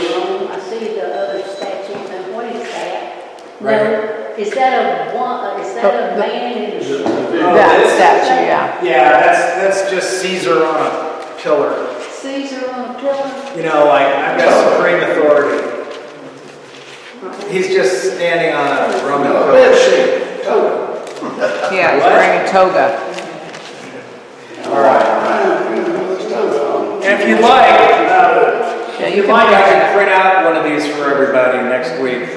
I 0.50 0.60
see 0.60 0.96
the 0.96 1.14
other 1.14 1.44
statue, 1.44 1.94
and 1.94 2.34
what 2.34 2.46
is 2.48 2.64
that? 2.74 3.54
Right 3.62 3.84
No, 3.84 4.36
Is 4.36 4.52
that 4.56 5.14
a 5.14 5.16
one, 5.16 5.46
uh, 5.46 5.62
is 5.62 5.76
that 5.76 6.14
a 6.16 6.18
man 6.18 6.58
in 6.64 6.72
It's 6.82 6.90
a? 6.90 6.94
a- 6.94 6.98
it's 6.98 7.06
a 7.06 7.32
big- 7.32 7.42
Oh, 7.44 7.54
That 7.54 7.86
statue, 7.86 8.46
yeah. 8.48 8.84
Yeah, 8.84 9.12
that's 9.12 9.78
that's 9.78 9.92
just 9.92 10.22
Caesar 10.24 10.66
on 10.66 10.88
a 10.88 11.36
pillar. 11.38 11.88
Caesar 12.10 12.68
on 12.72 12.96
a 12.96 13.00
pillar? 13.00 13.32
You 13.56 13.64
know, 13.64 13.86
like 13.86 14.08
I've 14.08 14.40
got 14.40 14.74
supreme 14.74 15.02
authority. 15.04 15.69
He's 17.50 17.68
just 17.68 18.16
standing 18.16 18.56
on 18.56 18.68
a 18.94 19.06
Roman 19.08 19.32
pillar. 19.32 19.52
Bed 19.52 19.76
sheet, 19.76 20.44
total. 20.46 20.88
Yeah, 21.76 21.96
he's 21.96 22.04
What? 22.04 22.12
wearing 22.14 22.48
a 22.48 22.52
toga. 22.52 22.86
All 24.70 24.82
right. 24.82 25.06
And 27.04 27.22
if 27.22 27.28
you'd 27.28 27.42
like, 27.42 27.68
Yeah, 29.00 29.06
if 29.08 29.12
you 29.12 29.18
you'd 29.18 29.26
can 29.26 29.34
like, 29.34 29.48
I 29.48 29.62
print 29.64 29.82
can 29.84 29.96
print 29.96 30.10
out 30.12 30.46
one 30.46 30.56
of 30.56 30.64
these 30.64 30.86
for 30.96 31.12
everybody 31.12 31.58
next 31.68 32.00
week. 32.02 32.30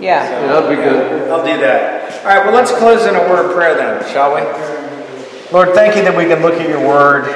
Yeah, 0.00 0.28
Yeah, 0.28 0.46
that'd 0.52 0.70
be 0.70 0.76
good. 0.76 1.30
I'll 1.30 1.44
do 1.44 1.60
that. 1.60 2.20
All 2.22 2.26
right, 2.26 2.44
well, 2.44 2.54
let's 2.54 2.72
close 2.72 3.06
in 3.06 3.14
a 3.14 3.20
word 3.28 3.46
of 3.46 3.52
prayer 3.54 3.74
then, 3.76 4.02
shall 4.12 4.34
we? 4.34 4.40
Lord, 5.52 5.72
thank 5.74 5.94
you 5.96 6.02
that 6.02 6.16
we 6.16 6.24
can 6.24 6.42
look 6.42 6.54
at 6.54 6.68
your 6.68 6.80
word 6.86 7.26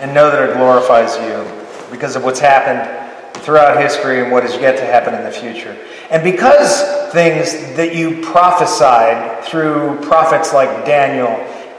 and 0.00 0.14
know 0.14 0.30
that 0.30 0.48
it 0.50 0.54
glorifies 0.56 1.16
you 1.18 1.44
because 1.90 2.16
of 2.16 2.24
what's 2.24 2.40
happened 2.40 2.96
throughout 3.40 3.80
history 3.80 4.22
and 4.22 4.30
what 4.30 4.44
is 4.44 4.54
yet 4.56 4.76
to 4.76 4.84
happen 4.84 5.14
in 5.14 5.24
the 5.24 5.30
future. 5.30 5.76
And 6.10 6.22
because 6.22 6.82
things 7.12 7.52
that 7.76 7.94
you 7.94 8.20
prophesied 8.22 9.44
through 9.44 9.98
prophets 10.02 10.52
like 10.52 10.84
Daniel 10.84 11.28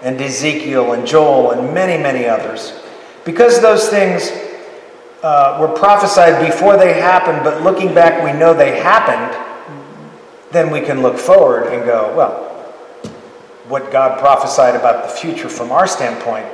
and 0.01 0.20
Ezekiel 0.20 0.93
and 0.93 1.05
Joel 1.05 1.51
and 1.51 1.74
many, 1.74 2.01
many 2.01 2.26
others, 2.26 2.74
because 3.26 3.62
those 3.62 3.89
things 3.89 4.32
uh, 5.24 5.57
were 5.62 5.68
prophesied 5.68 6.45
before 6.45 6.78
they 6.78 6.93
happened, 6.93 7.43
but 7.43 7.62
looking 7.62 7.93
back, 7.93 8.24
we 8.24 8.38
know 8.38 8.53
they 8.53 8.80
happened 8.80 9.38
then 10.51 10.70
we 10.70 10.82
can 10.82 11.01
look 11.01 11.18
forward 11.18 11.68
and 11.74 11.86
go, 11.86 12.14
well, 12.16 12.47
what 13.68 13.91
God 13.91 14.20
prophesied 14.20 14.76
about 14.76 15.07
the 15.07 15.16
future 15.16 15.49
from 15.49 15.72
our 15.72 15.88
standpoint 15.88 16.45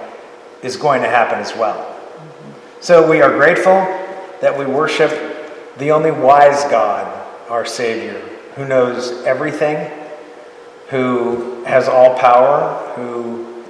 is 0.61 0.77
going 0.77 1.01
to 1.01 1.09
happen 1.09 1.39
as 1.39 1.55
well. 1.55 1.95
So 2.79 3.09
we 3.09 3.21
are 3.21 3.31
grateful 3.31 3.73
that 4.41 4.57
we 4.57 4.65
worship 4.65 5.11
the 5.77 5.91
only 5.91 6.11
wise 6.11 6.63
God, 6.65 7.05
our 7.49 7.65
Savior, 7.65 8.19
who 8.55 8.67
knows 8.67 9.23
everything, 9.23 9.91
who 10.89 11.63
has 11.63 11.87
all 11.87 12.17
power, 12.17 12.93
who 12.95 13.63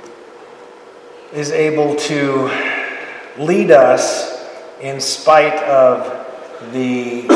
is 1.33 1.51
able 1.51 1.95
to 1.95 2.47
lead 3.37 3.71
us 3.71 4.45
in 4.81 5.01
spite 5.01 5.57
of 5.63 6.25
the 6.71 7.27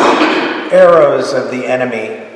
arrows 0.71 1.33
of 1.33 1.51
the 1.51 1.65
enemy 1.65 2.27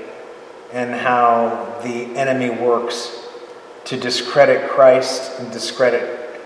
and 0.74 0.94
how 0.94 1.80
the 1.84 2.16
enemy 2.18 2.50
works 2.50 3.26
to 3.86 3.98
discredit 3.98 4.70
Christ 4.70 5.40
and 5.40 5.52
discredit 5.52 6.42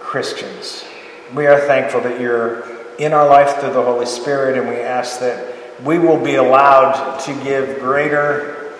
Christians. 0.00 0.84
We 1.34 1.46
are 1.46 1.60
thankful 1.60 2.00
that 2.00 2.20
you're 2.20 2.71
in 3.04 3.12
our 3.12 3.28
life 3.28 3.58
through 3.58 3.72
the 3.72 3.82
Holy 3.82 4.06
Spirit, 4.06 4.56
and 4.56 4.68
we 4.68 4.76
ask 4.76 5.18
that 5.20 5.82
we 5.82 5.98
will 5.98 6.22
be 6.22 6.36
allowed 6.36 7.18
to 7.18 7.34
give 7.42 7.80
greater 7.80 8.74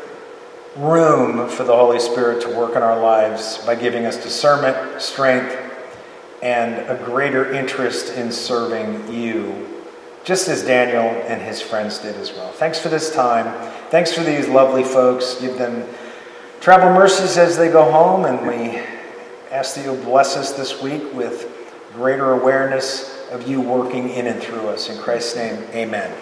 room 0.77 1.49
for 1.49 1.65
the 1.65 1.75
Holy 1.75 1.99
Spirit 1.99 2.41
to 2.43 2.49
work 2.57 2.77
in 2.77 2.83
our 2.83 3.01
lives 3.01 3.59
by 3.67 3.75
giving 3.75 4.07
us 4.07 4.23
discernment, 4.23 5.03
strength, 5.03 5.57
and 6.43 6.75
a 6.89 7.03
greater 7.05 7.53
interest 7.53 8.15
in 8.15 8.31
serving 8.31 9.13
you 9.13 9.69
just 10.25 10.47
as 10.49 10.63
Daniel 10.63 11.03
and 11.27 11.43
his 11.43 11.61
friends 11.61 11.99
did 11.99 12.15
as 12.17 12.31
well. 12.33 12.53
Thanks 12.53 12.79
for 12.79 12.89
this 12.89 13.13
time. 13.13 13.53
Thanks 13.91 14.13
for 14.13 14.23
these 14.23 14.49
lovely 14.49 14.85
folks. 14.85 15.41
Give 15.41 15.59
them 15.59 15.85
travel 16.61 16.91
mercies 16.91 17.37
as 17.37 17.59
they 17.59 17.71
go 17.71 17.91
home, 17.91 18.25
and 18.25 18.47
we 18.47 18.81
ask 19.51 19.75
that 19.75 19.85
you'll 19.85 19.97
bless 20.05 20.37
us 20.37 20.53
this 20.53 20.81
week 20.81 21.13
with 21.13 21.49
greater 21.93 22.33
awareness 22.33 23.12
of 23.33 23.49
you 23.49 23.61
working 23.61 24.11
in 24.11 24.27
and 24.27 24.41
through 24.43 24.69
us. 24.69 24.91
In 24.91 24.99
Christ's 24.99 25.37
name, 25.37 25.65
amen. 25.75 26.15